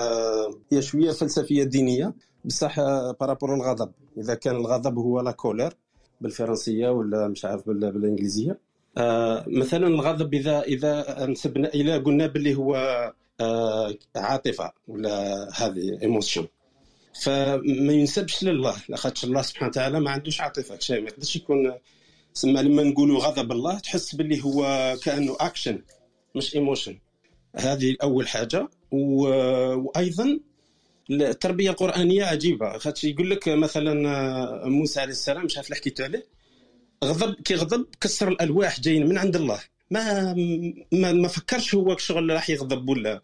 هي 0.72 0.82
شوية 0.82 1.12
فلسفية 1.12 1.64
دينية. 1.64 2.14
بصح 2.46 2.80
par 3.20 3.30
rapport 3.30 3.56
الغضب 3.56 3.92
إذا 4.18 4.34
كان 4.34 4.56
الغضب 4.56 4.98
هو 4.98 5.22
la 5.22 5.32
colère 5.32 5.74
بالفرنسية 6.22 6.90
ولا 6.90 7.28
مش 7.28 7.46
عارف 7.46 7.70
بالإنجليزية. 7.70 8.60
آه 8.98 9.46
مثلا 9.48 9.88
الغضب 9.88 10.34
إذا 10.34 10.62
إذا 10.62 11.26
نسبنا 11.26 11.68
إلى 11.68 11.98
قلنا 11.98 12.28
باللي 12.28 12.56
هو 12.56 12.76
آه 13.42 13.96
عاطفة 14.16 14.72
ولا 14.88 15.48
هذه 15.56 16.02
emotion 16.02 16.48
فما 17.24 17.94
ينسبش 17.94 18.44
لله 18.44 18.76
لاخاطش 18.90 19.24
الله 19.24 19.42
سبحانه 19.42 19.70
وتعالى 19.70 20.00
ما 20.00 20.12
عندوش 20.12 20.42
عاطفة. 20.42 20.80
شيء 20.80 21.02
ما 21.02 21.10
يقدرش 21.10 21.36
يكون 21.36 21.74
سما 22.38 22.60
لما 22.60 22.84
نقولوا 22.84 23.20
غضب 23.20 23.52
الله 23.52 23.80
تحس 23.80 24.16
باللي 24.16 24.44
هو 24.44 24.62
كأنه 25.04 25.38
اكشن 25.40 25.82
مش 26.36 26.56
emotion 26.56 27.00
هذه 27.56 27.96
أول 28.04 28.28
حاجة. 28.28 28.70
وأيضا 28.92 30.40
التربية 31.12 31.70
القرآنية 31.70 32.24
عجيبة. 32.24 32.78
خاطش 32.78 33.04
يقول 33.04 33.30
لك 33.30 33.50
مثلا 33.50 33.94
موسى 34.70 35.00
عليه 35.00 35.12
السلام 35.12 35.46
مش 35.46 35.58
عارف 35.58 35.74
حكيت 35.74 36.02
عليه؟ 36.02 36.26
غضب 37.04 37.34
كي 37.34 37.56
غضب 37.56 37.86
كسر 38.02 38.28
الألواح 38.28 38.80
جايين 38.80 39.08
من 39.10 39.18
عند 39.18 39.36
الله. 39.36 39.60
ما 39.92 40.34
ما, 40.92 41.12
ما 41.12 41.28
فكرش 41.28 41.76
هو 41.76 41.98
شغل 41.98 42.30
راح 42.30 42.50
يغضب 42.50 42.90
ولا. 42.90 43.22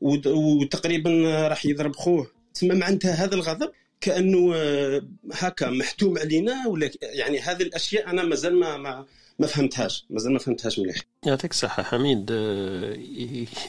وتقريبا 0.00 1.10
راح 1.48 1.66
يضرب 1.66 1.96
خوه. 1.96 2.26
تسمى 2.54 2.74
معناتها 2.74 3.12
هذا 3.12 3.34
الغضب 3.34 3.70
كأنه 4.00 4.52
آه، 4.54 5.02
هكا 5.32 5.70
محتوم 5.70 6.18
علينا 6.18 6.66
ولا 6.68 6.90
يعني 7.02 7.40
هذه 7.40 7.62
الأشياء 7.62 8.10
أنا 8.10 8.22
مازال 8.22 8.60
ما 8.60 8.76
ما 8.76 9.04
ما 9.38 9.46
فهمتهاش 9.46 10.04
مازال 10.10 10.32
ما 10.32 10.38
فهمتهاش 10.38 10.78
مليح 10.78 10.96
يعطيك 11.26 11.50
الصحة 11.50 11.82
حميد 11.82 12.28
آه، 12.32 12.96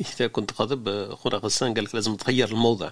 إذا 0.15 0.27
كنت 0.27 0.51
غاضب 0.61 0.87
آه، 0.87 1.15
خونا 1.15 1.35
غسان 1.37 1.73
قال 1.73 1.83
لك 1.83 1.95
لازم 1.95 2.15
تغير 2.15 2.47
الموضع. 2.49 2.89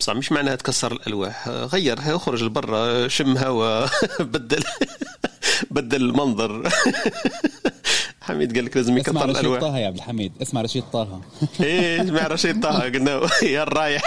بصح 0.00 0.12
مش 0.12 0.32
معناها 0.32 0.54
تكسر 0.56 0.92
الألواح 0.92 1.48
غيرها 1.48 2.16
اخرج 2.16 2.42
لبرا 2.44 3.08
شم 3.08 3.36
هوا 3.38 3.86
بدل 4.34 4.64
بدل 5.70 6.02
المنظر. 6.02 6.68
حميد 8.20 8.54
قال 8.54 8.64
لك 8.64 8.76
لازم 8.76 8.98
يكثر 8.98 9.24
الالواح 9.24 9.36
اسمع 9.38 9.48
رشيد 9.50 9.60
طه 9.60 9.78
يا 9.78 9.86
عبد 9.86 9.96
الحميد 9.96 10.32
اسمع 10.42 10.60
رشيد 10.62 10.82
طه. 10.92 11.20
إيه 11.60 12.02
اسمع 12.02 12.26
رشيد 12.26 12.62
طه 12.62 12.78
قلنا 12.80 13.20
يا 13.42 13.62
الرايح. 13.62 14.02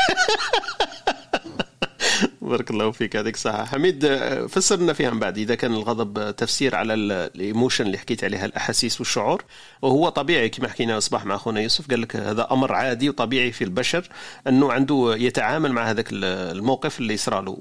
بارك 2.52 2.72
الله 2.72 2.92
فيك 2.92 3.16
هذيك 3.16 3.38
صح 3.38 3.66
حميد 3.66 4.08
فسرنا 4.50 4.94
فيها 4.94 5.10
من 5.10 5.20
بعد 5.20 5.38
إذا 5.38 5.56
كان 5.56 5.74
الغضب 5.74 6.36
تفسير 6.36 6.76
على 6.76 6.94
الإيموشن 6.94 7.86
اللي 7.86 7.98
حكيت 7.98 8.24
عليها 8.24 8.46
الأحاسيس 8.46 9.00
والشعور. 9.00 9.44
وهو 9.82 10.10
طبيعي 10.10 10.50
كما 10.50 10.68
حكينا 10.68 10.98
أصبح 10.98 11.26
مع 11.26 11.36
أخونا 11.36 11.62
يوسف 11.62 11.90
قال 11.90 12.02
لك 12.02 12.16
هذا 12.16 12.48
أمر 12.52 12.74
عادي 12.74 13.10
وطبيعي 13.10 13.52
في 13.52 13.64
البشر 13.64 14.10
أنه 14.48 14.72
عنده 14.72 15.16
يتعامل 15.18 15.72
مع 15.72 15.90
هذاك 15.90 16.08
الموقف 16.12 17.00
اللي 17.00 17.14
يصرى 17.14 17.46
له 17.46 17.56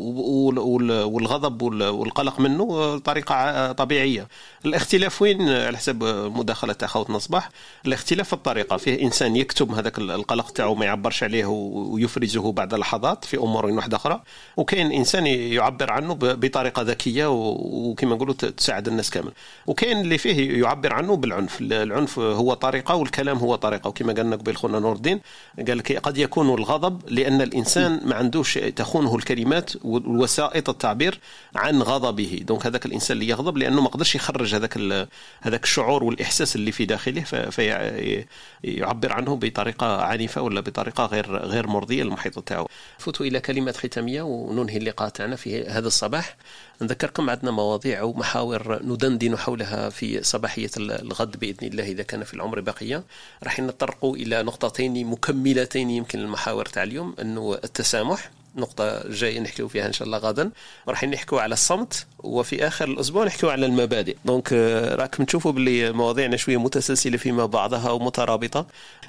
والغضب 1.07 1.63
والقلق 1.63 2.41
منه 2.41 2.99
طريقة 2.99 3.73
طبيعية. 3.73 4.29
الاختلاف 4.65 5.23
وين؟ 5.23 5.49
على 5.49 5.79
حسب 5.79 6.05
مداخلة 6.37 6.77
اخوتنا 6.83 7.19
صباح 7.19 7.51
الاختلاف 7.87 8.27
في 8.27 8.33
الطريقة 8.33 8.77
فيه 8.77 9.03
إنسان 9.03 9.37
يكتب 9.37 9.75
هذاك 9.75 9.99
القلق 9.99 10.51
تاعو 10.51 10.75
ما 10.75 10.85
يعبرش 10.85 11.23
عليه 11.23 11.47
ويفرزه 11.47 12.53
بعد 12.53 12.75
لحظات 12.75 13.25
في 13.25 13.37
أمور 13.37 13.67
واحدة 13.67 13.97
أخرى. 13.97 14.23
وكاين 14.57 14.80
إنسان 14.87 15.27
يعبر 15.27 15.93
عنه 15.93 16.15
بطريقة 16.15 16.83
ذكية 16.83 17.27
وكما 17.31 18.15
نقولوا 18.15 18.35
تساعد 18.35 18.89
الناس 18.89 19.11
كامل. 19.11 19.33
وكاين 19.67 20.01
اللي 20.01 20.19
فيه 20.19 20.63
يعبر 20.63 20.93
عنه 20.93 21.17
بالعنف. 21.17 21.61
العنف 21.61 22.19
هو 22.19 22.55
طريقة 22.55 22.95
والكلام 22.95 23.39
هو 23.39 23.55
طريقة. 23.55 23.89
وكما 23.89 24.13
قالنا 24.13 24.37
قبل 24.37 24.55
خونا 24.55 24.79
نور 24.79 24.97
الدين 24.97 25.21
قال 25.69 25.79
لك 25.79 25.93
قد 25.97 26.19
يكون 26.19 26.55
الغضب 26.55 27.01
لأن 27.09 27.43
الإنسان 27.43 28.01
ما 28.05 28.15
عندوش 28.15 28.55
تخونه 28.55 29.17
الكلمات 29.17 29.71
ووسائط 29.85 30.69
التعبير 30.69 31.21
عن 31.57 31.83
غضبه. 31.83 32.41
دونك 32.43 32.67
هذاك 32.67 32.87
الإنسان 32.87 33.17
اللي 33.17 33.29
يغضب 33.29 33.57
لأنه 33.57 33.81
ما 33.81 33.89
قدرش 33.89 34.15
يخرج 34.15 34.55
هذاك 34.55 34.79
هذاك 35.41 35.65
الشعور 35.65 36.05
والإحساس 36.05 36.57
اللي 36.57 36.73
في 36.73 36.85
داخله 36.85 37.21
فيعبر 37.51 39.13
عنه 39.13 39.37
بطريقة 39.37 40.03
عنيفة 40.03 40.43
ولا 40.43 40.61
بطريقة 40.61 41.07
غير 41.07 41.37
غير 41.37 41.67
مرضية 41.67 42.03
للمحيط 42.03 42.39
تاعو 42.39 42.67
فوتوا 42.99 43.27
إلى 43.27 43.41
كلمات 43.41 43.77
ختامية 43.77 44.23
وننهي 44.23 44.70
اللقاء 44.77 45.09
تاعنا 45.09 45.37
في 45.37 45.67
هذا 45.67 45.87
الصباح. 45.87 46.37
نذكركم 46.83 47.31
عندنا 47.31 47.51
مواضيع 47.51 48.03
ومحاور 48.03 48.83
ندندن 48.83 49.39
حولها 49.39 49.89
في 49.89 50.23
صباحية 50.23 50.71
الغد 50.79 51.41
بإذن 51.41 51.67
الله 51.69 51.85
إذا 51.85 52.03
كان 52.03 52.25
في 52.25 52.35
العمر 52.35 52.61
بقية 52.61 53.03
راح 53.43 53.61
نتطرقوا 53.61 54.17
إلى 54.17 54.43
نقطتين 54.43 55.07
مكملتين 55.07 55.91
يمكن 55.91 56.19
المحاور 56.19 56.67
تاع 56.67 56.83
اليوم 56.83 57.15
أنه 57.21 57.59
التسامح. 57.65 58.31
نقطة 58.57 59.09
جاية 59.09 59.41
نحكيو 59.41 59.69
فيها 59.69 59.87
إن 59.87 59.93
شاء 59.93 60.07
الله 60.07 60.19
غدا 60.19 60.51
راح 60.89 61.05
نحكيو 61.05 61.39
على 61.39 61.53
الصمت 61.53 62.07
وفي 62.19 62.67
آخر 62.67 62.89
الأسبوع 62.89 63.25
نحكيو 63.25 63.51
على 63.51 63.67
المبادئ. 63.67 64.17
دونك 64.25 64.53
راكم 64.99 65.25
تشوفوا 65.25 65.53
باللي 65.53 65.93
مواضيعنا 65.93 66.37
شوية 66.37 66.57
متسلسلة 66.57 67.17
فيما 67.17 67.47
بعضها 67.47 67.91
ومترابطة. 67.91 68.67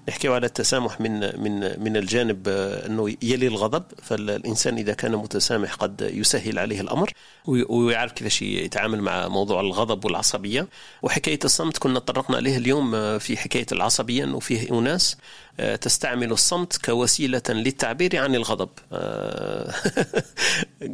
نحكيو 0.10 0.34
على 0.34 0.46
التسامح 0.46 1.02
من 1.02 1.20
من 1.20 1.84
من 1.84 1.98
الجانب 1.98 2.48
أنه 2.48 3.16
يلي 3.22 3.48
الغضب. 3.48 3.84
فالإنسان 4.04 4.78
إذا 4.78 4.94
كان 4.94 5.12
متسامح 5.12 5.74
قد 5.74 6.12
يسهل 6.14 6.60
عليه 6.60 6.82
الأمر 6.82 7.12
ويعرف 7.46 8.12
كيفاش 8.12 8.42
يتعامل 8.42 9.02
مع 9.02 9.28
موضوع 9.28 9.62
الغضب 9.62 10.06
والعصبية. 10.06 10.68
وحكاية 11.02 11.40
الصمت 11.46 11.78
كنا 11.78 12.00
تطرقنا 12.00 12.38
عليه 12.38 12.58
اليوم 12.58 13.20
في 13.20 13.38
حكاية 13.38 13.66
العصبية 13.72 14.24
أنه 14.24 14.40
فيه 14.40 14.80
أناس 14.80 15.18
تستعمل 15.58 16.32
الصمت 16.32 16.86
كوسيلة 16.86 17.42
للتعبير 17.50 18.18
عن 18.18 18.36
الغضب. 18.36 18.70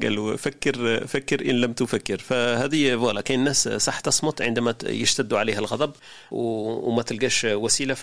قالوا 0.03 0.35
فكر 0.35 1.07
فكر 1.07 1.49
إن 1.49 1.61
لم 1.61 1.73
تفكر. 1.73 2.17
فهذه 2.17 2.95
فوالا 2.95 3.21
كاين 3.21 3.43
ناس 3.43 3.69
صح 3.69 3.99
تصمت 3.99 4.41
عندما 4.41 4.75
يشتد 4.83 5.33
عليها 5.33 5.59
الغضب 5.59 5.91
وما 6.31 7.01
تلقاش 7.01 7.45
وسيلة 7.45 7.93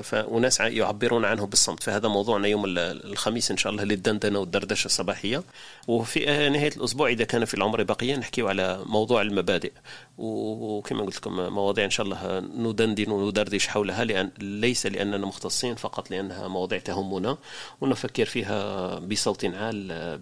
فأناس 0.00 0.60
يعبرون 0.60 1.24
عنه 1.24 1.46
بالصمت. 1.46 1.82
فهذا 1.82 2.08
موضوعنا 2.08 2.48
يوم 2.48 2.64
الخميس 2.66 3.50
إن 3.50 3.56
شاء 3.56 3.72
الله 3.72 3.84
للدندنة 3.84 4.38
والدردشة 4.38 4.86
الصباحية. 4.86 5.42
وفي 5.88 6.48
نهاية 6.48 6.72
الأسبوع 6.76 7.08
إذا 7.08 7.24
كان 7.24 7.44
في 7.44 7.54
العمر 7.54 7.82
بقيه 7.82 8.16
نحكي 8.16 8.42
على 8.42 8.82
موضوع 8.86 9.22
المبادئ. 9.22 9.72
وكما 10.18 11.02
قلت 11.02 11.16
لكم 11.16 11.52
مواضيع 11.52 11.84
إن 11.84 11.90
شاء 11.90 12.06
الله 12.06 12.40
ندندن 12.40 13.10
وندردش 13.10 13.68
حولها 13.68 14.04
لأن 14.04 14.30
ليس 14.38 14.86
لأننا 14.86 15.26
مختصين 15.26 15.74
فقط 15.74 16.10
لأنها 16.10 16.48
مواضيع 16.48 16.78
تهمنا 16.78 17.36
ونفكر 17.80 18.24
فيها 18.24 18.98
بصوت 18.98 19.44
عال 19.44 20.20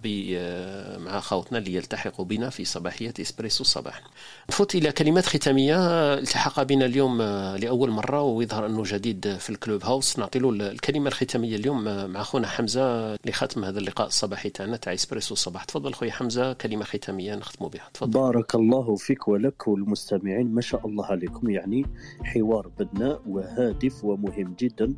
مع 1.04 1.20
خوتنا 1.20 1.58
اللي 1.58 1.74
يلتحقوا 1.74 2.24
بنا 2.24 2.50
في 2.50 2.64
صباحية 2.64 3.14
إسبريسو 3.20 3.62
الصباح. 3.62 4.02
نفوت 4.50 4.74
إلى 4.74 4.92
كلمات 4.92 5.26
ختامية. 5.26 6.14
التحق 6.14 6.62
بنا 6.62 6.84
اليوم 6.84 7.22
لأول 7.56 7.90
مرة 7.90 8.22
ويظهر 8.22 8.66
أنه 8.66 8.82
جديد 8.86 9.36
في 9.36 9.50
ال 9.50 9.84
Clubhouse. 9.84 10.18
نعطي 10.18 10.38
له 10.38 10.50
الكلمة 10.50 11.08
الختامية 11.08 11.56
اليوم 11.56 11.84
مع 12.10 12.22
خونا 12.22 12.46
حمزة 12.46 13.14
لختم 13.26 13.64
هذا 13.64 13.78
اللقاء 13.78 14.06
الصباحي 14.06 14.50
تاعنا 14.50 14.76
تاع 14.76 14.94
إسبريسو 14.94 15.34
الصباح. 15.34 15.64
تفضل 15.64 15.94
خويا 15.94 16.12
حمزة 16.12 16.52
كلمة 16.52 16.84
ختامية 16.84 17.34
نختموا 17.34 17.70
بها. 17.70 17.90
تفضل. 17.94 18.20
بارك 18.20 18.54
الله 18.54 18.96
فيك 18.96 19.28
ولك. 19.28 19.68
والمستمعين 19.82 20.54
ما 20.54 20.60
شاء 20.60 20.86
الله 20.86 21.06
عليكم. 21.06 21.50
يعني 21.50 21.86
حوار 22.24 22.68
بناء 22.78 23.22
وهادف 23.26 24.04
ومهم 24.04 24.54
جدا 24.58 24.94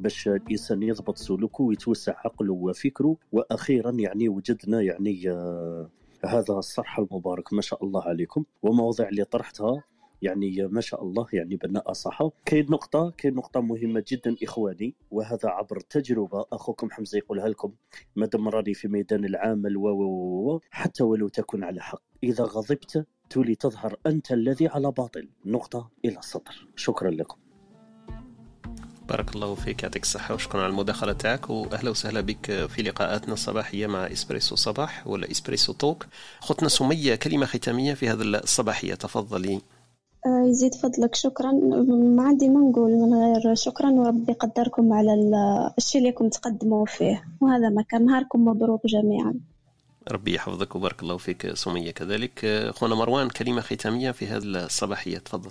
باش 0.00 0.28
الإنسان 0.28 0.82
يضبط 0.82 1.18
سلوكه 1.18 1.64
ويتوسع 1.64 2.14
عقله 2.24 2.52
وفكره. 2.52 3.16
وأخيرا 3.32 3.90
يعني 3.90 4.28
وجدنا 4.28 4.80
يعني 4.80 5.30
آه 5.30 5.90
هذا 6.24 6.54
الصرح 6.54 6.98
المبارك 6.98 7.52
ما 7.52 7.62
شاء 7.62 7.84
الله 7.84 8.02
عليكم. 8.02 8.44
ومواضيع 8.62 9.08
اللي 9.08 9.24
طرحتها 9.24 9.82
يعني 10.22 10.66
ما 10.66 10.80
شاء 10.80 11.02
الله 11.02 11.26
يعني 11.32 11.56
بناء 11.56 11.92
صح 11.92 12.22
كاين 12.44 12.66
نقطة 12.70 13.12
كاين 13.18 13.34
نقطة 13.34 13.60
مهمة 13.60 14.04
جدا 14.08 14.36
إخواني. 14.42 14.94
وهذا 15.10 15.48
عبر 15.48 15.80
تجربة 15.80 16.44
أخوكم 16.52 16.90
حمزة 16.90 17.18
يقولها 17.18 17.48
لكم. 17.48 17.72
مادام 18.16 18.48
راني 18.48 18.74
في 18.74 18.88
ميدان 18.88 19.24
العمل 19.24 19.76
و 19.76 20.60
حتى 20.70 21.04
ولو 21.04 21.28
تكن 21.28 21.64
على 21.64 21.80
حق. 21.80 22.02
إذا 22.22 22.44
غضبت 22.44 23.06
تولي 23.32 23.54
تظهر 23.54 23.96
أنت 24.06 24.32
الذي 24.32 24.68
على 24.68 24.90
باطل. 24.90 25.28
نقطة 25.46 25.90
إلى 26.04 26.18
السطر. 26.18 26.68
شكرا 26.76 27.10
لكم. 27.10 27.36
بارك 29.08 29.34
الله 29.34 29.54
فيك 29.54 29.82
يعطيك 29.82 30.02
الصحة 30.02 30.34
وشكرا 30.34 30.62
على 30.62 30.70
المداخلة 30.70 31.12
تاعك 31.12 31.50
وأهلا 31.50 31.90
وسهلا 31.90 32.20
بك 32.20 32.66
في 32.66 32.82
لقاءاتنا 32.82 33.34
الصباحية 33.34 33.86
مع 33.86 34.12
إسبريسو 34.12 34.56
صباح 34.56 35.06
ولا 35.06 35.30
إسبريسو 35.30 35.72
توك. 35.72 36.06
خطنا 36.40 36.68
سمية 36.68 37.14
كلمة 37.14 37.46
ختامية 37.46 37.94
في 37.94 38.08
هذا 38.08 38.22
الصباحية. 38.22 38.94
تفضلي. 38.94 39.60
آه، 40.26 40.48
يزيد 40.48 40.74
فضلك 40.74 41.14
شكرا. 41.14 41.52
ما 42.16 42.22
عندي 42.22 42.48
ما 42.48 42.60
نقول 42.60 42.90
من 42.90 43.14
غير 43.14 43.54
شكرا 43.54 43.90
وربي 43.90 44.32
يقدركم 44.32 44.92
على 44.92 45.14
الشيء 45.78 46.00
اللي 46.00 46.10
راكم 46.10 46.28
تقدموا 46.28 46.86
فيه 46.86 47.24
وهذا 47.40 47.68
ما 47.68 47.82
كان 47.82 48.06
نهاركم 48.06 48.44
مبروك 48.44 48.86
جميعا. 48.86 49.34
ربي 50.10 50.34
يحفظك 50.34 50.76
وبارك 50.76 51.02
الله 51.02 51.16
فيك 51.16 51.54
سمية 51.54 51.90
كذلك. 51.90 52.70
خونا 52.70 52.94
مروان 52.94 53.28
كلمة 53.28 53.60
ختامية 53.60 54.10
في 54.10 54.26
هذه 54.26 54.44
الصباحية. 54.44 55.18
تفضل. 55.18 55.50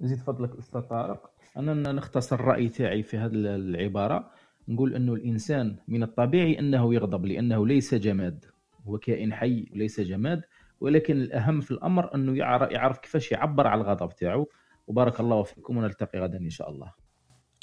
زيد 0.00 0.18
فضلك 0.18 0.58
أستاذ 0.58 0.80
طارق. 0.80 1.30
أنا 1.56 1.92
نختصر 1.92 2.36
الرأي 2.36 2.68
تاعي 2.68 3.02
في 3.02 3.18
هذه 3.18 3.32
العبارة. 3.34 4.30
نقول 4.68 4.94
أنه 4.94 5.14
الإنسان 5.14 5.76
من 5.88 6.02
الطبيعي 6.02 6.58
أنه 6.58 6.94
يغضب 6.94 7.26
لأنه 7.26 7.66
ليس 7.66 7.94
جماد. 7.94 8.44
هو 8.86 8.98
كائن 8.98 9.32
حي 9.32 9.66
وليس 9.72 10.00
جماد 10.00 10.42
ولكن 10.80 11.16
الأهم 11.16 11.60
في 11.60 11.70
الأمر 11.70 12.14
أنه 12.14 12.36
يعرف 12.36 12.98
كيفاش 12.98 13.32
يعبر 13.32 13.66
على 13.66 13.80
الغضب 13.80 14.14
تاعو. 14.14 14.48
وبارك 14.86 15.20
الله 15.20 15.42
فيكم 15.42 15.76
ونلتقي 15.76 16.18
غدا 16.18 16.38
إن 16.38 16.50
شاء 16.50 16.70
الله. 16.70 16.92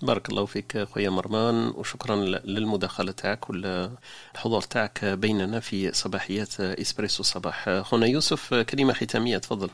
بارك 0.03 0.29
الله 0.29 0.45
فيك 0.45 0.77
خويا 0.83 1.09
مرمان 1.09 1.67
وشكرا 1.67 2.15
للمداخلة 2.45 3.11
تاعك 3.11 3.49
والحضور 3.49 4.61
تاعك 4.61 5.05
بيننا 5.05 5.59
في 5.59 5.91
صباحيات 5.91 6.59
إسبريسو 6.59 7.19
الصباح 7.21 7.69
خونا 7.69 8.05
يوسف 8.05 8.53
كلمة 8.53 8.93
ختامية 8.93 9.37
تفضل 9.37 9.69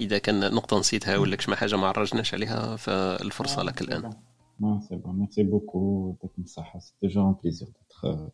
إذا 0.00 0.18
كان 0.18 0.54
نقطة 0.54 0.78
نسيتها 0.78 1.16
ولا 1.18 1.40
شي 1.40 1.56
حاجة 1.56 1.76
ما 1.76 1.86
عرجناش 1.86 2.34
عليها 2.34 2.76
فالفرصة 2.76 3.62
لك 3.62 3.82
الآن 3.82 4.12
Non, 4.60 4.80
beaucoup. 5.38 6.16
يعطيكم 6.22 6.42
الصحة. 6.42 6.78
C'est 6.78 6.94
toujours 7.02 7.26
un 7.26 7.34
plaisir 7.34 7.66
d'être 7.68 8.30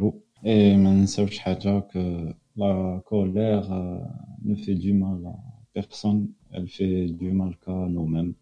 vous. 0.00 0.14
Et 0.44 0.76
ما 0.76 0.92
ننساوش 0.92 1.38
حاجة 1.38 1.80
que 1.80 2.34
la 2.56 3.00
colère 3.04 3.68
ne 4.44 4.54
fait 4.56 4.74
du 4.74 4.92
mal 4.92 5.26
à 5.26 5.36
personne. 5.74 6.28
Elle 6.52 6.68
fait 6.68 7.06
du 7.06 7.30
mal 7.32 7.56
qu'à 7.64 7.72
nous-mêmes. 7.72 8.34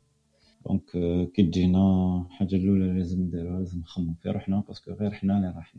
donc 0.66 0.90
كي 1.32 1.42
تجينا 1.42 2.26
الحاجة 2.30 2.56
الأولى 2.56 2.84
اللي 2.84 2.98
لازم 2.98 3.20
نديروها 3.20 3.58
لازم 3.58 3.78
نخمم 3.80 4.14
في 4.22 4.30
روحنا 4.30 4.62
parce 4.68 4.83
que 4.83 4.92
غير 4.92 5.14
حنا 5.14 5.36
اللي 5.36 5.52
راح 5.56 5.74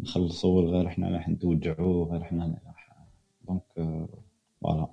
نخلصوا 0.00 0.62
غير 0.62 0.88
حنا 0.88 1.06
اللي 1.06 1.18
راح 1.18 1.28
نتوجعوا 1.28 2.12
غير 2.12 2.24
حنا 2.24 2.44
اللي 2.44 2.58
راح 2.66 3.06
donc 3.48 3.62
voilà 4.60 4.86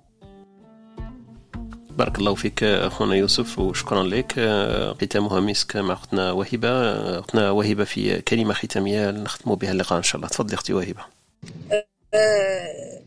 بارك 1.98 2.18
الله 2.18 2.34
فيك 2.34 2.62
أخونا 2.64 3.14
يوسف 3.14 3.58
وشكرا 3.58 4.02
لك. 4.02 4.32
ختامها 5.00 5.40
مسك 5.40 5.76
مع 5.76 5.94
اختنا 5.94 6.32
وهبه 6.32 6.70
اختنا 7.18 7.50
وهبه 7.50 7.84
في 7.84 8.22
كلمة 8.22 8.54
ختامية 8.54 9.10
نختموا 9.10 9.56
بها 9.56 9.72
اللقاء 9.72 9.98
إن 9.98 10.02
شاء 10.02 10.16
الله. 10.16 10.28
تفضلي 10.28 10.54
أختي 10.54 10.72
وهبه 10.72 11.04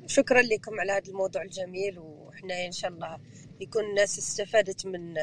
شكرا 0.07 0.41
لكم 0.41 0.79
على 0.79 0.91
هذا 0.91 1.11
الموضوع 1.11 1.41
الجميل 1.41 1.99
وحنا 1.99 2.65
إن 2.65 2.71
شاء 2.71 2.91
الله 2.91 3.17
يكون 3.61 3.85
الناس 3.85 4.19
استفادت 4.19 4.85
من 4.85 5.17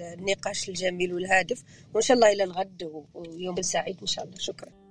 النقاش 0.00 0.68
الجميل 0.68 1.14
والهادف. 1.14 1.62
وإن 1.94 2.02
شاء 2.02 2.14
الله 2.14 2.32
إلى 2.32 2.44
الغد 2.44 3.04
ويوم 3.14 3.62
سعيد 3.62 4.00
إن 4.00 4.06
شاء 4.06 4.24
الله. 4.24 4.38
شكرا. 4.38 4.89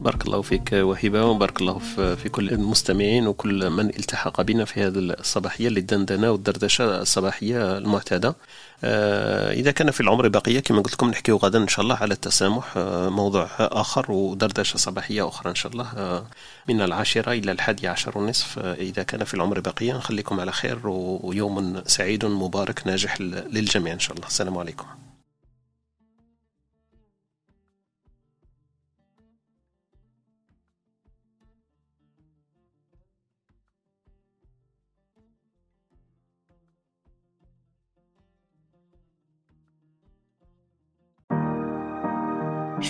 بارك 0.00 0.26
الله 0.26 0.42
فيك 0.42 0.72
وهبة 0.72 1.24
وبارك 1.24 1.60
الله 1.60 1.78
في 2.14 2.28
كل 2.28 2.48
المستمعين 2.48 3.26
وكل 3.26 3.70
من 3.70 3.88
التحق 3.88 4.40
بنا 4.40 4.64
في 4.64 4.80
هذه 4.82 4.98
الصباحية 4.98 5.68
للدندنة 5.68 6.30
والدردشة 6.30 7.02
الصباحية 7.02 7.78
المعتادة. 7.78 8.36
إذا 9.52 9.70
كان 9.70 9.90
في 9.90 10.00
العمر 10.00 10.28
بقية 10.28 10.60
كما 10.60 10.80
قلت 10.80 10.92
لكم 10.92 11.10
نحكيو 11.10 11.36
غدا 11.36 11.58
إن 11.58 11.68
شاء 11.68 11.82
الله 11.82 11.96
على 11.96 12.14
التسامح. 12.14 12.72
موضوع 13.08 13.48
آخر 13.58 14.12
ودردشة 14.12 14.76
صباحية 14.76 15.28
أخرى 15.28 15.50
إن 15.50 15.54
شاء 15.54 15.72
الله. 15.72 16.24
من 16.68 16.80
العاشرة 16.80 17.32
إلى 17.32 17.52
الحادي 17.52 17.88
عشر 17.88 18.18
ونصف. 18.18 18.58
إذا 18.58 19.02
كان 19.02 19.24
في 19.24 19.34
العمر 19.34 19.60
بقية 19.60 19.92
نخليكم 19.92 20.40
على 20.40 20.52
خير 20.52 20.88
ويوم 20.88 21.82
سعيد 21.86 22.24
مبارك 22.24 22.86
ناجح 22.86 23.20
للجميع 23.20 23.92
إن 23.92 23.98
شاء 23.98 24.16
الله. 24.16 24.26
السلام 24.26 24.58
عليكم. 24.58 24.86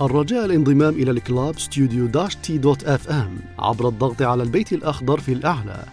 الرجاء 0.00 0.44
الانضمام 0.44 0.94
إلى 0.94 1.10
ال 1.10 1.58
club 1.58 2.06
studio 2.06 2.36
dash 2.36 2.58
t 2.58 2.84
dot 2.84 3.10
FM 3.10 3.38
عبر 3.58 3.88
الضغط 3.88 4.22
على 4.22 4.42
البيت 4.42 4.72
الأخضر 4.72 5.20
في 5.20 5.32
الأعلى. 5.32 5.84